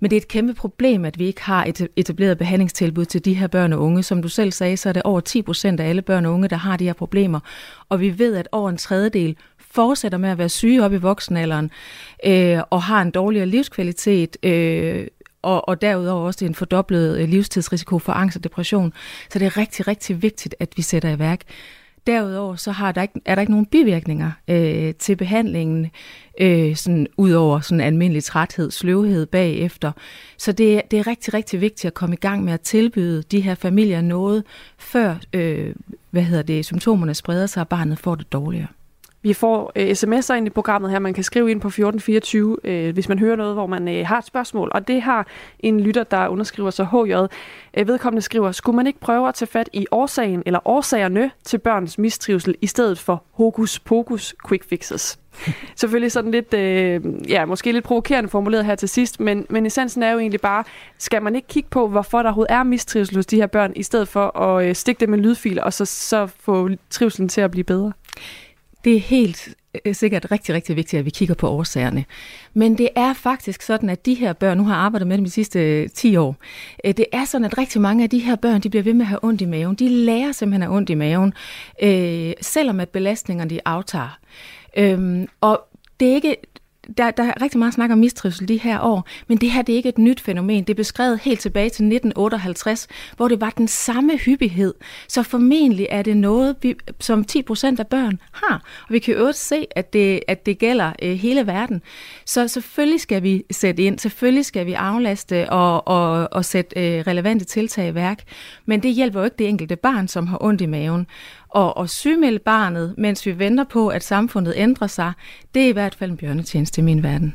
Men 0.00 0.10
det 0.10 0.16
er 0.16 0.20
et 0.20 0.28
kæmpe 0.28 0.54
problem, 0.54 1.04
at 1.04 1.18
vi 1.18 1.26
ikke 1.26 1.42
har 1.42 1.64
et 1.64 1.88
etableret 1.96 2.38
behandlingstilbud 2.38 3.04
til 3.04 3.24
de 3.24 3.34
her 3.34 3.46
børn 3.46 3.72
og 3.72 3.80
unge. 3.80 4.02
Som 4.02 4.22
du 4.22 4.28
selv 4.28 4.52
sagde, 4.52 4.76
så 4.76 4.88
er 4.88 4.92
det 4.92 5.02
over 5.02 5.20
10 5.20 5.42
procent 5.42 5.80
af 5.80 5.88
alle 5.88 6.02
børn 6.02 6.26
og 6.26 6.32
unge, 6.32 6.48
der 6.48 6.56
har 6.56 6.76
de 6.76 6.84
her 6.84 6.92
problemer. 6.92 7.40
Og 7.88 8.00
vi 8.00 8.18
ved, 8.18 8.36
at 8.36 8.48
over 8.52 8.70
en 8.70 8.76
tredjedel 8.76 9.36
fortsætter 9.70 10.18
med 10.18 10.28
at 10.30 10.38
være 10.38 10.48
syge 10.48 10.84
op 10.84 10.92
i 10.92 10.96
voksenalderen 10.96 11.70
øh, 12.26 12.58
og 12.70 12.82
har 12.82 13.02
en 13.02 13.10
dårligere 13.10 13.46
livskvalitet, 13.46 14.36
øh, 14.42 15.06
og, 15.42 15.68
og 15.68 15.80
derudover 15.82 16.26
også 16.26 16.44
en 16.44 16.54
fordoblet 16.54 17.18
øh, 17.18 17.28
livstidsrisiko 17.28 17.98
for 17.98 18.12
angst 18.12 18.36
og 18.36 18.44
depression. 18.44 18.92
Så 19.30 19.38
det 19.38 19.46
er 19.46 19.56
rigtig, 19.56 19.88
rigtig 19.88 20.22
vigtigt, 20.22 20.54
at 20.60 20.68
vi 20.76 20.82
sætter 20.82 21.10
i 21.10 21.18
værk. 21.18 21.40
Derudover 22.06 22.56
så 22.56 22.72
har 22.72 22.92
der 22.92 23.02
ikke, 23.02 23.20
er 23.24 23.34
der 23.34 23.40
ikke 23.40 23.52
nogen 23.52 23.66
bivirkninger 23.66 24.30
øh, 24.48 24.94
til 24.94 25.16
behandlingen, 25.16 25.90
øh, 26.40 26.76
sådan, 26.76 27.06
ud 27.16 27.32
over 27.32 27.60
sådan 27.60 27.80
almindelig 27.80 28.24
træthed, 28.24 28.70
sløvhed 28.70 29.26
bagefter. 29.26 29.92
Så 30.38 30.52
det, 30.52 30.82
det 30.90 30.98
er 30.98 31.06
rigtig, 31.06 31.34
rigtig 31.34 31.60
vigtigt 31.60 31.84
at 31.84 31.94
komme 31.94 32.14
i 32.14 32.18
gang 32.18 32.44
med 32.44 32.52
at 32.52 32.60
tilbyde 32.60 33.22
de 33.22 33.40
her 33.40 33.54
familier 33.54 34.00
noget, 34.00 34.44
før 34.78 35.16
øh, 35.32 35.74
hvad 36.10 36.22
hedder 36.22 36.42
det, 36.42 36.64
symptomerne 36.64 37.14
spreder 37.14 37.46
sig, 37.46 37.60
og 37.60 37.68
barnet 37.68 37.98
får 37.98 38.14
det 38.14 38.32
dårligere. 38.32 38.68
Vi 39.22 39.32
får 39.32 39.72
øh, 39.76 39.90
sms'er 39.90 40.34
ind 40.34 40.46
i 40.46 40.50
programmet 40.50 40.90
her. 40.90 40.98
Man 40.98 41.14
kan 41.14 41.24
skrive 41.24 41.50
ind 41.50 41.60
på 41.60 41.68
1424, 41.68 42.56
øh, 42.64 42.94
hvis 42.94 43.08
man 43.08 43.18
hører 43.18 43.36
noget, 43.36 43.54
hvor 43.54 43.66
man 43.66 43.88
øh, 43.88 44.06
har 44.06 44.18
et 44.18 44.24
spørgsmål. 44.24 44.70
Og 44.74 44.88
det 44.88 45.02
har 45.02 45.26
en 45.58 45.80
lytter, 45.80 46.04
der 46.04 46.28
underskriver 46.28 46.70
sig 46.70 46.86
HJ. 46.86 47.14
Øh, 47.74 47.88
vedkommende 47.88 48.22
skriver, 48.22 48.52
skulle 48.52 48.76
man 48.76 48.86
ikke 48.86 49.00
prøve 49.00 49.28
at 49.28 49.34
tage 49.34 49.46
fat 49.46 49.68
i 49.72 49.86
årsagen 49.90 50.42
eller 50.46 50.68
årsagerne 50.68 51.30
til 51.44 51.58
børns 51.58 51.98
mistrivsel, 51.98 52.54
i 52.60 52.66
stedet 52.66 52.98
for 52.98 53.24
hokus 53.32 53.78
pokus 53.78 54.34
quick 54.48 54.64
fixes? 54.68 55.18
Selvfølgelig 55.80 56.12
sådan 56.12 56.30
lidt, 56.30 56.54
øh, 56.54 57.00
ja, 57.28 57.44
måske 57.44 57.72
lidt 57.72 57.84
provokerende 57.84 58.30
formuleret 58.30 58.64
her 58.64 58.74
til 58.74 58.88
sidst, 58.88 59.20
men, 59.20 59.46
men 59.48 59.66
essensen 59.66 60.02
er 60.02 60.10
jo 60.10 60.18
egentlig 60.18 60.40
bare, 60.40 60.64
skal 60.98 61.22
man 61.22 61.36
ikke 61.36 61.48
kigge 61.48 61.68
på, 61.70 61.88
hvorfor 61.88 62.18
der 62.18 62.24
overhovedet 62.24 62.52
er 62.52 62.62
mistrivsel 62.62 63.16
hos 63.16 63.26
de 63.26 63.36
her 63.36 63.46
børn, 63.46 63.72
i 63.76 63.82
stedet 63.82 64.08
for 64.08 64.38
at 64.38 64.66
øh, 64.66 64.74
stikke 64.74 65.00
dem 65.00 65.14
en 65.14 65.20
lydfiler, 65.20 65.62
og 65.62 65.72
så, 65.72 65.84
så 65.84 66.26
få 66.26 66.68
trivselen 66.90 67.28
til 67.28 67.40
at 67.40 67.50
blive 67.50 67.64
bedre? 67.64 67.92
Det 68.84 68.96
er 68.96 69.00
helt 69.00 69.48
øh, 69.84 69.94
sikkert 69.94 70.26
rigtig, 70.30 70.54
rigtig 70.54 70.76
vigtigt, 70.76 70.98
at 70.98 71.04
vi 71.04 71.10
kigger 71.10 71.34
på 71.34 71.48
årsagerne. 71.48 72.04
Men 72.54 72.78
det 72.78 72.88
er 72.96 73.12
faktisk 73.12 73.62
sådan, 73.62 73.88
at 73.88 74.06
de 74.06 74.14
her 74.14 74.32
børn, 74.32 74.58
nu 74.58 74.64
har 74.64 74.74
jeg 74.74 74.82
arbejdet 74.82 75.08
med 75.08 75.16
dem 75.16 75.24
de 75.24 75.30
sidste 75.30 75.60
øh, 75.60 75.88
10 75.88 76.16
år, 76.16 76.36
øh, 76.84 76.96
det 76.96 77.06
er 77.12 77.24
sådan, 77.24 77.44
at 77.44 77.58
rigtig 77.58 77.80
mange 77.80 78.04
af 78.04 78.10
de 78.10 78.18
her 78.18 78.36
børn, 78.36 78.60
de 78.60 78.70
bliver 78.70 78.82
ved 78.82 78.94
med 78.94 79.02
at 79.02 79.08
have 79.08 79.24
ondt 79.24 79.40
i 79.40 79.44
maven. 79.44 79.74
De 79.74 79.88
lærer 79.88 80.32
simpelthen 80.32 80.62
at 80.62 80.68
have 80.68 80.76
ondt 80.76 80.90
i 80.90 80.94
maven, 80.94 81.32
øh, 81.82 82.32
selvom 82.40 82.80
at 82.80 82.88
belastningerne 82.88 83.50
de 83.50 83.60
aftager. 83.64 84.18
Øhm, 84.76 85.28
og 85.40 85.60
det 86.00 86.10
er 86.10 86.14
ikke 86.14 86.36
der, 86.98 87.10
der 87.10 87.24
er 87.24 87.42
rigtig 87.42 87.58
meget 87.58 87.74
snak 87.74 87.90
om 87.90 87.98
mistrivsel 87.98 88.48
de 88.48 88.56
her 88.56 88.80
år, 88.80 89.08
men 89.28 89.38
det 89.38 89.50
her 89.50 89.62
det 89.62 89.72
er 89.72 89.76
ikke 89.76 89.88
et 89.88 89.98
nyt 89.98 90.20
fænomen. 90.20 90.64
Det 90.64 90.70
er 90.70 90.74
beskrevet 90.74 91.20
helt 91.20 91.40
tilbage 91.40 91.64
til 91.64 91.84
1958, 91.84 92.88
hvor 93.16 93.28
det 93.28 93.40
var 93.40 93.50
den 93.50 93.68
samme 93.68 94.16
hyppighed. 94.16 94.74
Så 95.08 95.22
formentlig 95.22 95.86
er 95.90 96.02
det 96.02 96.16
noget, 96.16 96.56
vi, 96.62 96.74
som 97.00 97.24
10 97.24 97.42
procent 97.42 97.80
af 97.80 97.86
børn 97.86 98.18
har. 98.32 98.62
Og 98.88 98.92
vi 98.92 98.98
kan 98.98 99.14
jo 99.14 99.26
også 99.26 99.44
se, 99.44 99.66
at 99.70 99.92
det, 99.92 100.20
at 100.28 100.46
det 100.46 100.58
gælder 100.58 100.92
øh, 101.02 101.12
hele 101.12 101.46
verden. 101.46 101.82
Så 102.26 102.48
selvfølgelig 102.48 103.00
skal 103.00 103.22
vi 103.22 103.44
sætte 103.50 103.82
ind, 103.82 103.98
selvfølgelig 103.98 104.44
skal 104.44 104.66
vi 104.66 104.72
aflaste 104.72 105.50
og, 105.50 105.88
og, 105.88 106.28
og 106.32 106.44
sætte 106.44 106.80
øh, 106.80 107.04
relevante 107.06 107.44
tiltag 107.44 107.88
i 107.88 107.94
værk. 107.94 108.22
Men 108.66 108.82
det 108.82 108.94
hjælper 108.94 109.20
jo 109.20 109.24
ikke 109.24 109.36
det 109.38 109.48
enkelte 109.48 109.76
barn, 109.76 110.08
som 110.08 110.26
har 110.26 110.38
ondt 110.40 110.60
i 110.60 110.66
maven. 110.66 111.06
Og, 111.50 111.76
og 111.76 111.90
sygemelde 111.90 112.38
barnet, 112.38 112.94
mens 112.98 113.26
vi 113.26 113.38
venter 113.38 113.64
på, 113.64 113.88
at 113.88 114.04
samfundet 114.04 114.54
ændrer 114.56 114.86
sig, 114.86 115.12
det 115.54 115.64
er 115.64 115.68
i 115.68 115.72
hvert 115.72 115.94
fald 115.94 116.10
en 116.10 116.16
bjørnetjeneste 116.16 116.80
i 116.80 116.84
min 116.84 117.02
verden. 117.02 117.34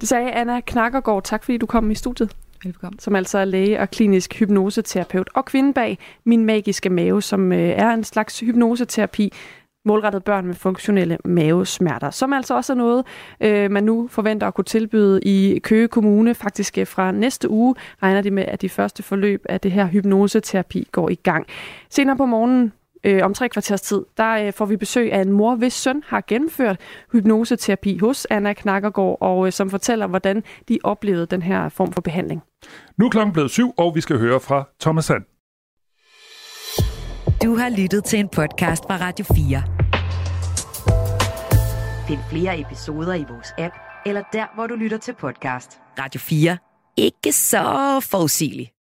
Det 0.00 0.08
sagde 0.08 0.30
Anna 0.30 0.60
Knakkergaard. 0.60 1.22
Tak 1.24 1.44
fordi 1.44 1.58
du 1.58 1.66
kom 1.66 1.90
i 1.90 1.94
studiet. 1.94 2.36
Velkommen. 2.64 2.98
Som 2.98 3.16
altså 3.16 3.38
er 3.38 3.44
læge 3.44 3.80
og 3.80 3.90
klinisk 3.90 4.38
hypnoseterapeut 4.38 5.28
og 5.34 5.44
kvinde 5.44 5.72
bag 5.72 5.98
Min 6.24 6.44
Magiske 6.44 6.90
Mave, 6.90 7.22
som 7.22 7.52
øh, 7.52 7.58
er 7.58 7.90
en 7.90 8.04
slags 8.04 8.40
hypnoseterapi, 8.40 9.32
målrettet 9.84 10.24
børn 10.24 10.46
med 10.46 10.54
funktionelle 10.54 11.18
mavesmerter, 11.24 12.10
som 12.10 12.32
altså 12.32 12.54
også 12.54 12.72
er 12.72 12.76
noget, 12.76 13.04
øh, 13.40 13.70
man 13.70 13.84
nu 13.84 14.08
forventer 14.10 14.46
at 14.46 14.54
kunne 14.54 14.64
tilbyde 14.64 15.20
i 15.22 15.58
Køge 15.58 15.88
Kommune. 15.88 16.34
Faktisk 16.34 16.78
øh, 16.78 16.86
fra 16.86 17.12
næste 17.12 17.50
uge 17.50 17.74
regner 18.02 18.22
de 18.22 18.30
med, 18.30 18.44
at 18.44 18.62
de 18.62 18.68
første 18.68 19.02
forløb 19.02 19.46
af 19.48 19.60
det 19.60 19.72
her 19.72 19.86
hypnoseterapi 19.86 20.88
går 20.92 21.10
i 21.10 21.14
gang. 21.14 21.46
Senere 21.90 22.16
på 22.16 22.26
morgenen 22.26 22.72
øh, 23.06 23.24
om 23.24 23.34
tre 23.34 23.48
kvarters 23.48 23.80
tid, 23.80 24.04
der 24.16 24.46
øh, 24.46 24.52
får 24.52 24.66
vi 24.66 24.76
besøg 24.76 25.12
af 25.12 25.20
en 25.20 25.32
mor, 25.32 25.54
hvis 25.54 25.72
søn 25.72 26.02
har 26.06 26.24
gennemført 26.28 26.80
hypnoseterapi 27.12 27.98
hos 27.98 28.26
Anna 28.30 28.52
Knakkergaard, 28.52 29.18
og 29.20 29.46
øh, 29.46 29.52
som 29.52 29.70
fortæller, 29.70 30.06
hvordan 30.06 30.42
de 30.68 30.78
oplevede 30.84 31.26
den 31.26 31.42
her 31.42 31.68
form 31.68 31.92
for 31.92 32.00
behandling. 32.00 32.42
Nu 32.96 33.06
er 33.06 33.10
klokken 33.10 33.32
blevet 33.32 33.50
syv, 33.50 33.74
og 33.76 33.94
vi 33.94 34.00
skal 34.00 34.18
høre 34.18 34.40
fra 34.40 34.64
Thomas 34.80 35.04
Sand. 35.04 35.22
Du 37.42 37.56
har 37.56 37.68
lyttet 37.78 38.04
til 38.04 38.18
en 38.18 38.28
podcast 38.28 38.84
fra 38.84 38.96
Radio 38.96 39.24
4. 39.24 39.62
Find 42.08 42.20
flere 42.30 42.60
episoder 42.60 43.14
i 43.14 43.24
vores 43.28 43.54
app, 43.58 43.74
eller 44.06 44.22
der, 44.32 44.54
hvor 44.54 44.66
du 44.66 44.74
lytter 44.74 44.98
til 44.98 45.14
podcast. 45.14 45.80
Radio 45.98 46.20
4. 46.20 46.58
Ikke 46.96 47.32
så 47.32 48.00
forudsigeligt. 48.10 48.75